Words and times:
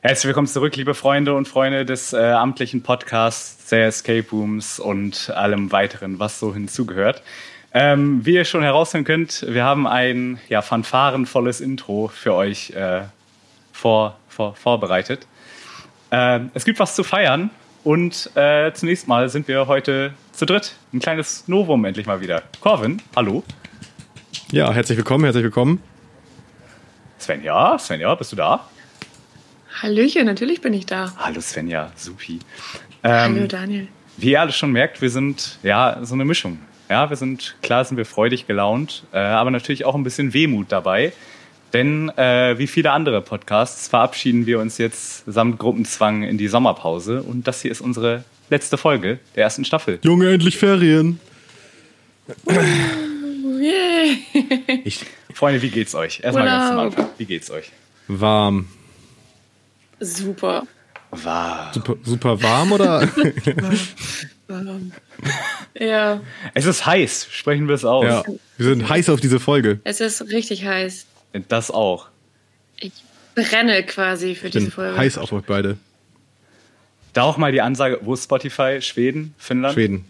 Herzlich 0.00 0.24
willkommen 0.24 0.46
zurück, 0.46 0.74
liebe 0.76 0.94
Freunde 0.94 1.34
und 1.34 1.46
Freunde 1.48 1.84
des 1.84 2.14
äh, 2.14 2.16
amtlichen 2.16 2.82
Podcasts, 2.82 3.68
der 3.68 3.88
Escape 3.88 4.24
Rooms 4.32 4.80
und 4.80 5.28
allem 5.28 5.70
weiteren, 5.70 6.18
was 6.18 6.40
so 6.40 6.54
hinzugehört. 6.54 7.22
Ähm, 7.74 8.24
wie 8.24 8.36
ihr 8.36 8.46
schon 8.46 8.62
heraushören 8.62 9.04
könnt, 9.04 9.44
wir 9.46 9.64
haben 9.64 9.86
ein 9.86 10.40
ja, 10.48 10.62
fanfarenvolles 10.62 11.60
Intro 11.60 12.08
für 12.08 12.32
euch 12.32 12.70
äh, 12.70 13.02
vor, 13.70 14.17
vor, 14.38 14.54
vorbereitet. 14.54 15.26
Äh, 16.10 16.40
es 16.54 16.64
gibt 16.64 16.78
was 16.78 16.94
zu 16.94 17.02
feiern 17.02 17.50
und 17.82 18.30
äh, 18.36 18.72
zunächst 18.72 19.08
mal 19.08 19.28
sind 19.28 19.48
wir 19.48 19.66
heute 19.66 20.14
zu 20.30 20.46
dritt. 20.46 20.76
Ein 20.92 21.00
kleines 21.00 21.48
Novum 21.48 21.84
endlich 21.84 22.06
mal 22.06 22.20
wieder. 22.20 22.44
Corvin, 22.60 23.02
hallo. 23.16 23.42
Ja, 24.52 24.72
herzlich 24.72 24.96
willkommen, 24.96 25.24
herzlich 25.24 25.42
willkommen. 25.42 25.82
Svenja, 27.18 27.78
Svenja, 27.80 28.14
bist 28.14 28.30
du 28.30 28.36
da? 28.36 28.68
Hallöchen, 29.82 30.24
natürlich 30.24 30.60
bin 30.60 30.72
ich 30.72 30.86
da. 30.86 31.12
Hallo 31.18 31.40
Svenja, 31.40 31.90
supi. 31.96 32.38
Ähm, 33.02 33.34
Hallo 33.34 33.46
Daniel. 33.48 33.88
Wie 34.18 34.30
ihr 34.30 34.40
alle 34.40 34.52
schon 34.52 34.70
merkt, 34.70 35.02
wir 35.02 35.10
sind 35.10 35.58
ja 35.64 35.98
so 36.02 36.14
eine 36.14 36.24
Mischung. 36.24 36.60
Ja, 36.88 37.10
wir 37.10 37.16
sind, 37.16 37.56
klar 37.60 37.84
sind 37.84 37.96
wir 37.96 38.06
freudig 38.06 38.46
gelaunt, 38.46 39.02
äh, 39.12 39.18
aber 39.18 39.50
natürlich 39.50 39.84
auch 39.84 39.96
ein 39.96 40.04
bisschen 40.04 40.32
Wehmut 40.32 40.70
dabei. 40.70 41.12
Denn 41.72 42.08
äh, 42.16 42.58
wie 42.58 42.66
viele 42.66 42.92
andere 42.92 43.20
Podcasts 43.20 43.88
verabschieden 43.88 44.46
wir 44.46 44.58
uns 44.58 44.78
jetzt 44.78 45.24
samt 45.26 45.58
Gruppenzwang 45.58 46.22
in 46.22 46.38
die 46.38 46.48
Sommerpause. 46.48 47.22
Und 47.22 47.46
das 47.46 47.62
hier 47.62 47.70
ist 47.70 47.80
unsere 47.80 48.24
letzte 48.50 48.78
Folge 48.78 49.18
der 49.36 49.44
ersten 49.44 49.64
Staffel. 49.64 49.98
Junge, 50.02 50.30
endlich 50.30 50.56
Ferien. 50.56 51.20
Oh, 52.46 52.52
ich, 54.84 55.04
Freunde, 55.34 55.62
wie 55.62 55.70
geht's 55.70 55.94
euch? 55.94 56.20
Erstmal 56.22 56.46
ganz 56.46 56.72
am 56.72 56.78
Anfang. 56.78 57.06
Wie 57.18 57.24
geht's 57.26 57.50
euch? 57.50 57.70
Warm. 58.06 58.66
Super. 60.00 60.66
Warm. 61.10 61.72
Super, 61.72 61.96
super 62.02 62.42
warm 62.42 62.72
oder? 62.72 63.00
warm. 64.48 64.92
Ja. 65.78 66.20
Es 66.54 66.66
ist 66.66 66.86
heiß, 66.86 67.28
sprechen 67.30 67.68
wir 67.68 67.74
es 67.74 67.84
aus. 67.84 68.04
Ja, 68.04 68.22
wir 68.56 68.66
sind 68.66 68.88
heiß 68.88 69.08
auf 69.10 69.20
diese 69.20 69.40
Folge. 69.40 69.80
Es 69.84 70.00
ist 70.00 70.22
richtig 70.30 70.64
heiß. 70.64 71.06
Das 71.48 71.70
auch. 71.70 72.08
Ich 72.80 72.92
brenne 73.34 73.82
quasi 73.84 74.34
für 74.34 74.46
ich 74.46 74.52
diese 74.52 74.66
bin 74.66 74.72
Folge. 74.72 74.98
Heiß 74.98 75.18
auf 75.18 75.32
euch 75.32 75.44
beide. 75.44 75.78
Da 77.12 77.22
auch 77.22 77.36
mal 77.36 77.52
die 77.52 77.60
Ansage, 77.60 77.98
wo 78.02 78.14
ist 78.14 78.24
Spotify? 78.24 78.80
Schweden? 78.80 79.34
Finnland? 79.38 79.74
Schweden. 79.74 80.04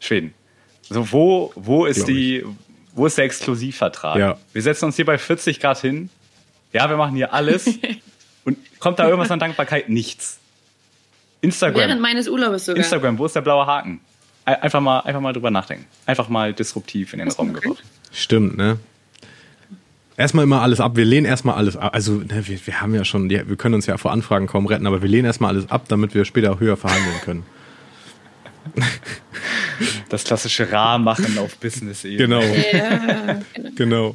Schweden. 0.00 0.34
So, 0.82 1.10
wo, 1.12 1.52
wo 1.54 1.86
ist 1.86 2.08
die, 2.08 2.44
wo 2.94 3.06
ist 3.06 3.18
der 3.18 3.24
Exklusivvertrag? 3.24 4.18
Ja. 4.18 4.38
Wir 4.52 4.62
setzen 4.62 4.86
uns 4.86 4.96
hier 4.96 5.04
bei 5.04 5.16
40 5.16 5.60
Grad 5.60 5.78
hin. 5.78 6.10
Ja, 6.72 6.88
wir 6.88 6.96
machen 6.96 7.14
hier 7.14 7.32
alles. 7.32 7.66
Und 8.44 8.58
kommt 8.80 8.98
da 8.98 9.08
irgendwas 9.08 9.30
an 9.30 9.38
Dankbarkeit? 9.38 9.88
Nichts. 9.88 10.38
Instagram. 11.40 11.80
Während 11.80 12.00
meines 12.00 12.28
Urlaubes 12.28 12.66
sogar. 12.66 12.78
Instagram, 12.78 13.18
wo 13.18 13.26
ist 13.26 13.36
der 13.36 13.40
blaue 13.40 13.66
Haken? 13.66 14.00
Einfach 14.44 14.80
mal, 14.80 15.00
einfach 15.00 15.20
mal 15.20 15.32
drüber 15.32 15.50
nachdenken. 15.50 15.86
Einfach 16.04 16.28
mal 16.28 16.52
disruptiv 16.52 17.12
in 17.12 17.20
den 17.20 17.28
Raum 17.30 17.52
gebracht. 17.52 17.82
Stimmt, 18.10 18.56
ne? 18.56 18.78
Erstmal 20.22 20.44
immer 20.44 20.62
alles 20.62 20.78
ab. 20.78 20.94
Wir 20.94 21.04
lehnen 21.04 21.26
erstmal 21.26 21.56
alles 21.56 21.76
ab. 21.76 21.96
Also, 21.96 22.12
ne, 22.12 22.46
wir, 22.46 22.64
wir 22.64 22.80
haben 22.80 22.94
ja 22.94 23.04
schon, 23.04 23.28
wir 23.28 23.56
können 23.56 23.74
uns 23.74 23.86
ja 23.86 23.96
vor 23.96 24.12
Anfragen 24.12 24.46
kaum 24.46 24.66
retten, 24.66 24.86
aber 24.86 25.02
wir 25.02 25.08
lehnen 25.08 25.24
erstmal 25.24 25.52
alles 25.52 25.68
ab, 25.68 25.86
damit 25.88 26.14
wir 26.14 26.24
später 26.24 26.60
höher 26.60 26.76
verhandeln 26.76 27.16
können. 27.24 27.42
Das 30.10 30.22
klassische 30.22 30.70
Rar-Machen 30.70 31.38
auf 31.38 31.56
Business-Ebene. 31.56 32.18
Genau. 32.18 32.40
Ja, 32.40 33.40
genau. 33.74 34.14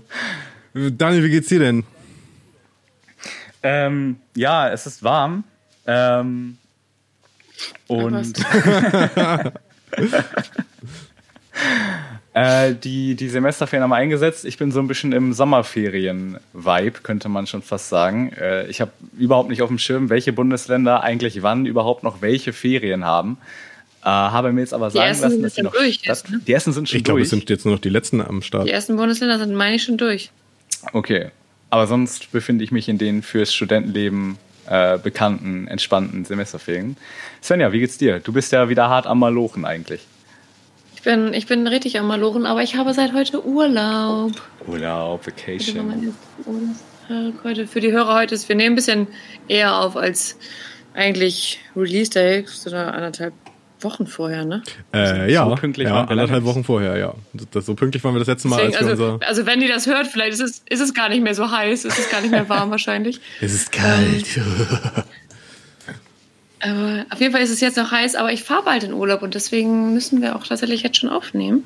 Daniel, 0.74 1.26
wie 1.26 1.30
geht's 1.30 1.50
dir 1.50 1.60
denn? 1.60 1.84
Ähm, 3.64 4.16
ja, 4.34 4.70
es 4.70 4.86
ist 4.86 5.04
warm. 5.04 5.44
Ähm, 5.86 6.58
und 7.88 8.34
äh, 12.38 12.76
die, 12.76 13.16
die 13.16 13.30
Semesterferien 13.30 13.84
haben 13.84 13.94
eingesetzt. 13.94 14.46
Ich 14.46 14.58
bin 14.58 14.72
so 14.72 14.80
ein 14.80 14.88
bisschen 14.88 15.12
im 15.12 15.34
Sommerferien-Vibe, 15.34 17.00
könnte 17.02 17.30
man 17.30 17.48
schon 17.48 17.64
fast 17.64 17.90
sagen. 17.90 18.32
Äh, 18.34 18.68
ich 18.68 18.80
habe 18.80 18.92
überhaupt 19.18 19.50
nicht 19.50 19.62
auf 19.64 19.70
dem 19.70 19.80
Schirm, 19.80 20.10
welche 20.10 20.34
Bundesländer 20.34 21.02
eigentlich 21.02 21.42
wann 21.42 21.66
überhaupt 21.66 22.04
noch 22.04 22.22
welche 22.22 22.54
Ferien 22.54 23.06
haben. 23.06 23.38
Äh, 24.04 24.10
habe 24.10 24.52
mir 24.52 24.62
jetzt 24.62 24.74
aber 24.74 24.92
sagen 24.92 25.08
ersten 25.08 25.24
lassen, 25.24 25.42
dass 25.42 25.56
sind 25.56 25.64
die 25.64 25.66
noch 25.66 25.74
durch 25.74 26.02
das, 26.04 26.24
jetzt, 26.24 26.32
ne? 26.32 26.42
Die 26.46 26.54
ersten 26.54 26.74
sind 26.74 26.88
schon 26.88 26.98
Ich 26.98 27.04
glaube, 27.04 27.22
es 27.22 27.30
durch. 27.30 27.42
sind 27.42 27.50
jetzt 27.50 27.66
nur 27.66 27.74
noch 27.74 27.82
die 27.82 27.90
letzten 27.90 28.22
am 28.22 28.42
Start. 28.44 28.68
Die 28.68 28.72
ersten 28.72 28.96
Bundesländer 28.98 29.40
sind, 29.40 29.56
meine 29.56 29.76
ich, 29.76 29.84
schon 29.84 29.98
durch. 29.98 30.30
Okay. 30.94 31.32
Aber 31.70 31.88
sonst 31.88 32.32
befinde 32.32 32.64
ich 32.64 32.72
mich 32.72 32.88
in 32.88 32.98
den 32.98 33.24
fürs 33.24 33.54
Studentenleben 33.54 34.38
äh, 34.70 34.98
bekannten, 35.00 35.68
entspannten 35.68 36.24
Semesterferien. 36.24 36.98
Svenja, 37.42 37.74
wie 37.74 37.80
geht's 37.80 37.98
dir? 37.98 38.20
Du 38.20 38.32
bist 38.32 38.52
ja 38.52 38.70
wieder 38.70 38.90
hart 38.90 39.08
am 39.08 39.20
Malochen 39.20 39.66
eigentlich. 39.66 40.02
Ich 41.08 41.14
bin, 41.14 41.34
ich 41.34 41.48
bin 41.48 41.66
richtig 41.68 41.98
am 41.98 42.08
Malochen, 42.08 42.46
aber 42.46 42.64
ich 42.64 42.76
habe 42.76 42.94
seit 42.94 43.14
heute 43.14 43.46
Urlaub. 43.46 44.34
Urlaub, 44.68 45.26
war 45.26 45.26
Vacation. 45.26 46.04
Urlaubstag. 46.46 47.46
Heute 47.46 47.66
für 47.66 47.80
die 47.80 47.94
Hörer 47.94 48.14
heute 48.14 48.36
ist, 48.36 48.50
wir 48.50 48.58
nehmen 48.58 48.74
ein 48.74 48.76
bisschen 48.76 49.08
eher 49.48 49.80
auf 49.80 49.96
als 49.96 50.38
eigentlich 50.94 51.62
Release 51.78 52.12
Day, 52.12 52.44
so 52.46 52.76
anderthalb 52.76 53.34
Wochen 53.80 54.06
vorher, 54.06 54.44
ne? 54.44 54.64
Äh, 54.94 55.32
ja, 55.32 55.48
So 55.48 55.56
pünktlich 55.56 55.88
ja 55.88 56.04
anderthalb 56.04 56.44
Wochen 56.44 56.66
vorher, 56.66 56.98
ja. 56.98 57.14
Das, 57.54 57.66
so 57.66 57.74
pünktlich 57.74 58.04
waren 58.04 58.14
wir 58.14 58.20
das 58.20 58.28
letzte 58.28 58.50
Mal, 58.50 58.58
Deswegen, 58.58 58.76
als 58.76 58.86
wir 58.86 58.92
also, 58.92 59.14
unser... 59.14 59.28
also 59.30 59.46
wenn 59.46 59.62
die 59.62 59.70
das 59.70 59.88
hört, 59.88 60.08
vielleicht 60.08 60.34
ist 60.34 60.42
es, 60.42 60.64
ist 60.68 60.82
es 60.82 60.94
gar 60.94 61.08
nicht 61.08 61.24
mehr 61.24 61.36
so 61.36 61.50
heiß, 61.50 61.86
ist 61.86 61.98
es 61.98 62.10
gar 62.10 62.20
nicht 62.20 62.32
mehr 62.32 62.50
warm 62.50 62.70
wahrscheinlich. 62.70 63.22
Es 63.40 63.54
ist 63.54 63.72
kalt. 63.72 64.26
Aber 66.68 67.06
auf 67.10 67.20
jeden 67.20 67.32
Fall 67.34 67.42
ist 67.42 67.50
es 67.52 67.62
jetzt 67.62 67.78
noch 67.78 67.92
heiß, 67.92 68.16
aber 68.16 68.32
ich 68.34 68.44
fahre 68.44 68.64
bald 68.64 68.84
in 68.84 68.94
Urlaub 68.94 69.22
und 69.22 69.36
deswegen 69.36 69.94
müssen 69.94 70.22
wir 70.22 70.36
auch 70.36 70.46
tatsächlich 70.46 70.84
jetzt 70.84 70.98
schon 70.98 71.10
aufnehmen. 71.10 71.64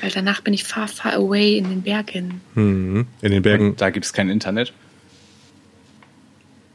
Weil 0.00 0.10
danach 0.10 0.40
bin 0.40 0.52
ich 0.54 0.64
far, 0.64 0.88
far 0.88 1.14
away 1.14 1.56
in 1.58 1.68
den 1.68 1.82
Bergen. 1.82 2.40
Mhm. 2.54 3.06
In 3.20 3.30
den 3.32 3.42
Bergen. 3.42 3.70
Und 3.70 3.80
da 3.80 3.90
gibt 3.90 4.04
es 4.04 4.12
kein 4.12 4.28
Internet. 4.28 4.72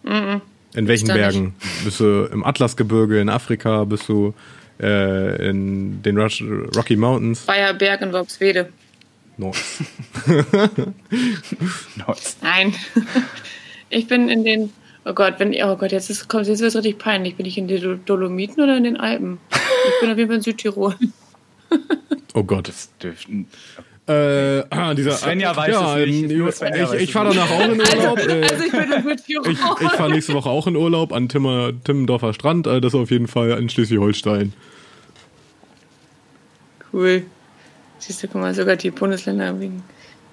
Mhm. 0.04 0.42
In 0.74 0.88
welchen 0.88 1.08
da 1.08 1.14
nicht. 1.16 1.24
Bergen? 1.24 1.56
Bist 1.84 2.00
du 2.00 2.30
im 2.32 2.44
Atlasgebirge 2.46 3.20
in 3.20 3.30
Afrika? 3.30 3.84
Bist 3.84 4.08
du 4.08 4.34
äh, 4.80 5.50
in 5.50 6.02
den 6.04 6.18
Rush- 6.18 6.44
Rocky 6.76 6.96
Mountains? 6.96 7.42
Bayerberg 7.42 8.02
in 8.02 8.14
Worpswede. 8.14 8.70
No. 9.38 9.52
Nice. 11.96 12.38
Nein. 12.42 12.74
Ich 13.90 14.06
bin 14.08 14.28
in 14.28 14.44
den. 14.44 14.74
Oh 15.10 15.14
Gott, 15.14 15.36
wenn 15.38 15.56
oh 15.64 15.76
Gott, 15.78 15.92
jetzt 15.94 16.10
ist, 16.10 16.28
kommt 16.28 16.48
jetzt 16.48 16.60
wird 16.60 16.76
richtig 16.76 16.98
peinlich. 16.98 17.36
Bin 17.36 17.46
ich 17.46 17.58
in 17.58 17.68
den 17.68 17.82
Do- 17.82 17.96
Dolomiten 17.96 18.62
oder 18.62 18.76
in 18.76 18.84
den 18.84 18.98
Alpen? 18.98 19.40
Ich 19.52 20.02
bin 20.02 20.12
auf 20.12 20.18
jeden 20.18 20.28
Fall 20.30 20.38
in 20.38 20.44
Südtirol. 20.44 20.96
Oh 22.34 22.44
Gott. 22.44 22.68
Das 22.68 22.96
dürften. 23.02 23.48
Äh, 24.08 24.60
ah, 24.70 24.94
dieser, 24.94 25.14
Svenja 25.14 25.56
weiß 25.56 25.72
ja, 25.74 25.98
es 25.98 26.06
nicht. 26.08 26.32
ähm, 26.32 26.38
Nur 26.38 26.52
Svenja 26.52 26.94
ich 26.94 27.02
ich 27.02 27.04
es 27.06 27.10
fahre 27.12 27.30
danach 27.34 27.50
auch 27.50 27.64
in 27.66 27.82
Urlaub. 27.82 28.18
Also, 28.20 28.32
also 28.32 28.64
ich 28.64 28.72
bin 28.72 28.92
in 28.92 29.04
Südtirol. 29.18 29.52
ich 29.52 29.60
ich 29.82 29.92
fahre 29.92 30.12
nächste 30.12 30.34
Woche 30.36 30.50
auch 30.50 30.68
in 30.68 30.76
Urlaub 30.76 31.14
an 31.14 31.30
Timmer, 31.30 31.72
Timmendorfer 31.84 32.34
Strand. 32.34 32.68
Äh, 32.68 32.80
das 32.80 32.94
auf 32.94 33.10
jeden 33.10 33.28
Fall 33.28 33.50
in 33.52 33.70
Schleswig-Holstein. 33.70 34.54
Cool. 36.94 37.24
Siehst 38.00 38.24
du, 38.24 38.28
guck 38.28 38.42
mal, 38.42 38.54
sogar 38.54 38.76
die 38.76 38.92
Bundesländer 38.92 39.60
wegen. 39.60 39.84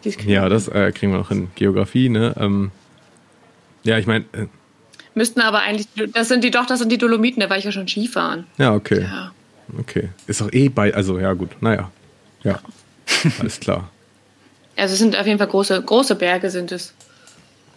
die 0.05 0.11
es 0.11 0.17
Ja, 0.25 0.49
das 0.49 0.69
äh, 0.69 0.93
kriegen 0.93 1.13
wir 1.13 1.19
noch 1.19 1.31
in 1.31 1.49
Geografie. 1.55 2.09
Ne? 2.11 2.35
Ähm, 2.39 2.71
ja, 3.83 3.99
ich 3.99 4.07
meine, 4.07 4.25
äh, 4.33 4.47
Müssten 5.15 5.41
aber 5.41 5.61
eigentlich. 5.61 5.87
Das 6.13 6.29
sind 6.29 6.43
die 6.45 6.51
doch, 6.51 6.67
das 6.67 6.81
sind 6.81 6.91
die 6.91 6.99
Dolomiten, 6.99 7.41
da 7.41 7.49
war 7.51 7.57
ich 7.59 7.65
ja 7.65 7.73
schon 7.73 7.87
Skifahren. 7.89 8.47
ja, 8.59 8.75
okay. 8.75 9.03
Ja. 9.03 9.33
Okay. 9.79 10.11
Ist 10.27 10.41
doch 10.43 10.53
eh 10.53 10.69
bei, 10.69 10.95
also 10.95 11.19
ja, 11.19 11.33
gut. 11.33 11.51
Naja. 11.63 11.91
Ja. 12.43 12.59
Alles 13.41 13.61
klar. 13.61 13.91
Also 14.77 14.95
es 14.95 14.99
sind 14.99 15.15
auf 15.17 15.25
jeden 15.25 15.39
Fall 15.39 15.47
große, 15.47 15.81
große 15.83 16.17
Berge 16.17 16.51
sind 16.51 16.73
es. 16.73 16.95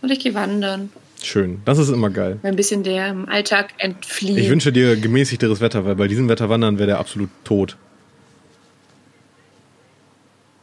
Und 0.01 0.11
ich 0.11 0.17
gehe 0.19 0.33
wandern. 0.33 0.89
Schön. 1.21 1.61
Das 1.63 1.77
ist 1.77 1.89
immer 1.89 2.09
geil. 2.09 2.39
Ein 2.41 2.55
bisschen 2.55 2.81
dem 2.81 3.29
Alltag 3.29 3.67
entfliehen. 3.77 4.35
Ich 4.39 4.49
wünsche 4.49 4.71
dir 4.71 4.95
gemäßigteres 4.99 5.61
Wetter, 5.61 5.85
weil 5.85 5.93
bei 5.93 6.07
diesem 6.07 6.27
Wetter 6.27 6.49
wandern 6.49 6.79
wäre 6.79 6.87
der 6.87 6.97
absolut 6.97 7.29
tot. 7.43 7.77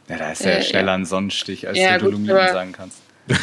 Ja, 0.09 0.17
da 0.17 0.31
ist 0.33 0.43
ja 0.43 0.51
Äh, 0.51 0.61
schneller 0.63 0.87
ja. 0.87 0.93
ein 0.95 1.05
Sonnenstich, 1.05 1.69
als 1.69 1.77
Ja, 1.77 1.97
du 1.97 2.05
Dolomiten 2.05 2.35
sagen 2.35 2.73
kannst. 2.73 2.97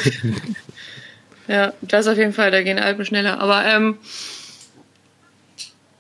Ja, 1.49 1.73
das 1.83 2.06
auf 2.06 2.17
jeden 2.17 2.33
Fall, 2.33 2.50
da 2.50 2.62
gehen 2.62 2.79
Alpen 2.79 3.05
schneller. 3.05 3.41
Aber 3.41 3.65
ähm, 3.65 3.97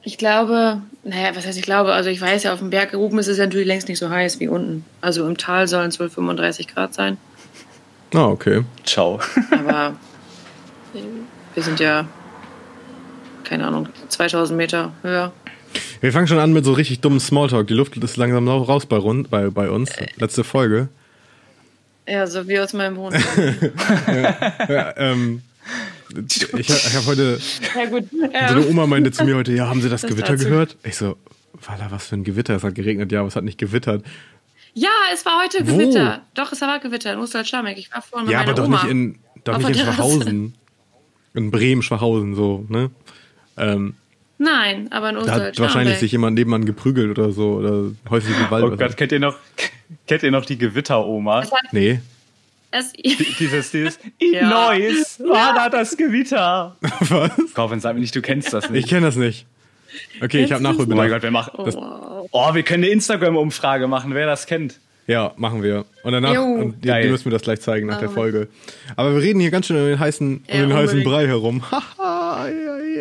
ich 0.02 0.18
glaube, 0.18 0.82
naja, 1.04 1.30
was 1.34 1.46
heißt 1.46 1.58
ich 1.58 1.64
glaube, 1.64 1.92
also 1.92 2.10
ich 2.10 2.20
weiß 2.20 2.44
ja, 2.44 2.52
auf 2.52 2.60
dem 2.60 2.70
Berg 2.70 2.94
oben 2.94 3.18
ist 3.18 3.28
es 3.28 3.38
ja 3.38 3.44
natürlich 3.44 3.66
längst 3.66 3.88
nicht 3.88 3.98
so 3.98 4.10
heiß 4.10 4.40
wie 4.40 4.48
unten. 4.48 4.84
Also 5.00 5.26
im 5.26 5.36
Tal 5.36 5.68
sollen 5.68 5.88
es 5.88 6.00
wohl 6.00 6.10
35 6.10 6.68
Grad 6.68 6.94
sein. 6.94 7.18
Ah, 8.14 8.26
okay. 8.26 8.64
Ciao. 8.84 9.20
Aber 9.50 9.94
Wir 11.54 11.62
sind 11.62 11.80
ja, 11.80 12.06
keine 13.44 13.66
Ahnung, 13.66 13.88
2000 14.08 14.56
Meter 14.56 14.92
höher. 15.02 15.32
Wir 16.00 16.12
fangen 16.12 16.26
schon 16.26 16.38
an 16.38 16.52
mit 16.52 16.64
so 16.64 16.72
richtig 16.72 17.00
dummen 17.00 17.20
Smalltalk. 17.20 17.66
Die 17.66 17.74
Luft 17.74 17.96
ist 17.96 18.16
langsam 18.16 18.44
noch 18.44 18.68
raus 18.68 18.86
bei, 18.86 18.96
rund, 18.96 19.30
bei, 19.30 19.48
bei 19.50 19.70
uns. 19.70 19.90
Letzte 20.16 20.44
Folge. 20.44 20.88
Ja, 22.06 22.26
so 22.26 22.46
wie 22.48 22.58
aus 22.58 22.72
meinem 22.72 22.96
Wohnzimmer. 22.96 23.24
Ja, 24.68 24.94
ähm, 24.96 25.42
ich 26.28 26.52
ich 26.52 26.94
habe 26.96 27.06
heute, 27.06 27.38
ja, 27.76 27.84
gut. 27.86 28.04
so 28.10 28.22
eine 28.24 28.60
Ähm, 28.60 28.66
Oma 28.70 28.86
meinte 28.86 29.12
zu 29.12 29.24
mir 29.24 29.36
heute, 29.36 29.52
ja, 29.52 29.68
haben 29.68 29.80
Sie 29.80 29.88
das, 29.88 30.02
Das 30.02 30.10
Gewitter 30.10 30.36
gehört? 30.36 30.76
Ich 30.82 30.96
so, 30.96 31.16
war 31.66 31.78
da 31.78 31.90
was 31.90 32.08
für 32.08 32.16
ein 32.16 32.24
Gewitter? 32.24 32.56
Es 32.56 32.64
hat 32.64 32.74
geregnet, 32.74 33.12
ja, 33.12 33.20
aber 33.20 33.28
es 33.28 33.36
hat 33.36 33.44
nicht 33.44 33.58
gewittert. 33.58 34.04
ja, 34.74 34.88
es 35.14 35.24
war 35.24 35.40
heute 35.42 35.58
Wo? 35.68 35.76
Gewitter. 35.78 36.22
Doch, 36.34 36.52
es 36.52 36.60
war 36.60 36.78
Gewitter 36.80 37.12
in 37.12 37.18
Osterschlamek. 37.20 37.78
Ich 37.78 37.92
war 37.92 38.02
vorhin 38.02 38.26
mit 38.26 38.32
Ja, 38.32 38.40
meiner 38.40 38.50
aber 38.50 38.60
doch 38.60 38.66
Oma. 38.66 38.82
nicht 38.82 38.90
in, 38.90 39.18
doch 39.44 39.58
nicht 39.58 39.68
in. 39.70 39.74
Schwachhausen. 39.76 40.54
In 41.34 41.50
Bremen, 41.50 41.82
Schwachhausen, 41.82 42.34
so, 42.34 42.66
ne? 42.68 42.90
Ähm, 43.56 43.94
Nein, 44.42 44.88
aber 44.90 45.10
in 45.10 45.24
da 45.24 45.32
hat 45.34 45.58
wahrscheinlich 45.60 45.98
sich 45.98 46.10
jemand 46.10 46.34
nebenmann 46.34 46.64
geprügelt 46.64 47.16
oder 47.16 47.30
so, 47.30 47.54
oder 47.54 47.92
häusliche 48.10 48.42
Gewalt. 48.44 48.64
Oh 48.64 48.76
Gott, 48.76 48.90
so. 48.90 48.96
kennt 48.96 49.12
ihr 49.12 49.20
noch, 49.20 49.36
kennt 50.08 50.24
ihr 50.24 50.32
noch 50.32 50.44
die 50.44 50.58
Gewitteroma? 50.58 51.44
Nee. 51.70 52.00
es, 52.72 52.92
Dieses, 52.92 53.70
dieses, 53.70 53.98
Ja. 54.20 54.48
Neues, 54.48 55.20
war 55.20 55.54
da 55.54 55.68
das 55.68 55.96
Gewitter. 55.96 56.76
Was? 56.80 57.54
Corvin, 57.54 57.78
sag 57.78 57.94
mir 57.94 58.00
nicht, 58.00 58.16
du 58.16 58.22
kennst 58.22 58.52
das 58.52 58.68
nicht. 58.68 58.84
Ich 58.84 58.90
kenne 58.90 59.06
das 59.06 59.16
nicht. 59.16 59.46
Okay, 60.20 60.42
ich 60.42 60.52
habe 60.52 60.62
du's 60.62 60.72
oh 60.76 60.86
mein 60.86 60.88
Nachholbedarf. 60.88 61.10
Gott, 61.10 61.22
wir 61.22 61.30
machen, 61.30 61.52
oh, 61.58 61.66
wow. 61.66 62.28
oh, 62.32 62.54
wir 62.54 62.62
können 62.64 62.82
eine 62.82 62.92
Instagram-Umfrage 62.92 63.86
machen, 63.86 64.14
wer 64.14 64.26
das 64.26 64.46
kennt. 64.46 64.80
Ja, 65.06 65.32
machen 65.36 65.62
wir. 65.62 65.84
Und 66.04 66.12
danach, 66.12 66.32
Jo. 66.34 66.42
und 66.44 66.82
die, 66.82 66.88
Geil. 66.88 67.02
die 67.02 67.08
müssen 67.10 67.26
wir 67.26 67.32
das 67.32 67.42
gleich 67.42 67.60
zeigen 67.60 67.88
nach 67.88 67.98
der 67.98 68.08
Machen 68.08 68.14
Folge. 68.14 68.48
Aber 68.96 69.14
wir 69.14 69.22
reden 69.22 69.40
hier 69.40 69.50
ganz 69.50 69.66
schön 69.66 69.76
um 69.76 69.84
den 69.84 69.98
heißen, 69.98 70.36
um 70.36 70.42
Ja, 70.48 70.60
den 70.62 70.72
heißen. 70.72 71.02
Brei 71.02 71.26
herum. 71.26 71.62
Haha, 71.70 71.82
ja, 71.98 72.04
ja. 72.04 72.21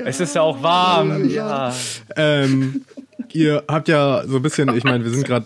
Es 0.06 0.20
ist 0.20 0.36
ja 0.36 0.42
auch 0.42 0.62
warm. 0.64 1.30
Ja. 1.30 1.74
Ähm, 2.16 2.86
ihr 3.32 3.64
habt 3.68 3.88
ja 3.88 4.24
so 4.28 4.38
ein 4.38 4.42
bisschen, 4.42 4.76
ich 4.76 4.84
meine, 4.84 5.04
wir 5.04 5.12
sind 5.12 5.26
gerade, 5.26 5.46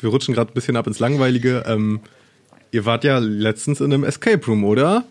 wir 0.00 0.10
rutschen 0.10 0.34
gerade 0.34 0.50
ein 0.50 0.54
bisschen 0.54 0.76
ab 0.76 0.86
ins 0.86 0.98
Langweilige. 0.98 1.64
Ähm, 1.66 2.00
ihr 2.70 2.84
wart 2.84 3.04
ja 3.04 3.18
letztens 3.18 3.80
in 3.80 3.92
einem 3.92 4.04
Escape 4.04 4.44
Room, 4.46 4.64
oder? 4.64 5.04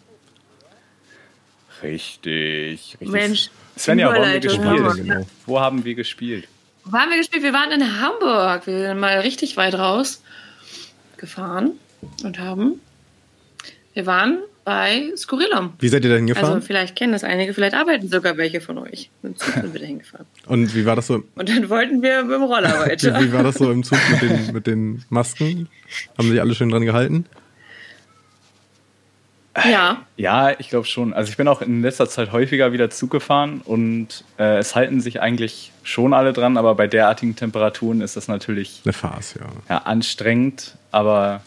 Richtig, 1.84 2.98
richtig. 3.00 3.10
Mensch, 3.10 3.50
Svenja, 3.78 4.10
wo 4.10 4.14
haben 4.14 4.32
wir 4.32 4.40
gespielt? 4.40 4.96
Genau. 4.96 5.28
Wo 5.46 5.60
haben 5.60 5.86
wir 5.86 5.96
gespielt? 5.96 6.48
Wo 6.86 6.98
haben 6.98 7.12
wir 7.12 7.18
gespielt? 7.18 7.44
Wir 7.44 7.54
waren 7.54 7.72
in 7.72 8.02
Hamburg. 8.02 8.68
Wir 8.68 8.88
sind 8.88 9.00
mal 9.00 9.20
richtig 9.20 9.58
weit 9.58 9.76
raus 9.76 10.22
gefahren 11.18 11.72
und 12.24 12.40
haben. 12.40 12.80
Wir 13.94 14.06
waren 14.06 14.40
bei 14.66 15.12
Skurrilum. 15.16 15.74
Wie 15.80 15.88
seid 15.88 16.04
ihr 16.04 16.10
da 16.10 16.18
hingefahren? 16.18 16.56
Also 16.56 16.66
vielleicht 16.66 16.96
kennen 16.96 17.14
das 17.14 17.24
einige, 17.24 17.54
vielleicht 17.54 17.76
arbeiten 17.76 18.10
sogar 18.10 18.36
welche 18.36 18.60
von 18.60 18.80
euch. 18.80 19.12
Mit 19.22 19.34
dem 19.34 19.38
Zug 19.38 19.54
sind 19.54 19.74
wir 19.74 19.80
da 19.80 19.86
hingefahren. 19.86 20.26
Und 20.48 20.76
wie 20.76 20.86
war 20.86 20.96
das 20.96 21.08
so? 21.08 21.24
Und 21.36 21.50
dann 21.50 21.70
wollten 21.70 22.02
wir 22.02 22.24
mit 22.24 22.36
dem 22.36 22.44
Roller 22.44 22.70
Wie, 22.70 22.90
weiter. 22.90 23.22
wie 23.22 23.32
war 23.32 23.44
das 23.44 23.56
so 23.56 23.72
im 23.72 23.84
Zug 23.84 24.00
mit 24.12 24.22
den, 24.24 24.54
mit 24.54 24.68
den 24.68 25.06
Masken? 25.10 25.70
Haben 26.18 26.30
sich 26.30 26.42
alle 26.42 26.56
schön 26.56 26.70
dran 26.70 26.84
gehalten? 26.84 27.26
Ja, 29.64 30.06
Ja, 30.18 30.52
ich 30.60 30.68
glaube 30.70 30.86
schon. 30.86 31.14
Also 31.14 31.30
ich 31.30 31.38
bin 31.38 31.48
auch 31.48 31.62
in 31.62 31.82
letzter 31.82 32.10
Zeit 32.10 32.34
häufiger 32.34 32.74
wieder 32.74 32.90
Zug 32.90 33.12
gefahren 33.12 33.62
und 33.64 34.26
äh, 34.38 34.58
es 34.58 34.76
halten 34.76 35.00
sich 35.00 35.22
eigentlich 35.22 35.72
schon 35.84 36.14
alle 36.14 36.34
dran, 36.34 36.58
aber 36.58 36.76
bei 36.76 36.88
derartigen 36.88 37.38
Temperaturen 37.38 38.02
ist 38.02 38.18
das 38.18 38.28
natürlich 38.28 38.82
Eine 38.84 38.92
Farce, 38.92 39.36
ja. 39.40 39.46
ja, 39.70 39.78
anstrengend, 39.84 40.76
aber 40.92 41.42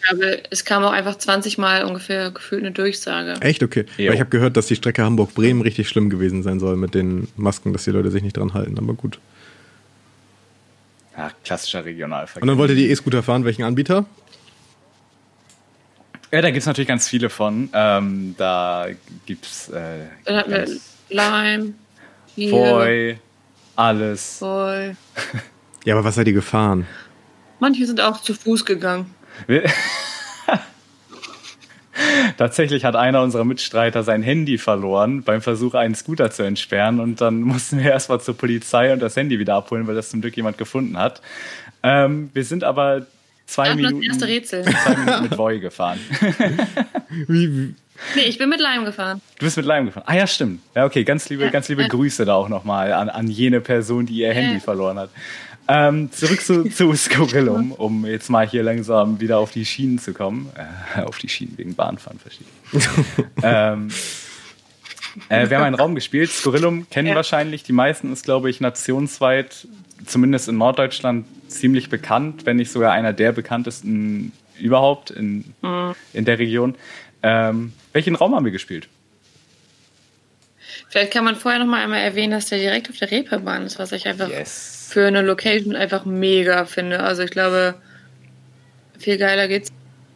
ich 0.00 0.08
glaube, 0.08 0.42
es 0.50 0.64
kam 0.64 0.84
auch 0.84 0.92
einfach 0.92 1.16
20 1.16 1.58
Mal 1.58 1.84
ungefähr 1.84 2.30
gefühlt 2.30 2.62
eine 2.62 2.72
Durchsage. 2.72 3.34
Echt? 3.40 3.62
Okay. 3.62 3.84
Jo. 3.96 4.08
Weil 4.08 4.14
ich 4.14 4.20
habe 4.20 4.30
gehört, 4.30 4.56
dass 4.56 4.66
die 4.66 4.76
Strecke 4.76 5.02
Hamburg-Bremen 5.04 5.62
richtig 5.62 5.88
schlimm 5.88 6.08
gewesen 6.10 6.42
sein 6.42 6.58
soll 6.58 6.76
mit 6.76 6.94
den 6.94 7.28
Masken, 7.36 7.72
dass 7.72 7.84
die 7.84 7.90
Leute 7.90 8.10
sich 8.10 8.22
nicht 8.22 8.36
dran 8.36 8.54
halten. 8.54 8.78
Aber 8.78 8.94
gut. 8.94 9.18
ja, 11.16 11.30
klassischer 11.44 11.84
Regionalverkehr. 11.84 12.42
Und 12.42 12.48
dann 12.48 12.58
wolltet 12.58 12.78
ihr 12.78 12.88
E-Scooter 12.88 13.22
fahren. 13.22 13.44
Welchen 13.44 13.62
Anbieter? 13.62 14.06
Ja, 16.32 16.40
da 16.40 16.48
gibt 16.48 16.60
es 16.60 16.66
natürlich 16.66 16.88
ganz 16.88 17.08
viele 17.08 17.28
von. 17.28 17.68
Ähm, 17.72 18.34
da 18.38 18.86
gibt 19.26 19.44
es 19.44 19.68
äh, 19.68 20.06
Dann 20.24 20.36
hatten 20.36 20.50
wir 20.50 20.66
Lime, 21.08 21.74
Boy, 22.36 23.18
alles. 23.76 24.38
Boy. 24.40 24.94
Ja, 25.84 25.94
aber 25.94 26.04
was 26.04 26.14
seid 26.14 26.26
ihr 26.26 26.32
gefahren? 26.32 26.86
Manche 27.58 27.84
sind 27.86 28.00
auch 28.00 28.20
zu 28.22 28.32
Fuß 28.34 28.64
gegangen. 28.64 29.14
Tatsächlich 32.38 32.84
hat 32.84 32.96
einer 32.96 33.22
unserer 33.22 33.44
Mitstreiter 33.44 34.02
sein 34.02 34.22
Handy 34.22 34.58
verloren 34.58 35.22
beim 35.22 35.42
Versuch, 35.42 35.74
einen 35.74 35.94
Scooter 35.94 36.30
zu 36.30 36.42
entsperren. 36.42 37.00
Und 37.00 37.20
dann 37.20 37.40
mussten 37.42 37.78
wir 37.78 37.90
erstmal 37.90 38.20
zur 38.20 38.36
Polizei 38.36 38.92
und 38.92 39.00
das 39.00 39.16
Handy 39.16 39.38
wieder 39.38 39.54
abholen, 39.54 39.86
weil 39.86 39.94
das 39.94 40.10
zum 40.10 40.20
Glück 40.20 40.36
jemand 40.36 40.58
gefunden 40.58 40.96
hat. 40.96 41.20
Ähm, 41.82 42.30
wir 42.32 42.44
sind 42.44 42.64
aber 42.64 43.06
zwei 43.46 43.68
das 43.68 43.76
Minuten, 43.76 44.02
erste 44.02 44.26
Rätsel. 44.26 44.64
zwei 44.64 44.96
Minuten 44.96 45.22
mit 45.24 45.38
Voy 45.38 45.60
gefahren. 45.60 45.98
Wie, 47.26 47.56
wie, 47.56 47.74
Nee, 48.14 48.22
ich 48.22 48.38
bin 48.38 48.48
mit 48.48 48.60
Lime 48.60 48.84
gefahren. 48.84 49.20
Du 49.38 49.44
bist 49.44 49.56
mit 49.56 49.66
Lime 49.66 49.86
gefahren. 49.86 50.04
Ah 50.06 50.14
ja, 50.14 50.26
stimmt. 50.26 50.62
Ja, 50.74 50.86
okay, 50.86 51.04
ganz 51.04 51.28
liebe, 51.28 51.44
Ja, 51.44 51.50
ganz 51.50 51.68
liebe 51.68 51.82
ja. 51.82 51.88
Grüße 51.88 52.24
da 52.24 52.34
auch 52.34 52.48
nochmal 52.48 52.92
an, 52.92 53.08
an 53.08 53.28
jene 53.28 53.60
Person, 53.60 54.06
die 54.06 54.14
ihr 54.14 54.32
Handy 54.32 54.60
verloren 54.60 54.98
hat. 54.98 55.10
Ähm, 55.72 56.10
zurück 56.10 56.40
zu, 56.40 56.64
zu 56.64 56.92
Skorillum, 56.94 57.70
um 57.72 58.04
jetzt 58.04 58.28
mal 58.28 58.44
hier 58.48 58.62
langsam 58.64 59.20
wieder 59.20 59.38
auf 59.38 59.52
die 59.52 59.64
Schienen 59.64 59.98
zu 60.00 60.12
kommen. 60.12 60.50
Äh, 60.96 61.02
auf 61.02 61.18
die 61.18 61.28
Schienen 61.28 61.56
wegen 61.58 61.74
Bahnfahren, 61.76 62.18
verstehe 62.18 62.46
ich. 62.72 62.84
ähm, 63.44 63.88
äh, 65.28 65.48
wir 65.48 65.56
haben 65.58 65.64
einen 65.64 65.76
Raum 65.76 65.94
gespielt. 65.94 66.30
Skorillum 66.30 66.88
kennen 66.90 67.08
Ja. 67.08 67.14
wahrscheinlich 67.14 67.62
die 67.62 67.72
meisten, 67.72 68.12
ist 68.12 68.24
glaube 68.24 68.50
ich 68.50 68.60
nationsweit, 68.60 69.68
zumindest 70.06 70.48
in 70.48 70.58
Norddeutschland, 70.58 71.26
ziemlich 71.48 71.88
bekannt, 71.88 72.46
wenn 72.46 72.56
nicht 72.56 72.72
sogar 72.72 72.92
einer 72.92 73.12
der 73.12 73.30
bekanntesten 73.32 74.32
überhaupt 74.58 75.10
in, 75.10 75.54
Mhm. 75.62 75.94
in 76.12 76.24
der 76.24 76.38
Region. 76.40 76.74
Ähm, 77.22 77.72
welchen 77.92 78.14
Raum 78.16 78.34
haben 78.34 78.44
wir 78.44 78.52
gespielt? 78.52 78.88
Vielleicht 80.88 81.12
kann 81.12 81.24
man 81.24 81.36
vorher 81.36 81.60
noch 81.60 81.66
mal 81.66 81.82
einmal 81.82 82.00
erwähnen, 82.00 82.32
dass 82.32 82.46
der 82.46 82.58
direkt 82.58 82.90
auf 82.90 82.96
der 82.96 83.10
Reeperbahn 83.10 83.62
ist, 83.66 83.78
was 83.78 83.92
ich 83.92 84.08
einfach 84.08 84.28
Yes. 84.28 84.79
Für 84.90 85.06
eine 85.06 85.22
Location 85.22 85.76
einfach 85.76 86.04
mega 86.04 86.64
finde. 86.64 87.00
Also 87.00 87.22
ich 87.22 87.30
glaube, 87.30 87.74
viel 88.98 89.18
geiler 89.18 89.46
geht's 89.48 89.70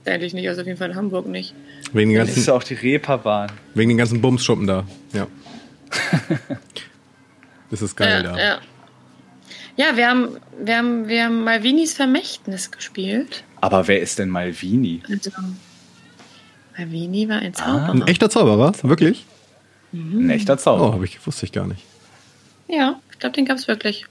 eigentlich 0.04 0.35
nicht. 0.35 0.49
Also 0.49 0.62
auf 0.62 0.66
jeden 0.66 0.78
Fall 0.78 0.90
in 0.90 0.97
Hamburg 0.97 1.26
nicht. 1.26 1.54
wegen, 1.93 2.11
den 2.11 2.19
Das 2.19 2.31
ist 2.31 2.35
ganzen, 2.47 2.50
auch 2.50 2.62
die 2.64 2.75
Reeperbahn. 2.75 3.52
wegen 3.75 3.90
den 3.90 3.99
ganzen 3.99 4.21
Bumsschuppen 4.21 4.66
da. 4.66 4.85
Ja. 5.12 5.26
Das 7.71 7.83
ist 7.83 7.97
geil 7.97 8.23
ja, 8.25 8.33
da. 8.33 8.38
ja. 8.38 8.59
ja, 9.76 9.97
wir 9.97 10.09
haben, 10.09 10.28
wir 10.62 10.76
haben, 10.76 11.09
wir 11.09 11.25
haben 11.25 11.43
Malvinis 11.45 11.95
Vermächtnis 11.95 12.71
gespielt. 12.71 13.43
Aber 13.61 13.88
wer 13.88 14.00
ist 14.00 14.19
denn 14.19 14.28
Malvini? 14.28 15.02
Also, 15.11 15.31
Malvini 16.76 17.28
war 17.28 17.38
ein 17.38 17.52
Ah. 17.57 17.64
Zauberer. 17.64 17.90
Ein 17.95 18.07
echter 18.07 18.31
Zauberer? 18.31 18.73
Wirklich? 18.83 19.25
Ein 19.93 20.31
echter 20.31 20.54
Oh, 20.54 20.57
Zauber. 20.57 20.93
habe 20.93 21.04
ich, 21.04 21.25
wusste 21.26 21.47
ich 21.47 21.52
gar 21.52 21.66
nicht. 21.66 21.83
Ja, 22.69 23.00
ich 23.12 23.19
glaube, 23.19 23.35
den 23.35 23.45
gab's 23.45 23.66
wirklich. 23.66 24.04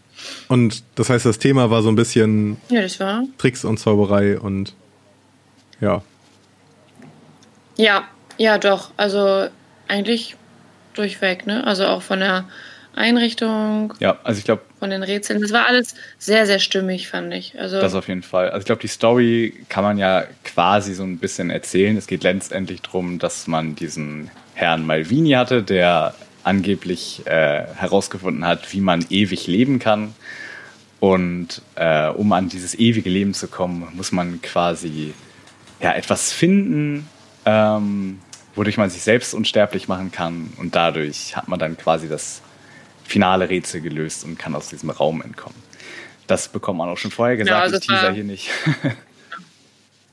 Und 0.47 0.83
das 0.95 1.09
heißt, 1.09 1.25
das 1.25 1.39
Thema 1.39 1.69
war 1.69 1.81
so 1.81 1.89
ein 1.89 1.95
bisschen 1.95 2.57
Ja, 2.69 2.81
das 2.81 2.99
war. 2.99 3.23
Tricks 3.37 3.65
und 3.65 3.77
Zauberei 3.79 4.39
und 4.39 4.73
ja. 5.81 6.01
Ja, 7.77 8.07
ja, 8.37 8.57
doch. 8.57 8.91
Also 8.97 9.47
eigentlich 9.87 10.35
durchweg, 10.93 11.45
ne? 11.47 11.65
Also 11.65 11.85
auch 11.87 12.01
von 12.01 12.19
der 12.19 12.45
Einrichtung, 12.95 13.93
Ja, 13.99 14.19
also 14.23 14.37
ich 14.37 14.45
glaube, 14.45 14.61
von 14.79 14.91
den 14.91 15.01
Rätseln. 15.01 15.41
Das 15.41 15.51
war 15.51 15.67
alles 15.67 15.95
sehr, 16.19 16.45
sehr 16.45 16.59
stimmig, 16.59 17.07
fand 17.07 17.33
ich. 17.33 17.59
Also 17.59 17.81
das 17.81 17.95
auf 17.95 18.07
jeden 18.07 18.21
Fall. 18.21 18.49
Also 18.49 18.59
ich 18.59 18.65
glaube, 18.65 18.81
die 18.81 18.87
Story 18.87 19.65
kann 19.67 19.83
man 19.83 19.97
ja 19.97 20.25
quasi 20.43 20.93
so 20.93 21.03
ein 21.03 21.17
bisschen 21.17 21.49
erzählen. 21.49 21.97
Es 21.97 22.05
geht 22.05 22.23
letztendlich 22.23 22.81
darum, 22.81 23.17
dass 23.17 23.47
man 23.47 23.75
diesen 23.75 24.29
Herrn 24.53 24.85
Malvini 24.85 25.31
hatte, 25.31 25.63
der 25.63 26.13
angeblich 26.43 27.25
äh, 27.25 27.65
herausgefunden 27.75 28.45
hat, 28.45 28.71
wie 28.73 28.81
man 28.81 29.05
ewig 29.09 29.47
leben 29.47 29.79
kann. 29.79 30.13
Und 30.99 31.61
äh, 31.75 32.07
um 32.09 32.31
an 32.31 32.49
dieses 32.49 32.75
ewige 32.75 33.09
Leben 33.09 33.33
zu 33.33 33.47
kommen, 33.47 33.87
muss 33.93 34.11
man 34.11 34.41
quasi 34.41 35.13
ja, 35.81 35.93
etwas 35.93 36.31
finden, 36.31 37.09
ähm, 37.45 38.19
wodurch 38.55 38.77
man 38.77 38.89
sich 38.89 39.01
selbst 39.01 39.33
unsterblich 39.33 39.87
machen 39.87 40.11
kann. 40.11 40.53
Und 40.57 40.75
dadurch 40.75 41.35
hat 41.35 41.47
man 41.47 41.59
dann 41.59 41.77
quasi 41.77 42.07
das 42.07 42.41
finale 43.03 43.49
Rätsel 43.49 43.81
gelöst 43.81 44.23
und 44.23 44.39
kann 44.39 44.55
aus 44.55 44.69
diesem 44.69 44.89
Raum 44.89 45.21
entkommen. 45.21 45.61
Das 46.27 46.47
bekommt 46.47 46.77
man 46.77 46.89
auch 46.89 46.97
schon 46.97 47.11
vorher 47.11 47.35
gesagt. 47.35 47.61
also 47.61 47.75
ich 47.75 47.87
teaser 47.87 48.11
hier 48.13 48.23
nicht. 48.23 48.49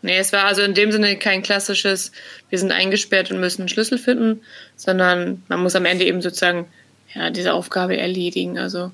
Nee, 0.03 0.19
es 0.19 0.33
war 0.33 0.45
also 0.45 0.63
in 0.63 0.75
dem 0.75 0.93
Sinne 0.93 1.17
kein 1.17 1.43
klassisches, 1.43 2.13
wir 2.49 2.59
sind 2.59 2.73
eingesperrt 2.73 3.31
und 3.31 3.41
müssen 3.41 3.63
einen 3.63 3.69
Schlüssel 3.69 3.99
finden, 3.99 4.41
sondern 4.77 5.43
man 5.49 5.63
muss 5.63 5.77
am 5.77 5.85
Ende 5.85 6.05
eben 6.05 6.23
sozusagen 6.23 6.67
ja, 7.15 7.31
diese 7.31 7.53
Aufgabe 7.53 7.97
erledigen. 7.97 8.59
Also 8.59 8.91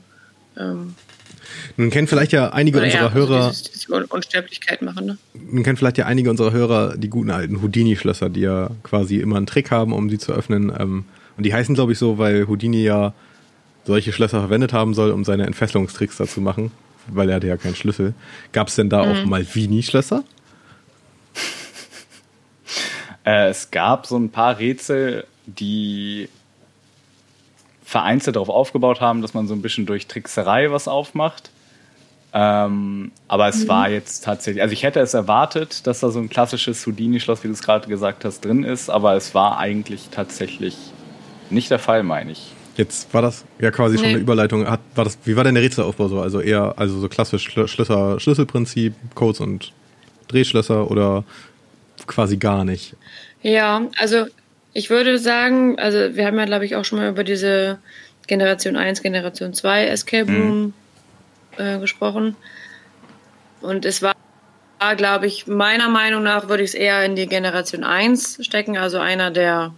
ähm, 0.58 0.94
Nun 1.76 1.90
kennen 1.90 2.08
vielleicht 2.08 2.32
ja 2.32 2.50
einige 2.50 2.80
unserer 2.80 3.02
ja, 3.02 3.12
Hörer, 3.12 3.36
also 3.36 3.48
dieses, 3.50 3.70
diese 3.70 3.92
Un 3.94 4.04
Unsterblichkeit 4.04 4.82
machen. 4.82 5.06
Ne? 5.06 5.18
nun 5.34 5.62
kennen 5.62 5.76
vielleicht 5.76 5.98
ja 5.98 6.06
einige 6.06 6.30
unserer 6.30 6.52
Hörer 6.52 6.96
die 6.96 7.08
guten 7.08 7.30
alten 7.30 7.62
Houdini-Schlösser, 7.62 8.28
die 8.28 8.40
ja 8.40 8.70
quasi 8.82 9.16
immer 9.18 9.36
einen 9.36 9.46
Trick 9.46 9.70
haben, 9.70 9.92
um 9.92 10.10
sie 10.10 10.18
zu 10.18 10.32
öffnen. 10.32 10.72
Ähm, 10.78 11.04
Und 11.36 11.46
die 11.46 11.54
heißen, 11.54 11.74
glaube 11.74 11.92
ich, 11.92 11.98
so, 11.98 12.18
weil 12.18 12.48
Houdini 12.48 12.82
ja 12.82 13.14
solche 13.84 14.12
Schlösser 14.12 14.40
verwendet 14.40 14.72
haben 14.72 14.94
soll, 14.94 15.12
um 15.12 15.24
seine 15.24 15.46
Entfesselungstricks 15.46 16.16
dazu 16.16 16.40
machen, 16.40 16.72
weil 17.06 17.28
er 17.28 17.36
hatte 17.36 17.46
ja 17.46 17.56
keinen 17.56 17.76
Schlüssel. 17.76 18.14
Gab 18.52 18.68
es 18.68 18.74
denn 18.74 18.88
da 18.88 19.02
auch 19.02 19.24
Malvini-Schlösser? 19.24 20.24
Äh, 23.26 23.48
es 23.48 23.70
gab 23.70 24.06
so 24.06 24.16
ein 24.16 24.30
paar 24.30 24.58
Rätsel, 24.58 25.26
die 25.44 26.28
vereinzelt 27.84 28.36
darauf 28.36 28.48
aufgebaut 28.48 29.00
haben, 29.00 29.20
dass 29.20 29.34
man 29.34 29.46
so 29.46 29.54
ein 29.54 29.62
bisschen 29.62 29.84
durch 29.84 30.06
Trickserei 30.06 30.70
was 30.70 30.88
aufmacht. 30.88 31.50
Ähm, 32.32 33.12
aber 33.28 33.48
es 33.48 33.66
war 33.68 33.88
jetzt 33.88 34.24
tatsächlich, 34.24 34.60
also 34.62 34.72
ich 34.72 34.82
hätte 34.82 35.00
es 35.00 35.14
erwartet, 35.14 35.86
dass 35.86 36.00
da 36.00 36.10
so 36.10 36.18
ein 36.18 36.28
klassisches 36.28 36.84
Houdini-Schloss, 36.86 37.42
wie 37.44 37.48
du 37.48 37.54
es 37.54 37.62
gerade 37.62 37.88
gesagt 37.88 38.24
hast, 38.24 38.44
drin 38.44 38.62
ist, 38.64 38.90
aber 38.90 39.14
es 39.14 39.34
war 39.34 39.58
eigentlich 39.58 40.08
tatsächlich 40.10 40.76
nicht 41.48 41.70
der 41.70 41.78
Fall, 41.78 42.02
meine 42.02 42.32
ich. 42.32 42.52
Jetzt 42.76 43.14
war 43.14 43.22
das 43.22 43.44
ja 43.58 43.70
quasi 43.70 43.96
schon 43.96 44.06
Nee. 44.08 44.14
eine 44.14 44.20
Überleitung. 44.20 44.68
Hat, 44.68 44.80
war 44.94 45.04
das, 45.04 45.16
wie 45.24 45.34
war 45.36 45.44
denn 45.44 45.54
der 45.54 45.64
Rätselaufbau 45.64 46.08
so? 46.08 46.20
Also 46.20 46.40
eher, 46.40 46.74
also 46.76 46.98
so 46.98 47.08
klassisch 47.08 47.48
Schlösser, 47.48 48.20
Schlüsselprinzip, 48.20 48.92
Codes 49.14 49.40
und 49.40 49.72
Drehschlösser 50.28 50.90
oder 50.90 51.24
quasi 52.06 52.36
gar 52.36 52.64
nicht? 52.64 52.96
Ja, 53.46 53.88
also 53.96 54.26
ich 54.72 54.90
würde 54.90 55.20
sagen, 55.20 55.78
also 55.78 56.16
wir 56.16 56.26
haben 56.26 56.36
ja, 56.36 56.46
glaube 56.46 56.64
ich, 56.64 56.74
auch 56.74 56.84
schon 56.84 56.98
mal 56.98 57.08
über 57.08 57.22
diese 57.22 57.78
Generation 58.26 58.76
1, 58.76 59.02
Generation 59.02 59.54
2 59.54 59.86
Escape 59.86 60.32
Room 60.32 60.74
äh, 61.56 61.78
gesprochen. 61.78 62.34
Und 63.60 63.84
es 63.84 64.02
war, 64.02 64.16
glaube 64.96 65.28
ich, 65.28 65.46
meiner 65.46 65.88
Meinung 65.88 66.24
nach 66.24 66.48
würde 66.48 66.64
ich 66.64 66.70
es 66.70 66.74
eher 66.74 67.04
in 67.04 67.14
die 67.14 67.28
Generation 67.28 67.84
1 67.84 68.44
stecken, 68.44 68.76
also 68.76 68.98
einer 68.98 69.30
der 69.30 69.72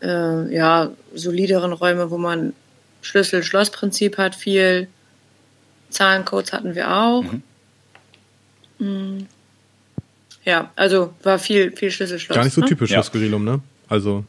äh, 0.00 0.54
ja, 0.54 0.92
solideren 1.12 1.72
Räume, 1.72 2.12
wo 2.12 2.18
man 2.18 2.52
Schlüssel-Schloss-Prinzip 3.02 4.16
hat, 4.16 4.36
viel 4.36 4.86
Zahlencodes 5.90 6.52
hatten 6.52 6.76
wir 6.76 6.96
auch. 6.96 7.24
Mm. 8.78 9.26
Ja, 10.44 10.70
also 10.76 11.14
war 11.22 11.38
viel, 11.38 11.74
viel 11.74 11.90
Schlüssel-Schloss. 11.90 12.36
Gar 12.36 12.44
nicht 12.44 12.54
so 12.54 12.60
ne? 12.60 12.66
typisch 12.66 12.90
Ja. 12.90 12.98
das 12.98 13.06
Skurrilum, 13.06 13.44
ne? 13.44 13.60
Also, 13.88 14.24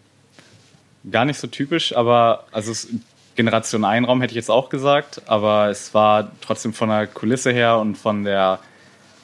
Gar 1.11 1.25
nicht 1.25 1.39
so 1.39 1.47
typisch, 1.47 1.95
aber 1.95 2.45
also 2.51 2.71
es, 2.71 2.87
Generation 3.35 3.85
Einraum 3.85 4.21
hätte 4.21 4.31
ich 4.31 4.37
jetzt 4.37 4.49
auch 4.49 4.69
gesagt, 4.69 5.21
aber 5.27 5.69
es 5.69 5.93
war 5.93 6.31
trotzdem 6.41 6.73
von 6.73 6.89
der 6.89 7.05
Kulisse 7.05 7.51
her 7.51 7.77
und 7.77 7.95
von 7.95 8.23
der, 8.23 8.59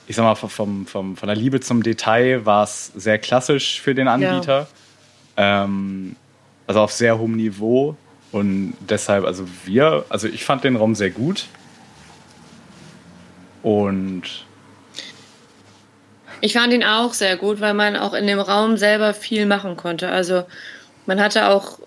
ich 0.07 0.15
sag 0.15 0.23
mal, 0.23 0.35
vom, 0.35 0.85
vom, 0.85 1.17
von 1.17 1.27
der 1.27 1.35
Liebe 1.35 1.59
zum 1.59 1.81
Detail 1.81 2.45
war 2.45 2.63
es 2.63 2.91
sehr 2.95 3.17
klassisch 3.17 3.81
für 3.81 3.95
den 3.95 4.07
Anbieter. 4.07 4.67
Ähm, 5.37 6.15
also 6.67 6.81
auf 6.81 6.91
sehr 6.91 7.17
hohem 7.17 7.35
Niveau. 7.35 7.95
Und 8.31 8.75
deshalb, 8.81 9.25
also 9.25 9.45
wir, 9.65 10.05
also 10.09 10.27
ich 10.27 10.45
fand 10.45 10.63
den 10.63 10.75
Raum 10.75 10.93
sehr 10.93 11.09
gut. 11.09 11.47
Und 13.63 14.45
Ich 16.41 16.53
fand 16.53 16.73
ihn 16.73 16.83
auch 16.83 17.13
sehr 17.13 17.37
gut, 17.37 17.61
weil 17.61 17.75
man 17.75 17.95
auch 17.95 18.13
in 18.13 18.27
dem 18.27 18.39
Raum 18.39 18.75
selber 18.77 19.13
viel 19.13 19.45
machen 19.45 19.77
konnte. 19.77 20.09
Also 20.09 20.43
man 21.05 21.21
hatte 21.21 21.47
auch 21.47 21.79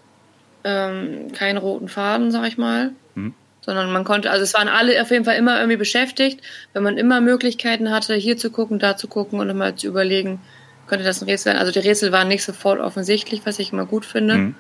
ähm, 0.63 1.33
keinen 1.33 1.59
roten 1.59 1.89
Faden, 1.89 2.31
sag 2.31 2.47
ich 2.47 2.57
mal. 2.57 2.93
Mhm. 3.15 3.35
Sondern 3.61 3.93
man 3.93 4.05
konnte, 4.05 4.31
also 4.31 4.45
es 4.45 4.55
waren 4.55 4.69
alle 4.69 5.01
auf 5.01 5.11
jeden 5.11 5.25
Fall 5.25 5.37
immer 5.37 5.59
irgendwie 5.59 5.77
beschäftigt, 5.77 6.41
wenn 6.73 6.83
man 6.83 6.99
immer 6.99 7.21
Möglichkeiten 7.21 7.91
hatte, 7.91 8.15
hier 8.15 8.37
zu 8.37 8.51
gucken, 8.51 8.79
da 8.79 8.97
zu 8.97 9.09
gucken 9.09 9.41
und 9.41 9.49
immer 9.51 9.75
zu 9.75 9.89
überlegen, 9.89 10.41
könnte 10.87 11.05
das 11.05 11.21
ein 11.21 11.29
Rätsel 11.29 11.53
sein. 11.53 11.57
Also 11.57 11.73
die 11.73 11.81
Rätsel 11.81 12.13
waren 12.13 12.29
nicht 12.29 12.45
sofort 12.45 12.79
offensichtlich, 12.79 13.43
was 13.45 13.59
ich 13.59 13.73
immer 13.73 13.87
gut 13.87 14.05
finde. 14.05 14.37
Mhm. 14.37 14.55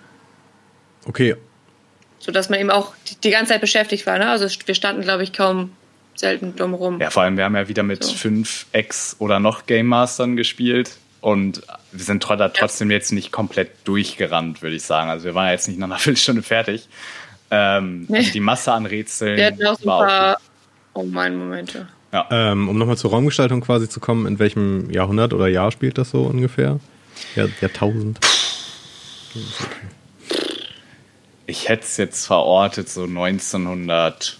okay, 1.06 1.36
Sodass 2.18 2.48
man 2.48 2.58
eben 2.58 2.70
auch 2.70 2.94
die, 3.08 3.16
die 3.16 3.30
ganze 3.30 3.52
Zeit 3.52 3.60
beschäftigt 3.60 4.06
war. 4.06 4.18
Ne? 4.18 4.28
Also 4.28 4.48
wir 4.66 4.74
standen, 4.74 5.02
glaube 5.02 5.22
ich, 5.22 5.32
kaum 5.34 5.72
selten 6.16 6.54
dumm 6.56 6.74
rum. 6.74 7.00
Ja, 7.00 7.10
vor 7.10 7.22
allem, 7.22 7.36
wir 7.36 7.44
haben 7.44 7.56
ja 7.56 7.68
wieder 7.68 7.82
mit 7.82 8.04
So. 8.04 8.14
fünf 8.14 8.66
Ex- 8.72 9.16
oder 9.18 9.40
noch 9.40 9.66
Game 9.66 9.86
Mastern 9.86 10.36
gespielt 10.36 10.96
und 11.20 11.62
wir 11.92 12.04
sind 12.04 12.24
da 12.28 12.48
trotzdem 12.48 12.90
jetzt 12.90 13.12
nicht 13.12 13.32
komplett 13.32 13.70
durchgerannt, 13.84 14.62
würde 14.62 14.76
ich 14.76 14.82
sagen. 14.82 15.10
Also 15.10 15.24
wir 15.26 15.34
waren 15.34 15.46
ja 15.46 15.52
jetzt 15.52 15.68
nicht 15.68 15.78
nach 15.78 15.86
einer 15.88 15.98
Viertelstunde 15.98 16.42
fertig. 16.42 16.88
Ähm, 17.50 18.06
Nee. 18.08 18.18
also 18.18 18.32
die 18.32 18.40
Masse 18.40 18.72
an 18.72 18.86
Rätseln 18.86 19.36
Wir 19.36 19.46
hatten 19.46 19.66
auch 19.66 19.78
so 19.78 19.90
ein 19.90 20.06
paar, 20.08 20.40
oh 20.94 21.04
mein 21.04 21.36
Momente. 21.36 21.88
Ja. 22.12 22.26
ähm, 22.30 22.68
um 22.68 22.78
nochmal 22.78 22.96
zur 22.96 23.10
Raumgestaltung 23.10 23.60
quasi 23.60 23.88
zu 23.88 23.98
kommen, 24.00 24.26
in 24.26 24.38
welchem 24.38 24.88
Jahrhundert 24.90 25.32
oder 25.32 25.48
Jahr 25.48 25.72
spielt 25.72 25.98
das 25.98 26.10
so 26.10 26.22
ungefähr? 26.22 26.78
Jahr, 27.34 27.48
Jahrtausend. 27.60 28.20
Ich 31.46 31.68
hätte 31.68 31.82
es 31.84 31.96
jetzt 31.96 32.26
verortet, 32.26 32.88
so 32.88 33.02
1900, 33.04 34.38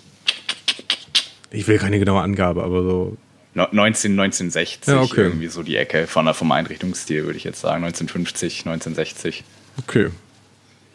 Ich 1.55 1.69
will 1.69 1.79
keine 1.79 1.99
genaue 1.99 2.21
Angabe, 2.23 2.63
aber 2.65 2.83
so. 2.83 3.17
no- 3.55 3.69
19, 3.71 4.13
1960, 4.13 4.93
Ja, 4.95 5.01
okay. 5.03 5.23
irgendwie 5.23 5.47
so 5.49 5.63
die 5.63 5.77
Ecke 5.77 6.07
von 6.07 6.25
der, 6.25 6.35
vom 6.35 6.51
Einrichtungsstil, 6.53 7.25
würde 7.25 7.37
ich 7.37 7.45
jetzt 7.45 7.61
sagen. 7.61 7.85
1950, 7.85 8.61
1960. 8.67 9.45
Okay. 9.79 10.09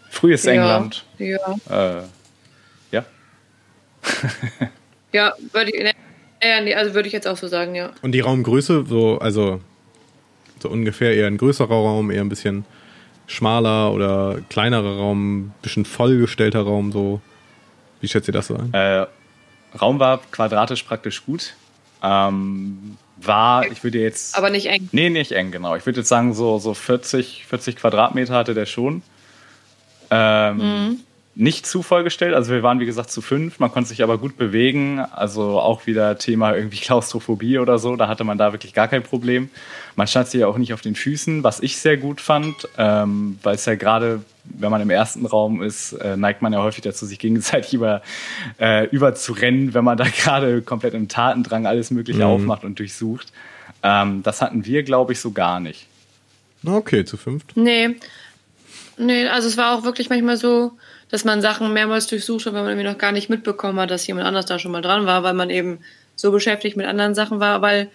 Frühes 0.09 0.43
Ja, 0.43 0.51
England. 0.53 1.05
Ja. 1.17 1.37
Äh, 1.69 2.03
ja. 2.91 3.05
Ja, 5.11 5.33
würde 5.53 5.71
ich, 5.75 5.83
nee, 6.63 6.73
also 6.75 6.93
würde 6.93 7.07
ich 7.07 7.13
jetzt 7.13 7.27
auch 7.27 7.35
so 7.37 7.47
sagen, 7.47 7.73
ja. 7.73 7.91
Und 8.03 8.11
die 8.11 8.19
Raumgröße, 8.19 8.85
so, 8.87 9.17
also 9.17 9.59
so 10.59 10.69
ungefähr 10.69 11.15
eher 11.15 11.25
ein 11.25 11.37
größerer 11.37 11.67
Raum, 11.73 12.11
eher 12.11 12.21
ein 12.21 12.29
bisschen 12.29 12.63
schmaler 13.25 13.91
oder 13.91 14.39
kleinerer 14.49 14.97
Raum, 14.97 15.51
bisschen 15.63 15.85
vollgestellter 15.85 16.61
Raum, 16.61 16.91
so. 16.91 17.21
Wie 18.01 18.07
schätzt 18.07 18.27
ihr 18.29 18.33
das 18.33 18.47
so 18.47 18.55
ein? 18.55 18.71
Äh, 18.73 19.07
Raum 19.79 19.99
war 19.99 20.19
quadratisch 20.31 20.83
praktisch 20.83 21.25
gut. 21.25 21.53
Ähm, 22.01 22.97
war, 23.17 23.67
ich 23.67 23.83
würde 23.83 23.99
jetzt. 23.99 24.37
Aber 24.37 24.49
nicht 24.49 24.67
eng. 24.67 24.89
Nee, 24.91 25.09
nicht 25.09 25.31
eng, 25.31 25.51
genau. 25.51 25.75
Ich 25.75 25.85
würde 25.85 25.99
jetzt 25.99 26.09
sagen, 26.09 26.33
so, 26.33 26.57
so 26.59 26.73
40, 26.73 27.45
40 27.47 27.75
Quadratmeter 27.75 28.33
hatte 28.33 28.53
der 28.53 28.65
schon. 28.65 29.01
Ähm, 30.11 30.99
Nicht 31.35 31.65
zu 31.67 31.83
vollgestellt, 31.83 32.33
also 32.33 32.51
wir 32.51 32.63
waren 32.63 32.79
wie 32.81 32.85
gesagt 32.85 33.11
zu 33.11 33.21
fünf, 33.21 33.59
man 33.59 33.71
konnte 33.71 33.87
sich 33.89 34.03
aber 34.03 34.17
gut 34.17 34.35
bewegen, 34.35 34.99
also 34.99 35.59
auch 35.61 35.85
wieder 35.87 36.17
Thema 36.17 36.53
irgendwie 36.53 36.77
Klaustrophobie 36.81 37.59
oder 37.59 37.79
so, 37.79 37.95
da 37.95 38.07
hatte 38.09 38.23
man 38.25 38.37
da 38.37 38.51
wirklich 38.51 38.73
gar 38.73 38.87
kein 38.89 39.03
Problem. 39.03 39.49
Man 39.95 40.07
stand 40.07 40.27
sich 40.27 40.41
ja 40.41 40.47
auch 40.47 40.57
nicht 40.57 40.73
auf 40.73 40.81
den 40.81 40.95
Füßen, 40.95 41.43
was 41.43 41.61
ich 41.61 41.77
sehr 41.77 41.95
gut 41.97 42.19
fand, 42.19 42.67
ähm, 42.77 43.39
weil 43.43 43.55
es 43.55 43.65
ja 43.65 43.75
gerade, 43.75 44.21
wenn 44.43 44.69
man 44.71 44.81
im 44.81 44.89
ersten 44.89 45.25
Raum 45.25 45.61
ist, 45.61 45.93
äh, 45.93 46.17
neigt 46.17 46.41
man 46.41 46.51
ja 46.51 46.61
häufig 46.61 46.83
dazu, 46.83 47.05
sich 47.05 47.19
gegenseitig 47.19 47.73
über, 47.75 48.01
äh, 48.59 48.87
überzurennen, 48.87 49.73
wenn 49.73 49.85
man 49.85 49.97
da 49.97 50.05
gerade 50.23 50.61
komplett 50.61 50.93
im 50.93 51.07
Tatendrang 51.07 51.65
alles 51.65 51.89
Mögliche 51.91 52.19
Mhm. 52.19 52.25
aufmacht 52.25 52.63
und 52.65 52.79
durchsucht. 52.79 53.31
Ähm, 53.81 54.23
das 54.23 54.41
hatten 54.41 54.65
wir, 54.65 54.83
glaube 54.83 55.13
ich, 55.13 55.21
so 55.21 55.31
gar 55.31 55.61
nicht. 55.61 55.85
Na, 56.63 56.75
Okay, 56.75 57.05
zu 57.05 57.15
fünft. 57.15 57.55
Nee. 57.55 57.95
Nee, 58.97 59.27
also 59.27 59.47
es 59.47 59.55
war 59.55 59.77
auch 59.77 59.83
wirklich 59.83 60.09
manchmal 60.09 60.35
so, 60.35 60.73
dass 61.09 61.25
man 61.25 61.41
Sachen 61.41 61.73
mehrmals 61.73 62.07
durchsucht 62.07 62.45
hat, 62.45 62.53
weil 62.53 62.61
man 62.61 62.71
irgendwie 62.71 62.89
noch 62.89 62.97
gar 62.97 63.11
nicht 63.11 63.29
mitbekommen 63.29 63.79
hat, 63.79 63.91
dass 63.91 64.05
jemand 64.07 64.27
anders 64.27 64.45
da 64.45 64.59
schon 64.59 64.71
mal 64.71 64.81
dran 64.81 65.05
war, 65.05 65.23
weil 65.23 65.33
man 65.33 65.49
eben 65.49 65.79
so 66.15 66.31
beschäftigt 66.31 66.77
mit 66.77 66.85
anderen 66.85 67.15
Sachen 67.15 67.39
war. 67.39 67.61
Weil, 67.61 67.89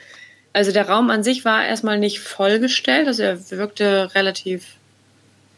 also 0.53 0.73
der 0.73 0.89
Raum 0.89 1.11
an 1.11 1.23
sich 1.23 1.45
war 1.45 1.65
erstmal 1.65 1.99
nicht 1.99 2.21
vollgestellt, 2.21 3.07
also 3.07 3.23
er 3.23 3.51
wirkte 3.51 4.11
relativ, 4.15 4.65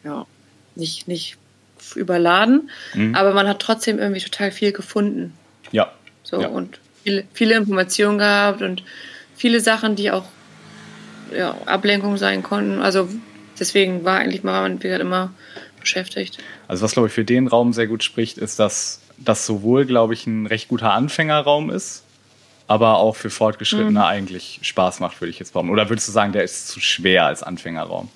ja, 0.04 0.26
nicht, 0.74 1.08
nicht 1.08 1.38
überladen, 1.94 2.70
Mhm. 2.94 3.14
aber 3.14 3.32
man 3.32 3.48
hat 3.48 3.60
trotzdem 3.60 3.98
irgendwie 3.98 4.20
total 4.20 4.50
viel 4.50 4.72
gefunden. 4.72 5.32
Ja. 5.72 5.92
So 6.24 6.40
ja. 6.40 6.48
und 6.48 6.78
viele, 7.04 7.24
viele 7.32 7.54
Informationen 7.54 8.18
gehabt 8.18 8.62
und 8.62 8.82
viele 9.36 9.60
Sachen, 9.60 9.94
die 9.94 10.10
auch 10.10 10.24
ja, 11.36 11.56
Ablenkung 11.66 12.16
sein 12.16 12.42
konnten. 12.42 12.80
Also 12.80 13.08
deswegen 13.58 14.04
war 14.04 14.18
eigentlich 14.18 14.42
mal 14.42 14.70
wie 14.74 14.78
gesagt, 14.78 15.00
immer 15.00 15.32
beschäftigt. 15.80 16.38
Also 16.68 16.84
was, 16.84 16.92
glaube 16.92 17.08
ich, 17.08 17.14
für 17.14 17.24
den 17.24 17.46
Raum 17.48 17.72
sehr 17.72 17.86
gut 17.86 18.02
spricht, 18.02 18.38
ist, 18.38 18.58
dass 18.58 19.00
das 19.18 19.46
sowohl, 19.46 19.86
glaube 19.86 20.14
ich, 20.14 20.26
ein 20.26 20.46
recht 20.46 20.68
guter 20.68 20.92
Anfängerraum 20.92 21.70
ist, 21.70 22.02
aber 22.68 22.96
auch 22.98 23.16
für 23.16 23.30
Fortgeschrittene 23.30 24.04
eigentlich 24.04 24.58
Spaß 24.62 25.00
macht, 25.00 25.20
würde 25.20 25.30
ich 25.30 25.38
jetzt 25.38 25.52
behaupten. 25.52 25.70
Oder 25.72 25.88
würdest 25.88 26.08
du 26.08 26.12
sagen, 26.12 26.32
der 26.32 26.42
ist 26.44 26.68
zu 26.68 26.80
schwer 26.80 27.26
als 27.26 27.42
Anfängerraum? 27.42 28.08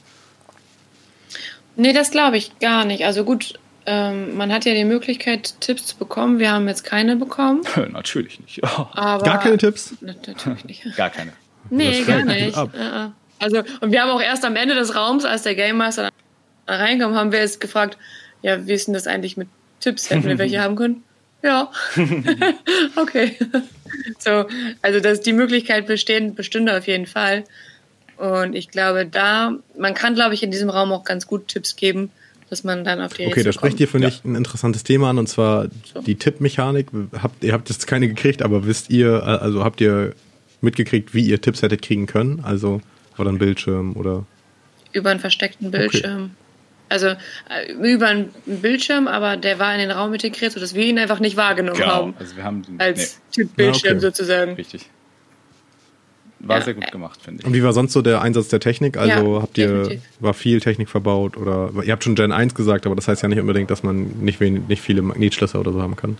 Nee, 1.76 1.92
das 1.92 2.10
glaube 2.10 2.36
ich 2.36 2.58
gar 2.58 2.84
nicht. 2.84 3.04
Also 3.04 3.24
gut, 3.24 3.58
ähm, 3.86 4.36
man 4.36 4.52
hat 4.52 4.64
ja 4.64 4.74
die 4.74 4.84
Möglichkeit, 4.84 5.54
Tipps 5.60 5.86
zu 5.86 5.96
bekommen. 5.96 6.38
Wir 6.38 6.52
haben 6.52 6.68
jetzt 6.68 6.84
keine 6.84 7.16
bekommen. 7.16 7.62
Natürlich 7.92 8.40
nicht. 8.40 8.62
Aber 8.64 9.24
Gar 9.24 9.38
keine 9.38 9.56
Tipps? 9.56 9.94
Na- 10.00 10.14
Natürlich 10.26 10.64
nicht. 10.64 10.96
Gar 10.96 11.10
keine. 11.10 11.32
Nee, 11.70 12.02
gar 12.02 12.24
nicht. 12.24 12.56
ab. 12.56 12.70
Äh, 12.74 13.06
äh. 13.06 13.08
Also, 13.38 13.62
und 13.80 13.92
wir 13.92 14.02
haben 14.02 14.10
auch 14.10 14.20
erst 14.20 14.44
am 14.44 14.56
Ende 14.56 14.74
des 14.74 14.94
Raums, 14.94 15.24
als 15.24 15.42
der 15.44 15.54
Game 15.54 15.78
Master 15.78 16.10
da 16.66 16.74
reinkam, 16.76 17.14
haben 17.14 17.32
wir 17.32 17.38
jetzt 17.38 17.60
gefragt, 17.60 17.96
ja, 18.42 18.66
wie 18.66 18.72
ist 18.72 18.86
denn 18.86 18.94
das 18.94 19.06
eigentlich 19.06 19.36
mit 19.36 19.48
Tipps? 19.80 20.10
Hätten 20.10 20.24
wir 20.24 20.38
welche 20.38 20.60
haben 20.62 20.76
können? 20.76 21.02
Ja. 21.42 21.70
okay. 22.96 23.36
so, 24.18 24.46
also 24.82 25.00
dass 25.00 25.20
die 25.20 25.32
Möglichkeit 25.32 25.86
bestehen, 25.86 26.34
bestünde 26.34 26.76
auf 26.76 26.86
jeden 26.86 27.06
Fall. 27.06 27.44
Und 28.16 28.54
ich 28.54 28.68
glaube, 28.68 29.06
da, 29.06 29.54
man 29.78 29.94
kann, 29.94 30.14
glaube 30.14 30.34
ich, 30.34 30.42
in 30.42 30.50
diesem 30.50 30.68
Raum 30.68 30.92
auch 30.92 31.04
ganz 31.04 31.26
gut 31.26 31.48
Tipps 31.48 31.76
geben, 31.76 32.10
dass 32.50 32.64
man 32.64 32.84
dann 32.84 33.00
auf 33.00 33.14
die 33.14 33.26
Okay, 33.26 33.42
da 33.42 33.52
sprecht 33.52 33.80
ihr, 33.80 33.88
finde 33.88 34.08
ich, 34.08 34.22
ein 34.24 34.34
interessantes 34.34 34.84
Thema 34.84 35.08
an, 35.08 35.18
und 35.18 35.28
zwar 35.28 35.68
So. 35.94 36.02
die 36.02 36.16
Tippmechanik. 36.16 36.88
Habt, 37.22 37.42
ihr 37.42 37.54
habt 37.54 37.70
jetzt 37.70 37.86
keine 37.86 38.08
gekriegt, 38.08 38.42
aber 38.42 38.66
wisst 38.66 38.90
ihr, 38.90 39.22
also 39.22 39.64
habt 39.64 39.80
ihr 39.80 40.14
mitgekriegt, 40.60 41.14
wie 41.14 41.22
ihr 41.22 41.40
Tipps 41.40 41.62
hättet 41.62 41.80
kriegen 41.80 42.06
können? 42.06 42.40
Also, 42.42 42.82
oder 43.16 43.30
ein 43.30 43.38
Bildschirm 43.38 43.96
oder. 43.96 44.26
über 44.92 45.10
einen 45.10 45.20
versteckten 45.20 45.70
Bildschirm. 45.70 46.32
Also 46.90 47.06
äh, 47.06 47.72
über 47.72 48.08
einen 48.08 48.30
Bildschirm, 48.44 49.06
aber 49.08 49.36
der 49.38 49.58
war 49.58 49.72
in 49.72 49.78
den 49.78 49.90
Raum 49.90 50.12
integriert, 50.12 50.52
sodass 50.52 50.74
wir 50.74 50.84
ihn 50.84 50.98
einfach 50.98 51.20
nicht 51.20 51.36
wahrgenommen 51.38 51.78
Genau. 51.78 51.90
haben. 51.94 52.14
Also 52.18 52.36
wir 52.36 52.44
haben 52.44 52.62
den, 52.62 52.78
Als 52.80 53.20
Typ 53.32 53.54
Bildschirm 53.56 53.92
okay. 53.92 54.00
sozusagen. 54.00 54.50
nee, 54.52 54.56
richtig. 54.58 54.90
War 56.40 56.58
Ja. 56.58 56.64
sehr 56.64 56.74
gut 56.74 56.90
gemacht, 56.90 57.20
finde 57.22 57.40
ich. 57.42 57.46
Und 57.46 57.52
wie 57.52 57.62
war 57.62 57.72
sonst 57.72 57.92
so 57.92 58.02
der 58.02 58.22
Einsatz 58.22 58.48
der 58.48 58.60
Technik? 58.60 58.96
Also 58.96 59.36
Ja, 59.36 59.42
habt 59.42 59.56
ihr, 59.58 59.68
definitiv. 59.68 60.00
war 60.20 60.34
viel 60.34 60.60
Technik 60.60 60.88
verbaut 60.88 61.36
oder, 61.36 61.70
ihr 61.84 61.92
habt 61.92 62.02
schon 62.02 62.14
Gen 62.14 62.32
1 62.32 62.54
gesagt, 62.54 62.86
aber 62.86 62.96
das 62.96 63.08
heißt 63.08 63.22
ja 63.22 63.28
nicht 63.28 63.40
unbedingt, 63.40 63.70
dass 63.70 63.82
man 63.82 64.08
nicht, 64.20 64.40
wen, 64.40 64.66
nicht 64.66 64.82
viele 64.82 65.02
Magnetschlösser 65.02 65.60
oder 65.60 65.72
so 65.72 65.80
haben 65.82 65.96
kann. 65.96 66.18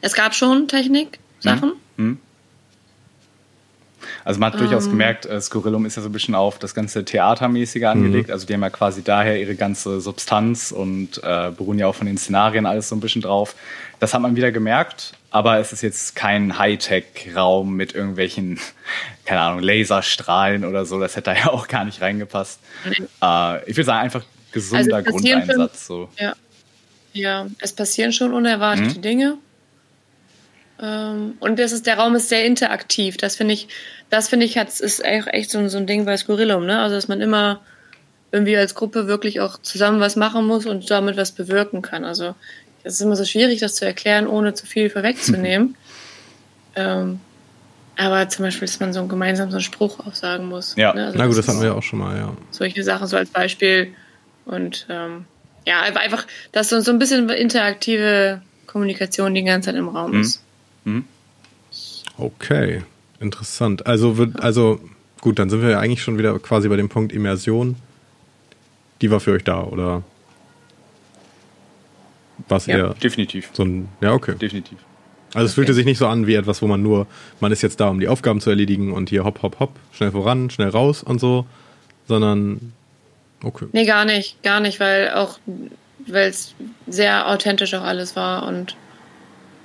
Es 0.00 0.14
gab 0.14 0.34
schon 0.34 0.68
Technik-Sachen. 0.68 1.72
Hm? 1.96 2.18
Also 4.24 4.38
man 4.40 4.52
hat 4.52 4.60
durchaus 4.60 4.84
Ähm. 4.86 4.90
gemerkt, 4.92 5.26
äh, 5.26 5.40
Scorillum 5.40 5.86
ist 5.86 5.96
ja 5.96 6.02
so 6.02 6.08
ein 6.08 6.12
bisschen 6.12 6.34
auf 6.34 6.58
das 6.58 6.74
ganze 6.74 7.04
Theatermäßige 7.04 7.84
angelegt. 7.84 8.30
Also 8.30 8.46
die 8.46 8.54
haben 8.54 8.62
ja 8.62 8.70
quasi 8.70 9.02
daher 9.02 9.40
ihre 9.40 9.54
ganze 9.54 10.00
Substanz 10.00 10.72
und 10.72 11.18
äh, 11.24 11.50
beruhen 11.56 11.78
ja 11.78 11.86
auch 11.86 11.94
von 11.94 12.06
den 12.06 12.18
Szenarien 12.18 12.66
alles 12.66 12.88
so 12.88 12.96
ein 12.96 13.00
bisschen 13.00 13.22
drauf. 13.22 13.54
Das 13.98 14.14
hat 14.14 14.20
man 14.22 14.36
wieder 14.36 14.50
gemerkt, 14.52 15.12
aber 15.30 15.58
es 15.58 15.72
ist 15.72 15.82
jetzt 15.82 16.16
kein 16.16 16.58
Hightech-Raum 16.58 17.74
mit 17.74 17.94
irgendwelchen, 17.94 18.58
keine 19.24 19.40
Ahnung, 19.40 19.60
Laserstrahlen 19.62 20.64
oder 20.64 20.84
so. 20.84 20.98
Das 21.00 21.16
hätte 21.16 21.30
da 21.32 21.36
ja 21.36 21.46
auch 21.50 21.68
gar 21.68 21.84
nicht 21.84 22.00
reingepasst. 22.00 22.60
Äh, 23.22 23.70
ich 23.70 23.76
würde 23.76 23.84
sagen, 23.84 24.00
einfach 24.04 24.24
gesunder 24.52 24.96
Also 24.96 25.10
Grundeinsatz. 25.10 25.86
So. 25.86 26.08
Ja. 26.18 26.34
Ja, 27.12 27.46
es 27.58 27.72
passieren 27.72 28.12
schon 28.12 28.32
unerwartete 28.32 28.98
Mhm. 28.98 29.02
Dinge. 29.02 29.38
Ähm, 30.82 31.34
und 31.40 31.58
das 31.58 31.72
ist, 31.72 31.86
der 31.86 31.98
Raum 31.98 32.14
ist 32.14 32.28
sehr 32.28 32.44
interaktiv. 32.44 33.16
Das 33.16 33.36
finde 33.36 33.54
ich, 33.54 33.68
das 34.08 34.28
finde 34.28 34.46
ich, 34.46 34.56
hat's, 34.58 34.80
ist 34.80 35.04
echt, 35.04 35.26
echt 35.28 35.50
so, 35.50 35.58
ein- 35.58 35.68
so 35.68 35.78
ein 35.78 35.86
Ding 35.86 36.04
bei 36.06 36.16
Scorillum, 36.16 36.64
ne? 36.66 36.80
Also, 36.80 36.94
dass 36.94 37.08
man 37.08 37.20
immer 37.20 37.60
irgendwie 38.32 38.56
als 38.56 38.74
Gruppe 38.74 39.06
wirklich 39.06 39.40
auch 39.40 39.58
zusammen 39.60 40.00
was 40.00 40.16
machen 40.16 40.46
muss 40.46 40.64
und 40.66 40.88
damit 40.90 41.16
was 41.16 41.32
bewirken 41.32 41.82
kann. 41.82 42.04
Also, 42.04 42.34
es 42.84 42.94
ist 42.94 43.00
immer 43.02 43.16
so 43.16 43.24
schwierig, 43.24 43.60
das 43.60 43.74
zu 43.74 43.84
erklären, 43.84 44.26
ohne 44.26 44.54
zu 44.54 44.64
viel 44.66 44.88
vorwegzunehmen. 44.88 45.74
ähm, 46.76 47.20
aber 47.96 48.28
zum 48.30 48.44
Beispiel, 48.46 48.66
dass 48.66 48.80
man 48.80 48.92
so 48.94 49.04
gemeinsam 49.06 49.50
so 49.50 49.56
einen 49.56 49.62
Spruch 49.64 50.00
auch 50.00 50.14
sagen 50.14 50.46
muss. 50.46 50.74
Ja. 50.76 50.94
ne? 50.94 51.06
Also 51.06 51.18
Na 51.18 51.26
gut, 51.26 51.36
das 51.36 51.48
hatten 51.48 51.60
wir 51.60 51.68
ja 51.68 51.74
auch 51.74 51.82
schon 51.82 51.98
mal, 51.98 52.16
ja. 52.16 52.32
solche 52.50 52.82
Sachen 52.82 53.06
so 53.06 53.16
als 53.18 53.28
Beispiel. 53.28 53.92
Und 54.46 54.86
ähm, 54.88 55.26
ja, 55.66 55.82
einfach- 55.82 56.00
einfach, 56.00 56.26
dass 56.52 56.70
so, 56.70 56.80
so 56.80 56.90
ein 56.92 56.98
bisschen 56.98 57.28
interaktive 57.28 58.40
Kommunikation 58.66 59.34
die 59.34 59.42
ganze 59.42 59.66
Zeit 59.66 59.74
im 59.76 59.88
Raum 59.88 60.12
Mhm. 60.12 60.20
ist. 60.22 60.42
Okay, 62.16 62.82
interessant. 63.20 63.86
Also, 63.86 64.16
wird, 64.18 64.40
also 64.40 64.80
gut, 65.20 65.38
dann 65.38 65.50
sind 65.50 65.62
wir 65.62 65.70
ja 65.70 65.78
eigentlich 65.78 66.02
schon 66.02 66.18
wieder 66.18 66.38
quasi 66.38 66.68
bei 66.68 66.76
dem 66.76 66.88
Punkt 66.88 67.12
Immersion. 67.12 67.76
Die 69.00 69.10
war 69.10 69.20
für 69.20 69.32
euch 69.32 69.44
da, 69.44 69.62
oder? 69.62 70.02
Was 72.48 72.66
Ja. 72.66 72.76
eher 72.76 72.94
Definitiv. 72.94 73.50
so 73.52 73.64
ein. 73.64 73.88
Ja, 74.00 74.12
okay. 74.12 74.34
Definitiv. 74.34 74.78
Also 75.32 75.46
es 75.46 75.54
fühlte 75.54 75.74
sich 75.74 75.84
nicht 75.84 75.98
so 75.98 76.08
an 76.08 76.26
wie 76.26 76.34
etwas, 76.34 76.60
wo 76.60 76.66
man 76.66 76.82
nur, 76.82 77.06
man 77.38 77.52
ist 77.52 77.62
jetzt 77.62 77.78
da, 77.78 77.88
um 77.88 78.00
die 78.00 78.08
Aufgaben 78.08 78.40
zu 78.40 78.50
erledigen 78.50 78.92
und 78.92 79.10
hier 79.10 79.24
hopp, 79.24 79.42
hopp, 79.42 79.60
hopp, 79.60 79.76
schnell 79.92 80.10
voran, 80.10 80.50
schnell 80.50 80.70
raus 80.70 81.04
und 81.04 81.20
so, 81.20 81.46
sondern 82.08 82.72
okay. 83.44 83.66
Nee, 83.72 83.84
gar 83.86 84.04
nicht, 84.04 84.42
gar 84.42 84.58
nicht, 84.58 84.80
weil 84.80 85.10
auch, 85.12 85.38
weil 86.08 86.30
es 86.30 86.54
sehr 86.88 87.28
authentisch 87.28 87.74
auch 87.74 87.84
alles 87.84 88.16
war 88.16 88.44
und 88.48 88.76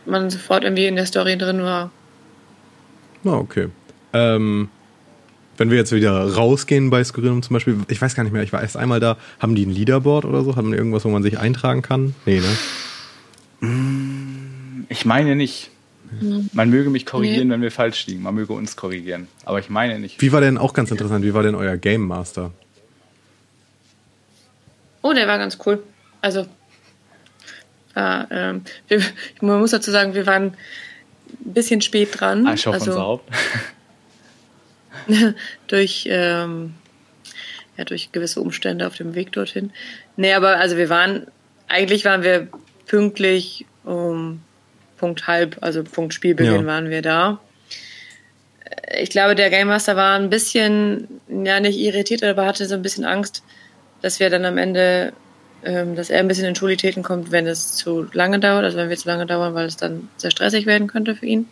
man 0.06 0.30
sofort 0.30 0.64
irgendwie 0.64 0.86
in 0.86 0.96
der 0.96 1.06
Story 1.06 1.38
drin 1.38 1.62
war. 1.62 1.92
Na, 3.24 3.34
okay. 3.34 3.70
Ähm, 4.14 4.70
wenn 5.58 5.70
wir 5.70 5.78
jetzt 5.78 5.92
wieder 5.92 6.34
rausgehen 6.36 6.90
bei 6.90 7.04
Skyrim 7.04 7.42
zum 7.42 7.54
Beispiel, 7.54 7.78
ich 7.88 8.02
weiß 8.02 8.16
gar 8.16 8.24
nicht 8.24 8.34
mehr, 8.34 8.44
ich 8.44 8.54
war 8.54 8.62
erst 8.62 8.78
einmal 8.78 9.00
da, 9.00 9.18
haben 9.40 9.56
die 9.56 9.66
ein 9.66 9.72
Leaderboard 9.72 10.26
oder 10.26 10.44
so? 10.44 10.56
Haben 10.56 10.72
die 10.72 10.78
irgendwas, 10.78 11.06
wo 11.06 11.10
man 11.10 11.24
sich 11.24 11.40
eintragen 11.40 11.82
kann? 11.82 12.14
Nee, 12.26 12.42
ne? 12.42 13.66
Ich 14.90 15.06
meine 15.06 15.36
nicht. 15.36 15.72
Man 16.54 16.70
möge 16.70 16.90
mich 16.90 17.06
korrigieren, 17.06 17.48
Nee. 17.48 17.54
wenn 17.56 17.62
wir 17.62 17.72
falsch 17.72 18.06
liegen. 18.08 18.22
Man 18.22 18.36
möge 18.36 18.54
uns 18.54 18.76
korrigieren. 18.76 19.28
Aber 19.44 19.60
ich 19.60 19.70
meine 19.70 20.00
nicht. 20.00 20.22
Wie 20.22 20.32
war 20.32 20.40
denn, 20.40 20.58
auch 20.58 20.74
ganz 20.74 20.92
interessant, 20.92 21.26
wie 21.26 21.34
war 21.34 21.44
denn 21.44 21.56
euer 21.56 21.78
Game 21.78 22.06
Master? 22.06 22.52
Oh, 25.02 25.14
der 25.14 25.28
war 25.28 25.38
ganz 25.38 25.58
cool. 25.66 25.84
Also, 26.22 26.46
war, 27.96 28.28
ähm, 28.32 28.62
wir, 28.88 29.02
man 29.42 29.60
muss 29.60 29.72
dazu 29.72 29.92
sagen, 29.92 30.14
wir 30.14 30.26
waren 30.26 30.46
ein 30.46 31.54
bisschen 31.54 31.82
spät 31.82 32.20
dran. 32.20 32.46
Ah, 32.48 32.52
also, 32.52 33.22
durch, 35.68 36.08
ähm, 36.10 36.74
ja, 37.78 37.84
durch 37.84 38.12
gewisse 38.12 38.42
Umstände 38.42 38.88
auf 38.88 38.96
dem 38.96 39.16
Weg 39.16 39.32
dorthin. 39.32 39.72
Nee, 40.18 40.34
aber 40.34 40.58
also 40.58 40.78
wir 40.78 40.90
waren, 40.90 41.28
eigentlich 41.68 42.06
waren 42.06 42.24
wir 42.24 42.48
pünktlich 42.86 43.66
um 43.84 44.42
Punkt 44.98 45.28
halb, 45.28 45.58
also 45.62 45.84
Punkt 45.84 46.14
Spielbeginn 46.14 46.62
Ja. 46.62 46.66
waren 46.66 46.90
wir 46.90 47.02
da. 47.02 47.40
Ich 48.98 49.10
glaube, 49.10 49.36
der 49.36 49.50
Game 49.50 49.68
Master 49.68 49.96
war 49.96 50.18
ein 50.18 50.30
bisschen, 50.30 51.08
ja, 51.28 51.60
nicht 51.60 51.78
irritiert, 51.78 52.24
aber 52.24 52.46
hatte 52.46 52.66
so 52.66 52.76
ein 52.76 52.82
bisschen 52.82 53.06
Angst, 53.06 53.44
dass 54.02 54.20
wir 54.20 54.30
dann 54.30 54.46
am 54.46 54.58
Ende, 54.58 55.14
dass 55.66 56.10
er 56.10 56.20
ein 56.20 56.28
bisschen 56.28 56.46
in 56.46 56.56
Schulitäten 56.56 57.02
kommt, 57.04 57.32
wenn 57.32 57.48
es 57.48 57.76
zu 57.76 58.08
lange 58.14 58.40
dauert, 58.40 58.64
also 58.64 58.78
wenn 58.78 58.90
wir 58.90 58.98
zu 58.98 59.08
lange 59.08 59.26
dauern, 59.26 59.54
weil 59.56 59.66
es 59.66 59.78
dann 59.78 60.10
sehr 60.18 60.32
stressig 60.32 60.66
werden 60.66 60.88
könnte 60.88 61.16
für 61.16 61.26
ihn. 61.26 61.48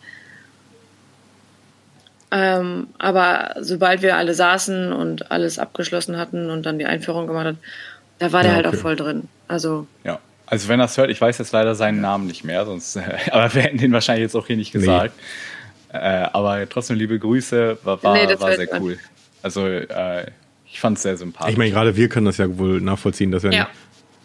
Ähm, 2.30 2.88
aber 2.98 3.54
sobald 3.60 4.02
wir 4.02 4.16
alle 4.16 4.34
saßen 4.34 4.92
und 4.92 5.30
alles 5.30 5.58
abgeschlossen 5.58 6.16
hatten 6.16 6.50
und 6.50 6.64
dann 6.66 6.78
die 6.78 6.86
Einführung 6.86 7.26
gemacht 7.26 7.46
hat, 7.46 7.56
da 8.18 8.32
war 8.32 8.42
der 8.42 8.52
Ja, 8.52 8.56
halt 8.56 8.66
okay. 8.66 8.76
auch 8.76 8.80
voll 8.80 8.96
drin. 8.96 9.28
Also, 9.48 9.86
Ja. 10.04 10.18
Also 10.46 10.68
wenn 10.68 10.78
er 10.78 10.84
es 10.86 10.96
hört, 10.98 11.08
ich 11.10 11.18
weiß 11.20 11.38
jetzt 11.38 11.52
leider 11.52 11.74
seinen 11.74 12.02
Namen 12.02 12.26
nicht 12.26 12.44
mehr, 12.44 12.66
sonst, 12.66 12.98
aber 13.30 13.54
wir 13.54 13.62
hätten 13.62 13.78
den 13.78 13.92
wahrscheinlich 13.92 14.24
jetzt 14.24 14.34
auch 14.36 14.46
hier 14.46 14.56
nicht 14.56 14.74
Nee. 14.74 14.80
gesagt. 14.80 15.14
Äh, 15.90 15.98
aber 16.32 16.68
trotzdem 16.68 16.96
liebe 16.96 17.18
Grüße, 17.18 17.78
war, 17.82 18.02
war, 18.02 18.12
Nee, 18.14 18.26
das 18.26 18.40
war 18.40 18.54
sehr 18.54 18.68
man. 18.70 18.82
cool. 18.82 18.98
Also 19.42 19.66
äh, 19.66 20.26
ich 20.70 20.80
fand 20.80 20.96
es 20.98 21.02
sehr 21.04 21.16
sympathisch. 21.16 21.52
Ich 21.52 21.56
meine, 21.58 21.70
gerade 21.70 21.96
wir 21.96 22.08
können 22.08 22.26
das 22.26 22.36
ja 22.38 22.58
wohl 22.58 22.80
nachvollziehen, 22.80 23.30
dass 23.30 23.42
wenn 23.44 23.52
Ja. 23.52 23.68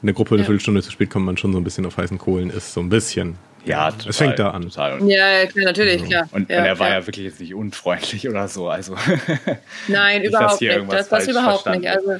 Eine 0.01 0.13
Gruppe 0.13 0.35
eine 0.35 0.41
Ja. 0.41 0.45
Viertelstunde 0.45 0.81
zu 0.81 0.91
spät 0.91 1.09
kommt, 1.09 1.25
man 1.25 1.37
schon 1.37 1.51
so 1.53 1.59
ein 1.59 1.63
bisschen 1.63 1.85
auf 1.85 1.97
heißen 1.97 2.17
Kohlen 2.17 2.49
ist, 2.49 2.73
so 2.73 2.79
ein 2.79 2.89
bisschen. 2.89 3.37
ja, 3.65 3.91
Es 4.07 4.17
fängt 4.17 4.39
da 4.39 4.51
an. 4.51 4.63
Total. 4.63 5.01
Ja, 5.07 5.45
klar, 5.45 5.65
natürlich, 5.65 6.03
klar. 6.05 6.27
und, 6.31 6.49
ja, 6.49 6.59
und 6.59 6.65
er 6.65 6.79
war 6.79 6.89
ja 6.89 7.05
wirklich 7.05 7.25
jetzt 7.25 7.39
nicht 7.41 7.53
unfreundlich 7.53 8.27
oder 8.29 8.47
so. 8.47 8.69
Also 8.69 8.95
Nein, 9.87 10.21
Nicht, 10.21 10.29
überhaupt 10.29 10.61
nicht. 10.61 10.91
Das, 10.91 11.09
das 11.09 11.27
überhaupt 11.27 11.63
verstanden 11.63 11.81
nicht. 11.81 11.89
Also, 11.91 12.15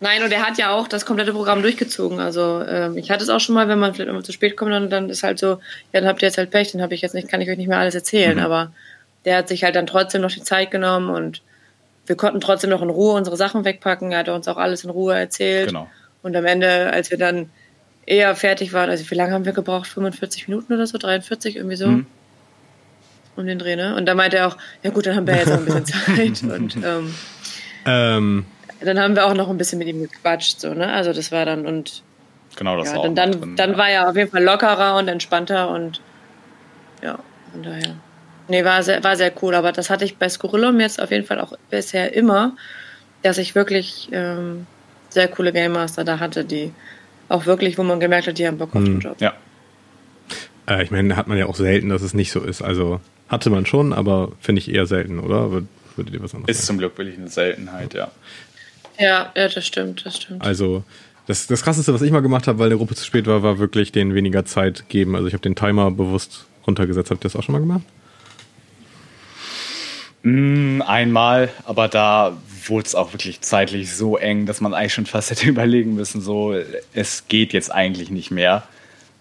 nein, 0.00 0.22
und 0.22 0.32
er 0.32 0.46
hat 0.46 0.58
ja 0.58 0.70
auch 0.72 0.88
das 0.88 1.06
komplette 1.06 1.32
Programm 1.32 1.62
durchgezogen. 1.62 2.20
Also 2.20 2.62
ähm, 2.68 2.98
ich 2.98 3.10
hatte 3.10 3.22
es 3.24 3.30
auch 3.30 3.40
schon 3.40 3.54
mal, 3.54 3.68
wenn 3.68 3.78
man 3.78 3.94
vielleicht 3.94 4.10
immer 4.10 4.22
zu 4.22 4.32
spät 4.32 4.56
kommt, 4.56 4.72
dann, 4.72 4.90
dann 4.90 5.08
ist 5.10 5.22
halt 5.22 5.38
so, 5.38 5.46
ja, 5.92 6.00
dann 6.00 6.06
habt 6.06 6.22
ihr 6.22 6.28
jetzt 6.28 6.38
halt 6.38 6.50
Pech, 6.50 6.72
dann 6.72 6.82
habe 6.82 6.94
ich 6.94 7.00
jetzt 7.00 7.14
nicht, 7.14 7.28
kann 7.28 7.40
ich 7.40 7.48
euch 7.50 7.56
nicht 7.56 7.68
mehr 7.68 7.78
alles 7.78 7.94
erzählen. 7.94 8.36
Mhm. 8.36 8.44
Aber 8.44 8.72
der 9.24 9.38
hat 9.38 9.48
sich 9.48 9.64
halt 9.64 9.74
dann 9.74 9.86
trotzdem 9.86 10.20
noch 10.22 10.30
die 10.30 10.42
Zeit 10.42 10.70
genommen 10.70 11.08
und 11.10 11.42
wir 12.06 12.16
konnten 12.16 12.40
trotzdem 12.40 12.70
noch 12.70 12.82
in 12.82 12.90
Ruhe 12.90 13.14
unsere 13.14 13.36
Sachen 13.36 13.64
wegpacken. 13.64 14.12
Er 14.12 14.18
hat 14.18 14.28
uns 14.28 14.46
auch 14.46 14.58
alles 14.58 14.84
in 14.84 14.90
Ruhe 14.90 15.16
erzählt. 15.18 15.68
genau. 15.68 15.90
Und 16.26 16.34
am 16.34 16.44
Ende, 16.44 16.92
als 16.92 17.12
wir 17.12 17.18
dann 17.18 17.50
eher 18.04 18.34
fertig 18.34 18.72
waren, 18.72 18.90
also 18.90 19.08
wie 19.08 19.14
lange 19.14 19.32
haben 19.32 19.44
wir 19.44 19.52
gebraucht? 19.52 19.86
45 19.86 20.48
Minuten 20.48 20.72
oder 20.72 20.84
so? 20.84 20.98
43, 20.98 21.54
irgendwie 21.54 21.76
so? 21.76 21.86
Mhm. 21.86 22.06
Um 23.36 23.46
den 23.46 23.60
Dreh, 23.60 23.76
ne? 23.76 23.94
Und 23.94 24.06
da 24.06 24.16
meinte 24.16 24.38
er 24.38 24.48
auch, 24.48 24.56
ja 24.82 24.90
gut, 24.90 25.06
dann 25.06 25.14
haben 25.14 25.28
wir 25.28 25.36
jetzt 25.36 25.52
auch 25.52 25.58
ein 25.58 25.64
bisschen 25.64 25.86
Zeit. 26.42 26.42
Und 26.42 26.76
ähm, 26.84 27.14
Ähm, 27.84 28.44
dann 28.80 28.98
haben 28.98 29.14
wir 29.14 29.24
auch 29.24 29.34
noch 29.34 29.48
ein 29.48 29.56
bisschen 29.56 29.78
mit 29.78 29.86
ihm 29.86 30.02
gequatscht, 30.02 30.58
so, 30.58 30.74
ne? 30.74 30.92
Also 30.92 31.12
das 31.12 31.30
war 31.30 31.44
dann 31.44 31.64
und 31.64 32.02
Genau, 32.56 32.76
das 32.76 32.88
ja, 32.88 32.96
war 32.96 33.02
dann, 33.04 33.12
auch 33.12 33.14
dann, 33.14 33.40
drin, 33.40 33.56
dann 33.56 33.70
ja. 33.70 33.78
war 33.78 33.88
er 33.88 34.10
auf 34.10 34.16
jeden 34.16 34.32
Fall 34.32 34.42
lockerer 34.42 34.96
und 34.96 35.06
entspannter 35.06 35.70
und 35.70 36.00
ja, 37.04 37.20
von 37.52 37.62
daher. 37.62 37.94
Nee, 38.48 38.64
war 38.64 38.82
sehr, 38.82 39.04
war 39.04 39.14
sehr 39.14 39.32
cool, 39.42 39.54
aber 39.54 39.70
das 39.70 39.90
hatte 39.90 40.04
ich 40.04 40.16
bei 40.16 40.28
Scorillum 40.28 40.80
jetzt 40.80 41.00
auf 41.00 41.12
jeden 41.12 41.24
Fall 41.24 41.38
auch 41.38 41.52
bisher 41.70 42.14
immer, 42.14 42.56
dass 43.22 43.38
ich 43.38 43.54
wirklich 43.54 44.08
ähm, 44.10 44.66
sehr 45.16 45.28
coole 45.28 45.52
Game 45.52 45.72
Master 45.72 46.04
da 46.04 46.20
hatte, 46.20 46.44
die 46.44 46.72
auch 47.28 47.46
wirklich, 47.46 47.76
wo 47.78 47.82
man 47.82 47.98
gemerkt 47.98 48.28
hat, 48.28 48.38
die 48.38 48.46
haben 48.46 48.58
Bock 48.58 48.76
auf 48.76 48.84
den 48.84 49.00
Job. 49.00 49.16
Ja, 49.20 49.34
äh, 50.68 50.82
ich 50.82 50.90
meine, 50.90 51.16
hat 51.16 51.26
man 51.28 51.38
ja 51.38 51.46
auch 51.46 51.56
selten, 51.56 51.88
dass 51.88 52.02
es 52.02 52.14
nicht 52.14 52.30
so 52.32 52.40
ist. 52.40 52.62
Also 52.62 53.00
hatte 53.28 53.50
man 53.50 53.66
schon, 53.66 53.92
aber 53.92 54.32
finde 54.40 54.60
ich 54.60 54.72
eher 54.72 54.86
selten, 54.86 55.18
oder? 55.18 55.50
Würd, 55.50 55.66
würdet 55.96 56.14
ihr 56.14 56.22
was 56.22 56.34
anderes 56.34 56.50
ist 56.50 56.66
sagen? 56.66 56.66
zum 56.66 56.78
Glück 56.78 56.98
wirklich 56.98 57.18
eine 57.18 57.28
Seltenheit, 57.28 57.94
ja. 57.94 58.10
Ja, 58.98 59.32
ja, 59.36 59.48
das 59.48 59.66
stimmt, 59.66 60.06
das 60.06 60.16
stimmt. 60.16 60.44
Also 60.44 60.82
das, 61.26 61.46
das 61.46 61.62
krasseste, 61.62 61.92
was 61.92 62.02
ich 62.02 62.10
mal 62.10 62.20
gemacht 62.20 62.46
habe, 62.46 62.58
weil 62.58 62.66
eine 62.66 62.76
Gruppe 62.76 62.94
zu 62.94 63.04
spät 63.04 63.26
war, 63.26 63.42
war 63.42 63.58
wirklich 63.58 63.92
denen 63.92 64.14
weniger 64.14 64.44
Zeit 64.44 64.88
geben. 64.88 65.16
Also 65.16 65.28
ich 65.28 65.34
habe 65.34 65.42
den 65.42 65.56
Timer 65.56 65.90
bewusst 65.90 66.46
runtergesetzt. 66.66 67.10
Habt 67.10 67.24
ihr 67.24 67.28
das 67.28 67.36
auch 67.36 67.42
schon 67.42 67.52
mal 67.52 67.58
gemacht? 67.58 67.82
Mm, 70.22 70.82
einmal, 70.82 71.50
aber 71.64 71.88
da 71.88 72.36
wurde 72.70 72.86
es 72.86 72.94
auch 72.94 73.12
wirklich 73.12 73.40
zeitlich 73.40 73.94
so 73.94 74.16
eng, 74.16 74.46
dass 74.46 74.60
man 74.60 74.74
eigentlich 74.74 74.94
schon 74.94 75.06
fast 75.06 75.30
hätte 75.32 75.48
überlegen 75.48 75.94
müssen, 75.94 76.20
so, 76.20 76.54
es 76.92 77.28
geht 77.28 77.52
jetzt 77.52 77.72
eigentlich 77.72 78.10
nicht 78.10 78.30
mehr. 78.30 78.64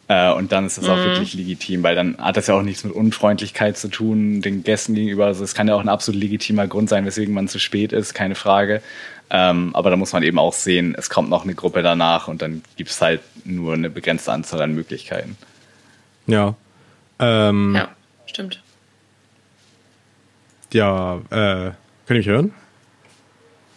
Äh, 0.07 0.31
und 0.33 0.51
dann 0.51 0.67
ist 0.67 0.77
das 0.77 0.87
auch 0.87 0.97
wirklich 0.97 1.33
legitim, 1.33 1.81
weil 1.81 1.95
dann 1.95 2.17
hat 2.19 2.37
das 2.37 2.45
ja 2.47 2.53
auch 2.53 2.61
nichts 2.61 2.83
mit 2.83 2.93
Unfreundlichkeit 2.93 3.75
zu 3.75 3.87
tun, 3.87 4.41
den 4.41 4.63
Gästen 4.63 4.93
gegenüber. 4.93 5.25
Also 5.25 5.43
es 5.43 5.55
kann 5.55 5.67
ja 5.67 5.73
auch 5.73 5.79
ein 5.79 5.89
absolut 5.89 6.21
legitimer 6.21 6.67
Grund 6.67 6.89
sein, 6.89 7.05
weswegen 7.05 7.33
man 7.33 7.47
zu 7.47 7.57
spät 7.57 7.91
ist, 7.91 8.13
keine 8.13 8.35
Frage. 8.35 8.83
Ähm, 9.31 9.75
aber 9.75 9.89
da 9.89 9.95
muss 9.95 10.13
man 10.13 10.21
eben 10.21 10.37
auch 10.37 10.53
sehen, 10.53 10.93
es 10.95 11.09
kommt 11.09 11.31
noch 11.31 11.43
eine 11.43 11.55
Gruppe 11.55 11.81
danach 11.81 12.27
und 12.27 12.43
dann 12.43 12.61
gibt 12.75 12.91
es 12.91 13.01
halt 13.01 13.21
nur 13.43 13.73
eine 13.73 13.89
begrenzte 13.89 14.31
Anzahl 14.31 14.61
an 14.61 14.73
Möglichkeiten. 14.75 15.35
Ja. 16.27 16.53
Ähm, 17.17 17.73
Ja, 17.75 17.89
stimmt. 18.27 18.61
ja, 20.71 21.15
äh, 21.31 21.71
könnt 22.05 22.09
ihr 22.09 22.15
mich 22.17 22.27
hören? 22.27 22.53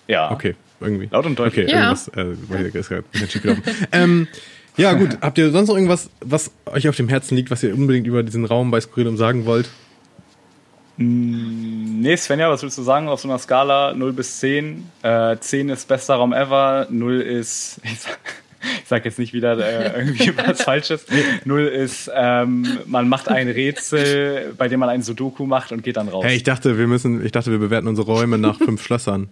Ja. 0.09 0.31
Okay, 0.33 0.57
irgendwie. 0.81 1.09
Laut 1.13 1.27
und 1.27 1.39
deutlich. 1.39 1.67
Okay, 1.67 1.73
Ja. 1.73 1.91
irgendwas 1.93 2.09
äh, 2.09 2.79
ist 2.79 2.89
gerade 2.89 3.03
ein 3.05 3.11
bisschen 3.13 3.31
schief 3.31 3.43
gelaufen. 3.43 3.63
ähm, 3.93 4.27
ja, 4.77 4.93
gut. 4.95 5.19
Habt 5.21 5.39
ihr 5.39 5.51
sonst 5.51 5.69
noch 5.69 5.75
irgendwas, 5.77 6.09
was 6.21 6.51
euch 6.67 6.89
auf 6.89 6.97
dem 6.97 7.09
Herzen 7.09 7.37
liegt, 7.37 7.51
was 7.51 7.63
ihr 7.63 7.75
unbedingt 7.75 8.07
über 8.07 8.23
diesen 8.23 8.45
Raum 8.45 8.71
bei 8.71 8.81
Skurrilum 8.81 9.17
sagen 9.17 9.45
wollt? 9.45 9.69
Nee, 11.01 12.17
Svenja, 12.17 12.51
was 12.51 12.63
willst 12.63 12.77
du 12.77 12.83
sagen 12.83 13.09
auf 13.09 13.21
so 13.21 13.29
einer 13.29 13.39
Skala 13.39 13.95
0 13.95 14.13
bis 14.13 14.41
10? 14.41 14.85
Äh, 15.03 15.37
10 15.39 15.69
ist 15.69 15.87
bester 15.87 16.15
Raum 16.17 16.33
ever, 16.33 16.89
0 16.91 17.21
ist, 17.21 17.81
ich 17.85 18.01
sag, 18.01 18.19
ich 18.83 18.89
sag 18.89 19.05
jetzt 19.05 19.19
nicht 19.19 19.33
wieder 19.33 19.57
äh, 19.59 19.97
irgendwie 19.97 20.33
was 20.47 20.63
Falsches, 20.63 21.07
0 21.45 21.67
ist, 21.67 22.11
ähm, 22.13 22.67
man 22.87 23.09
macht 23.09 23.29
ein 23.29 23.49
Rätsel, 23.49 24.55
bei 24.59 24.67
dem 24.67 24.81
man 24.81 24.89
ein 24.89 25.03
Sudoku 25.03 25.47
macht 25.47 25.71
und 25.71 25.85
geht 25.85 25.97
dann 25.97 26.09
raus. 26.09 26.25
Hey, 26.25 26.35
ich 26.37 26.43
dachte, 26.43 26.79
wir 26.79 26.89
müssen, 26.89 27.25
ich 27.25 27.31
dachte, 27.31 27.53
wir 27.53 27.59
bewerten 27.59 27.87
unsere 27.87 28.11
Räume 28.11 28.37
nach 28.39 28.59
fünf 28.59 28.83
Schlössern. 28.83 29.29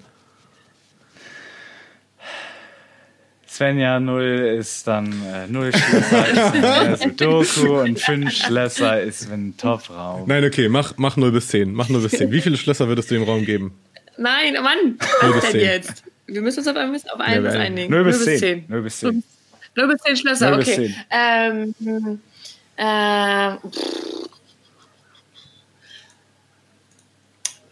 Svenja, 3.56 3.98
0 3.98 4.58
ist 4.58 4.86
dann 4.86 5.06
äh, 5.24 5.46
0 5.48 5.72
Schlösser 5.72 6.92
ist 6.92 7.02
Sudoku 7.02 7.80
und 7.80 7.98
5 7.98 8.30
Schlösser 8.30 9.00
ist 9.00 9.30
ein 9.32 9.56
Top-Raum. 9.56 10.24
Nein, 10.26 10.44
okay, 10.44 10.68
mach, 10.68 10.92
mach 10.98 11.16
0 11.16 11.32
bis 11.32 11.48
10. 11.48 11.72
Mach 11.72 11.88
0 11.88 12.02
bis 12.02 12.12
10. 12.12 12.30
Wie 12.30 12.42
viele 12.42 12.58
Schlösser 12.58 12.86
würdest 12.86 13.10
du 13.10 13.14
dem 13.14 13.24
Raum 13.24 13.46
geben? 13.46 13.72
Nein, 14.18 14.56
oh 14.58 14.62
Mann, 14.62 14.98
Null 15.22 15.32
bis 15.32 15.36
was 15.36 15.42
denn 15.44 15.52
zehn. 15.52 15.60
jetzt? 15.60 16.04
Wir 16.26 16.42
müssen 16.42 16.58
uns 16.58 16.68
auf 16.68 16.76
ein, 16.76 16.94
auf 16.94 17.20
ein 17.20 17.44
Ja, 17.44 17.50
einigen. 17.52 17.90
0 17.90 18.04
bis 18.04 18.24
10. 18.24 18.64
0 18.68 18.82
bis 18.82 18.98
10. 18.98 19.22
0 19.74 19.88
bis 19.88 20.02
10 20.02 20.16
Schlösser, 20.18 20.50
Null 20.50 20.58
bis 20.58 20.68
okay. 20.68 20.94
Ähm, 21.10 21.74
ähm, 22.76 23.58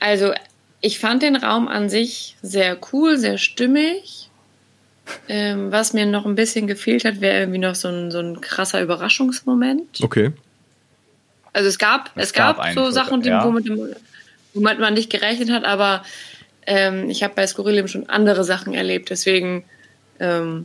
also, 0.00 0.32
ich 0.80 0.98
fand 0.98 1.22
den 1.22 1.36
Raum 1.36 1.68
an 1.68 1.90
sich 1.90 2.36
sehr 2.40 2.78
cool, 2.90 3.18
sehr 3.18 3.36
stimmig. 3.36 4.23
Ähm, 5.28 5.70
was 5.70 5.92
mir 5.92 6.06
noch 6.06 6.24
ein 6.26 6.34
bisschen 6.34 6.66
gefehlt 6.66 7.04
hat, 7.04 7.20
wäre 7.20 7.40
irgendwie 7.40 7.58
noch 7.58 7.74
so 7.74 7.88
ein, 7.88 8.10
so 8.10 8.18
ein 8.20 8.40
krasser 8.40 8.80
Überraschungsmoment. 8.82 10.00
Okay. 10.02 10.32
Also 11.52 11.68
es 11.68 11.78
gab, 11.78 12.10
Es 12.16 12.26
es, 12.28 12.32
gab, 12.32 12.56
gab 12.56 12.72
so 12.74 12.90
Sachen, 12.90 13.22
die, 13.22 13.28
ja. 13.28 13.44
womit, 13.44 13.70
womit 14.54 14.78
man 14.78 14.94
nicht 14.94 15.10
gerechnet 15.10 15.50
hat, 15.50 15.64
aber 15.64 16.04
ähm, 16.66 17.10
ich 17.10 17.22
habe 17.22 17.34
bei 17.34 17.46
Skurrilum 17.46 17.86
schon 17.88 18.08
andere 18.08 18.44
Sachen 18.44 18.72
erlebt, 18.74 19.10
deswegen 19.10 19.64
ähm, 20.20 20.64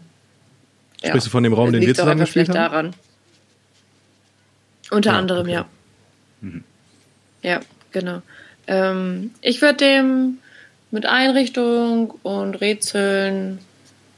ja, 1.02 1.10
Sprichst 1.10 1.28
du 1.28 1.32
von 1.32 1.44
dem 1.44 1.54
Raum, 1.54 1.72
den 1.72 1.82
wir 1.82 1.96
zusammen 1.96 2.20
gespielt 2.20 2.50
haben? 2.50 2.56
daran. 2.56 2.94
Unter 4.92 5.12
Ja, 5.12 5.18
anderem, 5.18 5.44
okay. 5.44 5.52
ja. 5.54 5.66
Ja, 7.42 7.60
genau. 7.92 8.22
Ähm, 8.68 9.32
ich 9.42 9.62
würde 9.62 9.78
dem 9.78 10.40
mit 10.92 11.06
Einrichtung 11.06 12.12
und 12.24 12.56
Rätseln 12.56 13.60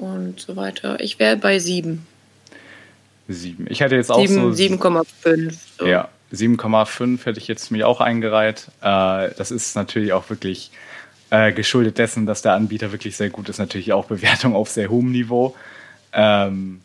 und 0.02 0.40
so 0.40 0.56
weiter, 0.56 1.00
ich 1.00 1.20
wäre 1.20 1.38
bei 1.38 1.60
7. 1.60 2.06
7. 3.28 3.68
Ich 3.70 3.80
hätte 3.80 3.96
jetzt 3.96 4.12
auch 4.12 4.26
so 4.28 4.52
7 4.52 4.78
7,5. 4.80 5.54
So. 5.80 5.86
Ja, 5.86 6.10
7,5 6.34 7.26
hätte 7.26 7.40
ich 7.40 7.48
jetzt 7.48 7.72
mir 7.72 7.88
auch 7.88 8.02
eingereiht. 8.02 8.68
Äh, 8.82 9.30
das 9.38 9.52
ist 9.52 9.76
natürlich 9.76 10.14
auch 10.14 10.30
wirklich 10.30 10.72
äh, 11.30 11.54
geschuldet 11.54 11.98
dessen, 11.98 12.26
dass 12.26 12.42
der 12.42 12.54
Anbieter 12.54 12.92
wirklich 12.92 13.16
sehr 13.16 13.30
gut 13.30 13.48
ist. 13.50 13.58
Natürlich 13.60 13.94
auch 13.94 14.06
Bewertung 14.06 14.56
auf 14.56 14.70
sehr 14.70 14.90
hohem 14.90 15.12
Niveau. 15.12 15.56
Ähm, 16.14 16.82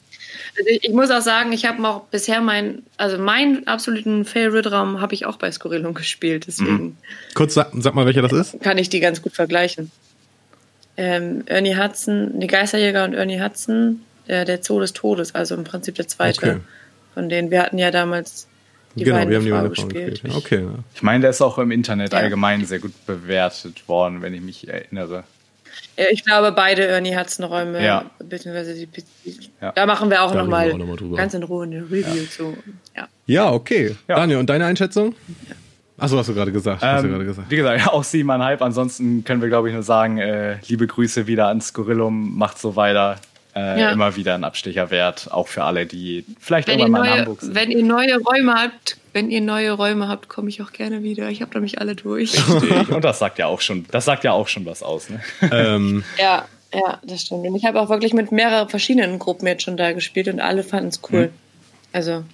Also 0.59 0.71
ich, 0.81 0.93
muss 0.93 1.11
auch 1.11 1.21
sagen, 1.21 1.53
ich 1.53 1.65
habe 1.65 1.87
auch 1.89 2.05
bisher 2.05 2.41
meinen, 2.41 2.85
also 2.97 3.19
meinen 3.19 3.67
absoluten 3.67 4.25
Favorite-Raum 4.25 5.01
habe 5.01 5.15
ich 5.15 5.27
auch 5.27 5.37
bei 5.37 5.51
Skurrilum 5.51 5.95
gespielt, 5.95 6.45
deswegen 6.47 6.97
Kurz, 7.35 7.55
sag, 7.55 7.71
sag 7.79 7.95
mal, 7.95 8.07
welcher 8.07 8.23
das 8.23 8.33
ist. 8.33 8.61
kann 8.63 8.79
ich 8.79 8.89
die 8.89 9.01
ganz 9.01 9.21
gut 9.23 9.33
vergleichen. 9.33 9.91
Ähm, 10.97 11.43
Ernie 11.47 11.77
Hudson, 11.77 12.41
die 12.41 12.47
Geisterjäger 12.47 13.05
und 13.05 13.15
Ernie 13.15 13.41
Hudson, 13.41 14.01
der, 14.29 14.45
der 14.45 14.63
Zoo 14.63 14.81
des 14.81 14.93
Todes, 14.93 15.35
also 15.35 15.55
im 15.55 15.65
Prinzip 15.65 15.95
der 15.97 16.09
zweite 16.09 16.39
Okay. 16.39 16.57
von 17.15 17.29
denen. 17.29 17.51
Wir 17.51 17.63
hatten 17.63 17.79
ja 17.79 17.91
damals 17.91 18.47
die 18.95 19.05
genau, 19.05 19.17
beiden 19.19 19.31
wir 19.31 19.37
haben 19.39 19.45
die 19.45 19.51
Frau 19.51 19.57
beiden 19.61 19.75
Frauen 19.77 19.89
gespielt. 19.91 20.23
Ja, 20.27 20.35
okay. 20.37 20.61
Ja. 20.63 20.71
ich 20.95 21.03
meine, 21.03 21.21
der 21.21 21.31
ist 21.31 21.43
auch 21.43 21.59
im 21.59 21.71
Internet 21.71 22.13
Ja. 22.13 22.19
allgemein 22.21 22.65
sehr 22.65 22.79
gut 22.79 22.93
bewertet 23.07 23.87
worden, 23.89 24.23
wenn 24.23 24.33
ich 24.33 24.41
mich 24.41 24.69
erinnere. 24.69 25.25
Ja, 25.99 26.05
Ich 26.11 26.25
glaube, 26.25 26.53
beide 26.53 26.87
Ernie 26.87 27.15
Hudson-Räume, 27.15 27.85
Ja. 27.85 28.11
beziehungsweise 28.19 28.73
die, 28.75 28.87
die 28.87 29.51
Ja. 29.61 29.73
da 29.73 29.85
machen 29.85 30.09
wir 30.09 30.23
auch 30.23 30.33
nochmal 30.35 30.73
noch 30.73 30.87
mal 30.87 31.17
ganz 31.17 31.35
in 31.35 31.43
Ruhe 31.43 31.65
eine 31.65 31.83
Review 31.83 32.25
zu. 32.31 32.57
Ja. 32.97 33.07
ja, 33.27 33.53
okay. 33.53 33.95
Ja. 34.09 34.17
Daniel, 34.17 34.39
und 34.39 34.49
deine 34.49 34.65
Einschätzung? 34.65 35.15
Achso, 35.99 36.19
hast 36.19 36.29
du 36.29 36.35
gerade 36.35 36.53
gesagt. 36.53 36.83
Hast 36.83 37.03
du 37.03 37.07
Ähm, 37.07 37.13
gerade 37.13 37.25
gesagt. 37.25 37.51
wie 37.51 37.57
gesagt, 37.57 37.89
auch 37.93 38.05
siebeneinhalb. 38.05 38.61
Ansonsten 38.63 39.25
können 39.25 39.41
wir, 39.41 39.49
glaube 39.49 39.69
ich, 39.69 39.75
nur 39.75 39.83
sagen, 39.83 40.19
äh, 40.19 40.59
liebe 40.69 40.87
Grüße 40.87 41.27
wieder 41.27 41.49
an 41.49 41.61
Skurrilum. 41.61 42.37
Macht 42.37 42.59
so 42.59 42.77
weiter. 42.77 43.17
Äh, 43.55 43.81
Ja. 43.81 43.91
Immer 43.93 44.15
wieder 44.17 44.35
ein 44.35 44.45
Abstecher 44.45 44.91
wert. 44.91 45.29
Auch 45.33 45.49
für 45.49 45.65
alle, 45.65 45.87
die 45.87 46.25
vielleicht 46.39 46.69
Wenn 46.69 46.79
irgendwann 46.81 47.01
mal 47.03 47.07
in 47.07 47.11
neue, 47.13 47.21
Hamburg 47.21 47.41
sind. 47.41 47.55
wenn 47.55 47.71
ihr 47.71 47.83
neue 47.83 48.19
Räume 48.19 48.55
habt, 48.55 48.99
wenn 49.15 49.31
ihr 49.31 49.41
neue 49.41 49.73
Räume 49.73 50.09
habt, 50.09 50.29
komme 50.29 50.51
ich 50.51 50.61
auch 50.61 50.73
gerne 50.73 51.03
wieder. 51.03 51.31
Ich 51.31 51.41
habe 51.41 51.53
nämlich 51.55 51.81
alle 51.81 51.95
durch. 51.95 52.37
Und 52.91 53.03
das 53.03 53.19
sagt 53.19 53.39
ja 53.39 53.47
auch 53.47 53.63
schon, 53.63 53.87
das 53.91 54.05
sagt 54.05 54.25
ja 54.25 54.33
auch 54.33 54.49
schon 54.49 54.67
was 54.67 54.83
aus. 54.83 55.09
Ne? 55.09 55.21
ähm, 55.51 56.05
ja, 56.19 56.45
ja, 56.75 56.99
das 57.03 57.23
stimmt. 57.23 57.47
Und 57.47 57.55
ich 57.57 57.65
habe 57.65 57.81
auch 57.81 57.89
wirklich 57.89 58.13
mit 58.13 58.31
mehreren 58.33 58.69
verschiedenen 58.69 59.19
Gruppen 59.19 59.47
jetzt 59.47 59.63
schon 59.63 59.79
da 59.79 59.93
gespielt 59.93 60.29
und 60.29 60.41
alle 60.41 60.63
fanden 60.63 60.89
es 60.89 61.01
cool. 61.11 61.31
Also, 61.95 62.25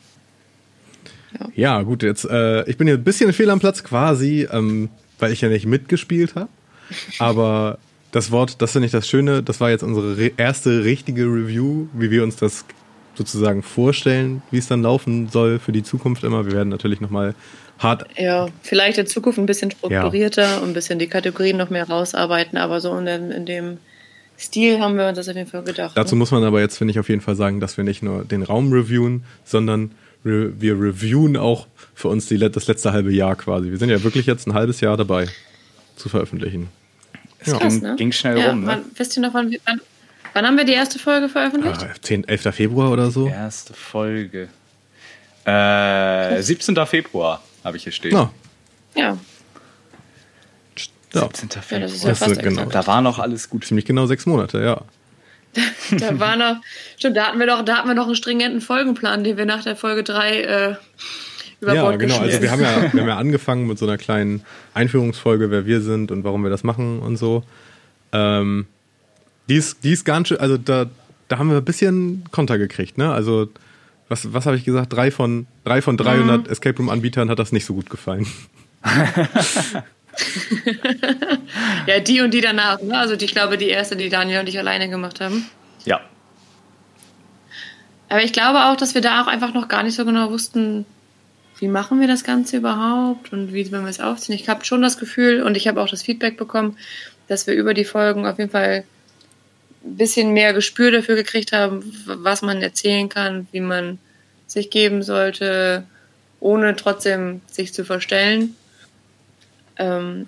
ja, 1.55 1.83
gut, 1.83 2.03
jetzt, 2.03 2.25
äh, 2.25 2.69
ich 2.69 2.77
bin 2.77 2.87
hier 2.87 2.97
ein 2.97 3.05
bisschen 3.05 3.33
fehl 3.33 3.51
am 3.51 3.61
Platz 3.61 3.85
quasi, 3.85 4.47
ähm, 4.51 4.89
weil 5.19 5.33
ich 5.33 5.41
ja 5.41 5.49
nicht 5.49 5.67
mitgespielt 5.67 6.35
habe. 6.35 6.49
Aber 7.19 7.79
das 8.11 8.31
Wort, 8.31 8.61
das 8.61 8.73
finde 8.73 8.87
ich 8.87 8.93
das 8.93 9.09
Schöne, 9.09 9.43
das 9.43 9.61
war 9.61 9.71
jetzt 9.71 9.83
unsere 9.83 10.17
re 10.17 10.33
erste 10.37 10.85
richtige 10.85 11.25
Review, 11.25 11.87
wie 11.95 12.11
wir 12.11 12.23
uns 12.23 12.37
das 12.37 12.65
sozusagen 13.15 13.63
vorstellen, 13.63 14.43
wie 14.51 14.59
es 14.59 14.69
dann 14.69 14.83
laufen 14.83 15.29
soll 15.29 15.59
für 15.59 15.73
die 15.73 15.83
Zukunft 15.83 16.25
immer. 16.25 16.47
Wir 16.47 16.53
werden 16.53 16.69
natürlich 16.69 17.01
nochmal 17.01 17.35
hart 17.79 18.07
ja, 18.17 18.49
vielleicht 18.63 18.99
in 18.99 19.07
Zukunft 19.07 19.39
ein 19.39 19.47
bisschen 19.47 19.71
strukturierter 19.71 20.63
und 20.63 20.71
ein 20.71 20.75
bisschen 20.75 20.99
die 20.99 21.09
Kategorien 21.09 21.57
noch 21.57 21.71
mehr 21.71 21.89
rausarbeiten, 21.89 22.59
aber 22.59 22.81
so 22.81 22.97
in 22.97 23.07
dem, 23.07 23.31
in 23.31 23.47
dem 23.47 23.79
Stil 24.39 24.81
haben 24.81 24.97
wir 24.97 25.07
uns 25.09 25.17
das 25.17 25.29
auf 25.29 25.37
jeden 25.37 25.49
Fall 25.49 25.63
gedacht. 25.63 25.97
Dazu 25.97 26.15
ne? 26.15 26.21
muss 26.21 26.31
man 26.31 26.43
aber 26.45 26.61
jetzt, 26.61 26.79
finde 26.79 26.93
ich, 26.93 26.99
auf 26.99 27.09
jeden 27.09 27.21
Fall 27.21 27.37
sagen, 27.37 27.61
dass 27.61 27.77
wir 27.77 27.85
nicht 27.85 28.03
nur 28.03 28.25
den 28.25 28.43
Raum 28.43 28.73
reviewen, 28.73 29.25
sondern 29.45 29.93
re 30.25 30.53
wir 30.61 30.75
reviewen 30.75 31.37
auch 31.37 31.67
für 31.95 32.09
uns 32.09 32.27
die, 32.27 32.39
das 32.39 32.67
letzte 32.67 32.93
halbe 32.93 33.13
Jahr 33.13 33.37
quasi. 33.37 33.71
Wir 33.71 33.79
sind 33.79 33.91
ja 33.91 34.03
wirklich 34.03 34.27
jetzt 34.27 34.47
ein 34.47 34.55
halbes 34.55 34.81
Jahr 34.81 34.97
dabei 34.97 35.29
zu 35.97 36.09
veröffentlichen. 36.09 36.69
Es 37.39 37.53
Krass, 37.53 37.75
ging, 37.75 37.83
ne? 37.83 37.97
ging 37.97 38.13
schnell 38.13 38.39
ja, 38.39 38.51
rum. 38.51 38.61
Ne? 38.63 38.67
Wann, 38.67 38.85
wisst 38.97 39.17
ihr 39.17 39.23
noch, 39.23 39.35
wann, 39.35 39.55
wann, 39.65 39.81
wann 40.33 40.47
haben 40.47 40.57
wir 40.57 40.65
die 40.65 40.73
erste 40.73 40.99
Folge 40.99 41.29
veröffentlicht? 41.29 41.83
Ah, 41.83 41.95
10, 42.01 42.29
11. 42.29 42.55
Februar 42.55 42.91
oder 42.91 43.11
so? 43.11 43.29
Erste 43.29 43.75
Folge. 43.75 44.49
Äh, 45.45 46.41
17. 46.41 46.77
Februar 46.87 47.43
habe 47.65 47.77
ich 47.77 47.83
hier 47.83 47.93
stehen. 47.93 48.13
Ja. 48.13 48.31
Ja, 48.95 49.19
ja. 51.15 51.29
17. 51.33 51.49
ja 51.55 51.61
Februar. 51.63 51.81
das 51.81 51.93
ist 51.95 52.05
ja 52.05 52.11
Das 52.11 52.29
ist 52.29 52.43
genau. 52.43 52.65
Da 52.67 52.87
war 52.87 53.03
noch 53.03 53.19
alles 53.19 53.51
gut. 53.51 53.65
Ziemlich 53.65 53.85
genau 53.85 54.07
sechs 54.07 54.25
Monate, 54.27 54.63
ja. 54.63 54.83
Da 55.99 56.19
war 56.19 56.37
noch, 56.37 56.57
stimmt, 56.97 57.17
da 57.17 57.27
hatten 57.27 57.39
wir 57.39 57.47
doch, 57.47 57.65
da 57.65 57.77
hatten 57.77 57.89
wir 57.89 57.95
noch 57.95 58.07
einen 58.07 58.17
stringenten 58.17 58.61
Folgenplan, 58.61 59.25
den 59.25 59.37
wir 59.37 59.45
nach 59.45 59.63
der 59.63 59.77
Folge 59.77 60.03
3 60.03 60.41
äh, 60.41 60.75
über 61.61 61.75
Ja, 61.75 61.83
Bord 61.83 61.99
genau. 61.99 62.19
Also 62.19 62.41
wir 62.41 62.51
haben 62.51 62.63
ja, 62.63 62.93
wir 62.93 63.01
haben 63.01 63.09
ja 63.09 63.17
angefangen 63.17 63.67
mit 63.67 63.79
so 63.79 63.87
einer 63.87 63.99
kleinen 63.99 64.43
Einführungsfolge, 64.75 65.51
wer 65.51 65.67
wir 65.67 65.81
sind 65.81 66.11
und 66.11 66.25
warum 66.25 66.43
wir 66.43 66.51
das 66.51 66.65
machen 66.65 67.01
und 67.01 67.17
so. 67.17 67.45
Ähm, 68.13 68.67
die 69.49 69.57
ist, 69.57 69.85
die 69.85 69.93
ist 69.93 70.05
ganz 70.05 70.29
schön, 70.29 70.39
also 70.39 70.57
da, 70.57 70.87
da 71.29 71.39
haben 71.39 71.51
wir 71.51 71.59
ein 71.59 71.65
bisschen 71.65 72.25
Konter 72.31 72.59
gekriegt, 72.59 72.97
ne? 72.99 73.13
Also 73.13 73.49
was, 74.09 74.33
was 74.33 74.47
habe 74.47 74.57
ich 74.57 74.65
gesagt? 74.65 74.93
Drei 74.93 75.11
von, 75.11 75.47
drei 75.65 75.81
von 75.81 75.97
300 75.97 76.49
Escape 76.49 76.77
Room 76.77 76.91
Anbietern 76.91 77.31
hat 77.31 77.39
das 77.39 77.53
nicht 77.53 77.65
so 77.65 77.75
gut 77.75 77.89
gefallen. 77.89 78.27
Ja, 81.87 82.01
die 82.01 82.21
und 82.21 82.33
die 82.33 82.41
danach. 82.41 82.81
Ne? 82.81 82.97
Also 82.97 83.17
die, 83.17 83.25
ich 83.25 83.33
glaube, 83.33 83.59
die 83.59 83.69
erste, 83.69 83.97
die 83.97 84.09
Daniel 84.09 84.41
und 84.41 84.49
ich 84.49 84.59
alleine 84.59 84.89
gemacht 84.89 85.21
haben. 85.21 85.49
Ja. 85.85 86.01
Aber 88.09 88.23
ich 88.23 88.33
glaube 88.33 88.67
auch, 88.67 88.77
dass 88.77 88.95
wir 88.95 89.01
da 89.01 89.23
auch 89.23 89.27
einfach 89.27 89.55
noch 89.55 89.69
gar 89.69 89.83
nicht 89.83 89.95
so 89.95 90.05
genau 90.05 90.31
wussten, 90.31 90.85
wie 91.59 91.69
machen 91.69 92.01
wir 92.01 92.09
das 92.09 92.25
Ganze 92.25 92.57
überhaupt 92.57 93.33
und 93.33 93.53
wie 93.53 93.71
wollen 93.73 93.85
wir 93.85 93.91
es 93.91 94.01
aufziehen. 94.01 94.35
Ich 94.35 94.49
habe 94.49 94.65
schon 94.65 94.83
das 94.83 94.99
Gefühl 94.99 95.43
und 95.43 95.57
ich 95.57 95.69
habe 95.69 95.81
auch 95.81 95.89
das 95.89 96.03
Feedback 96.03 96.37
bekommen, 96.37 96.77
dass 97.29 97.47
wir 97.47 97.55
über 97.55 97.73
die 97.75 97.85
Folgen 97.85 98.27
auf 98.27 98.39
jeden 98.39 98.51
Fall 98.51 98.85
ein 99.85 99.97
bisschen 99.97 100.33
mehr 100.33 100.53
Gespür 100.53 100.91
dafür 100.91 101.15
gekriegt 101.17 101.53
haben, 101.53 101.83
was 102.07 102.43
man 102.43 102.63
erzählen 102.63 103.09
kann, 103.09 103.47
wie 103.53 103.61
man 103.61 103.99
sich 104.47 104.71
geben 104.71 105.03
sollte, 105.03 105.85
ohne 106.41 106.77
trotzdem 106.77 107.41
sich 107.47 107.73
zu 107.73 107.85
verstellen. 107.85 108.57
Ähm, 109.79 110.27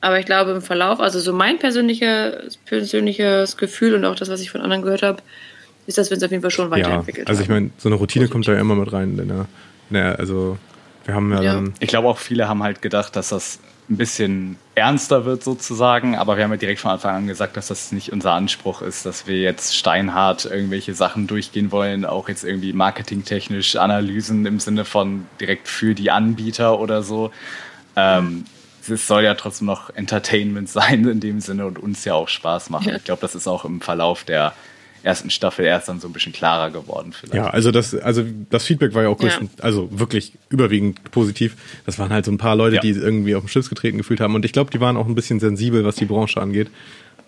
aber 0.00 0.18
ich 0.18 0.26
glaube 0.26 0.50
im 0.50 0.62
Verlauf, 0.62 1.00
also 1.00 1.20
so 1.20 1.32
mein 1.32 1.58
persönlicher, 1.58 2.40
persönliches 2.66 3.56
Gefühl 3.56 3.94
und 3.94 4.04
auch 4.04 4.16
das, 4.16 4.28
was 4.28 4.40
ich 4.40 4.50
von 4.50 4.60
anderen 4.60 4.82
gehört 4.82 5.02
habe, 5.02 5.22
ist, 5.86 5.98
dass 5.98 6.10
wir 6.10 6.16
uns 6.16 6.24
auf 6.24 6.30
jeden 6.30 6.42
Fall 6.42 6.50
schon 6.50 6.70
weiterentwickelt 6.70 7.28
ja, 7.28 7.30
also 7.30 7.42
ich 7.42 7.48
meine, 7.48 7.70
so 7.78 7.88
eine 7.88 7.96
Routine 7.96 8.24
Positiv. 8.24 8.32
kommt 8.32 8.48
da 8.48 8.52
ja 8.52 8.60
immer 8.60 8.74
mit 8.74 8.92
rein. 8.92 9.16
Denn, 9.16 9.46
ja, 9.90 10.12
also 10.12 10.58
wir 11.04 11.14
haben 11.14 11.32
ja, 11.32 11.42
ja. 11.42 11.54
dann... 11.54 11.74
Ich 11.80 11.88
glaube 11.88 12.08
auch 12.08 12.18
viele 12.18 12.48
haben 12.48 12.62
halt 12.62 12.82
gedacht, 12.82 13.14
dass 13.14 13.28
das 13.28 13.60
ein 13.90 13.96
bisschen 13.96 14.56
ernster 14.74 15.24
wird 15.24 15.44
sozusagen, 15.44 16.16
aber 16.16 16.36
wir 16.36 16.44
haben 16.44 16.52
ja 16.52 16.56
direkt 16.56 16.80
von 16.80 16.92
Anfang 16.92 17.16
an 17.16 17.26
gesagt, 17.26 17.56
dass 17.56 17.68
das 17.68 17.92
nicht 17.92 18.12
unser 18.12 18.32
Anspruch 18.32 18.80
ist, 18.80 19.06
dass 19.06 19.26
wir 19.26 19.40
jetzt 19.40 19.76
steinhart 19.76 20.46
irgendwelche 20.46 20.94
Sachen 20.94 21.26
durchgehen 21.26 21.72
wollen, 21.72 22.04
auch 22.04 22.28
jetzt 22.28 22.44
irgendwie 22.44 22.72
marketingtechnisch 22.72 23.76
Analysen 23.76 24.46
im 24.46 24.60
Sinne 24.60 24.84
von 24.84 25.26
direkt 25.40 25.68
für 25.68 25.94
die 25.94 26.10
Anbieter 26.10 26.78
oder 26.78 27.02
so. 27.02 27.32
Ähm, 27.96 28.44
es 28.88 29.06
soll 29.06 29.24
ja 29.24 29.34
trotzdem 29.34 29.66
noch 29.66 29.90
Entertainment 29.90 30.68
sein 30.68 31.06
in 31.06 31.20
dem 31.20 31.40
Sinne 31.40 31.66
und 31.66 31.78
uns 31.78 32.04
ja 32.04 32.14
auch 32.14 32.28
Spaß 32.28 32.70
machen. 32.70 32.88
Ja. 32.88 32.96
Ich 32.96 33.04
glaube, 33.04 33.20
das 33.20 33.34
ist 33.34 33.46
auch 33.46 33.64
im 33.64 33.80
Verlauf 33.80 34.24
der 34.24 34.54
ersten 35.02 35.30
Staffel 35.30 35.64
erst 35.64 35.88
dann 35.88 36.00
so 36.00 36.08
ein 36.08 36.12
bisschen 36.12 36.32
klarer 36.32 36.70
geworden 36.70 37.12
vielleicht. 37.12 37.34
Ja, 37.34 37.48
also 37.48 37.70
das, 37.70 37.94
also 37.94 38.24
das 38.50 38.64
Feedback 38.64 38.94
war 38.94 39.02
ja 39.02 39.08
auch 39.08 39.20
ja. 39.20 39.30
also 39.60 39.88
wirklich 39.90 40.34
überwiegend 40.48 41.10
positiv. 41.10 41.56
Das 41.86 41.98
waren 41.98 42.10
halt 42.10 42.24
so 42.24 42.30
ein 42.30 42.38
paar 42.38 42.56
Leute, 42.56 42.76
ja. 42.76 42.80
die 42.80 42.90
irgendwie 42.90 43.34
auf 43.34 43.42
den 43.42 43.48
Schlips 43.48 43.68
getreten 43.68 43.98
gefühlt 43.98 44.20
haben. 44.20 44.34
Und 44.34 44.44
ich 44.44 44.52
glaube, 44.52 44.70
die 44.70 44.80
waren 44.80 44.96
auch 44.96 45.06
ein 45.06 45.14
bisschen 45.14 45.40
sensibel, 45.40 45.84
was 45.84 45.96
die 45.96 46.04
Branche 46.04 46.40
angeht. 46.40 46.70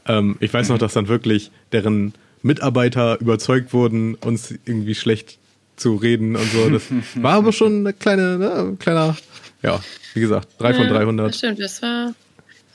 Ähm, 0.06 0.36
ich 0.40 0.52
weiß 0.54 0.68
mhm. 0.68 0.74
noch, 0.74 0.78
dass 0.78 0.92
dann 0.92 1.08
wirklich 1.08 1.50
deren 1.72 2.14
Mitarbeiter 2.42 3.20
überzeugt 3.20 3.72
wurden, 3.72 4.14
uns 4.14 4.54
irgendwie 4.64 4.94
schlecht 4.94 5.38
zu 5.76 5.96
reden 5.96 6.36
und 6.36 6.50
so. 6.52 6.70
Das 6.70 6.82
war 7.16 7.34
aber 7.34 7.52
schon 7.52 7.78
eine 7.80 7.92
kleine, 7.92 8.38
ne, 8.38 8.52
ein 8.52 8.78
kleiner, 8.78 9.16
ja, 9.64 9.80
wie 10.14 10.20
gesagt, 10.20 10.48
drei 10.58 10.74
von 10.74 10.88
300. 10.88 11.28
Das 11.28 11.38
stimmt, 11.38 11.60
das 11.60 11.82
war 11.82 12.14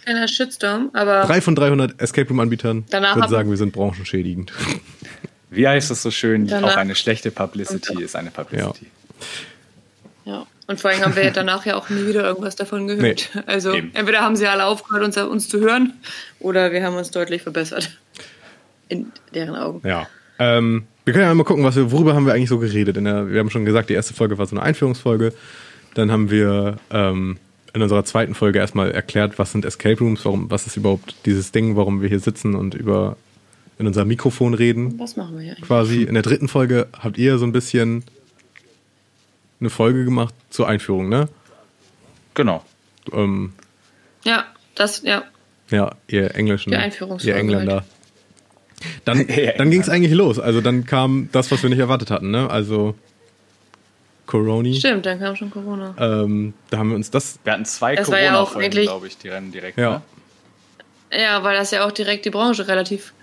kleiner 0.03 0.27
Shitstorm, 0.27 0.89
aber. 0.93 1.21
Drei 1.25 1.41
von 1.41 1.55
300 1.55 2.01
Escape 2.01 2.27
Room-Anbietern 2.29 2.85
würden 2.89 3.29
sagen, 3.29 3.49
wir 3.49 3.57
sind 3.57 3.73
branchenschädigend. 3.73 4.51
Wie 5.51 5.67
heißt 5.67 5.91
es 5.91 6.01
so 6.03 6.11
schön? 6.11 6.47
Danach 6.47 6.73
auch 6.73 6.77
eine 6.77 6.95
schlechte 6.95 7.31
Publicity 7.31 8.03
ist 8.03 8.15
eine 8.15 8.31
Publicity. 8.31 8.87
Ja. 10.25 10.33
ja. 10.33 10.47
Und 10.67 10.79
vor 10.79 10.91
allem 10.91 11.01
haben 11.01 11.15
wir 11.15 11.31
danach 11.31 11.65
ja 11.65 11.75
auch 11.75 11.89
nie 11.89 12.05
wieder 12.05 12.23
irgendwas 12.23 12.55
davon 12.55 12.87
gehört. 12.87 13.31
Nee. 13.33 13.41
Also 13.47 13.73
Eben. 13.73 13.89
entweder 13.95 14.21
haben 14.21 14.35
sie 14.35 14.45
alle 14.45 14.65
aufgehört, 14.65 15.03
uns, 15.03 15.17
uns 15.17 15.49
zu 15.49 15.59
hören, 15.59 15.93
oder 16.39 16.71
wir 16.71 16.83
haben 16.83 16.95
uns 16.95 17.09
deutlich 17.09 17.41
verbessert. 17.41 17.97
In 18.87 19.11
deren 19.33 19.55
Augen. 19.55 19.87
Ja. 19.87 20.07
Ähm, 20.37 20.85
wir 21.05 21.13
können 21.13 21.25
ja 21.25 21.33
mal 21.33 21.43
gucken, 21.43 21.63
was 21.63 21.75
wir, 21.75 21.91
worüber 21.91 22.13
haben 22.13 22.27
wir 22.27 22.33
eigentlich 22.33 22.49
so 22.49 22.59
geredet. 22.59 22.95
Der, 22.95 23.31
wir 23.31 23.39
haben 23.39 23.49
schon 23.49 23.65
gesagt, 23.65 23.89
die 23.89 23.95
erste 23.95 24.13
Folge 24.13 24.37
war 24.37 24.45
so 24.45 24.55
eine 24.55 24.63
Einführungsfolge. 24.63 25.33
Dann 25.93 26.11
haben 26.11 26.29
wir 26.29 26.77
ähm, 26.91 27.37
in 27.73 27.81
unserer 27.81 28.03
zweiten 28.05 28.35
Folge 28.35 28.59
erstmal 28.59 28.91
erklärt, 28.91 29.39
was 29.39 29.51
sind 29.51 29.65
Escape 29.65 29.99
Rooms, 29.99 30.25
warum, 30.25 30.49
was 30.49 30.67
ist 30.67 30.77
überhaupt 30.77 31.15
dieses 31.25 31.51
Ding, 31.51 31.75
warum 31.75 32.01
wir 32.01 32.09
hier 32.09 32.19
sitzen 32.19 32.55
und 32.55 32.73
über 32.73 33.17
in 33.77 33.87
unser 33.87 34.05
Mikrofon 34.05 34.53
reden. 34.53 34.99
Was 34.99 35.15
machen 35.15 35.37
wir 35.37 35.43
hier 35.43 35.51
eigentlich? 35.53 35.65
Quasi. 35.65 36.03
In 36.03 36.13
der 36.13 36.23
dritten 36.23 36.47
Folge 36.47 36.87
habt 36.99 37.17
ihr 37.17 37.37
so 37.37 37.45
ein 37.45 37.53
bisschen 37.53 38.03
eine 39.59 39.69
Folge 39.69 40.05
gemacht 40.05 40.33
zur 40.49 40.67
Einführung, 40.67 41.09
ne? 41.09 41.29
Genau. 42.33 42.63
Ähm, 43.13 43.53
ja, 44.23 44.45
das, 44.75 45.01
ja. 45.03 45.23
Ja, 45.69 45.95
ihr 46.07 46.35
Englischen. 46.35 46.71
Die 46.71 46.77
Einführungsfolge. 46.77 47.31
Ihr 47.31 47.39
Engländer. 47.39 47.73
Halt. 47.73 47.85
Dann, 49.05 49.27
dann 49.57 49.71
ging 49.71 49.81
es 49.81 49.89
eigentlich 49.89 50.13
los. 50.13 50.39
Also 50.39 50.61
dann 50.61 50.85
kam 50.85 51.29
das, 51.31 51.51
was 51.51 51.63
wir 51.63 51.69
nicht 51.69 51.79
erwartet 51.79 52.11
hatten, 52.11 52.31
ne? 52.31 52.49
Also 52.49 52.95
Corona. 54.29 54.71
Stimmt, 54.75 55.07
dann 55.07 55.19
kam 55.19 55.35
schon 55.35 55.49
Corona. 55.49 55.95
Ähm, 55.97 56.53
da 56.69 56.77
haben 56.77 56.89
wir 56.89 56.95
uns 56.95 57.09
das. 57.09 57.39
Wir 57.43 57.53
hatten 57.53 57.65
zwei 57.65 57.95
Corona-Folgen, 57.95 58.77
ja 58.77 58.81
glaube 58.83 59.07
ich, 59.07 59.17
die 59.17 59.27
rennen 59.27 59.51
direkt. 59.51 59.79
Ja. 59.79 60.03
Ne? 61.11 61.19
Ja, 61.19 61.43
weil 61.43 61.55
das 61.55 61.71
ja 61.71 61.83
auch 61.83 61.91
direkt 61.91 62.25
die 62.25 62.29
Branche 62.29 62.67
relativ 62.67 63.13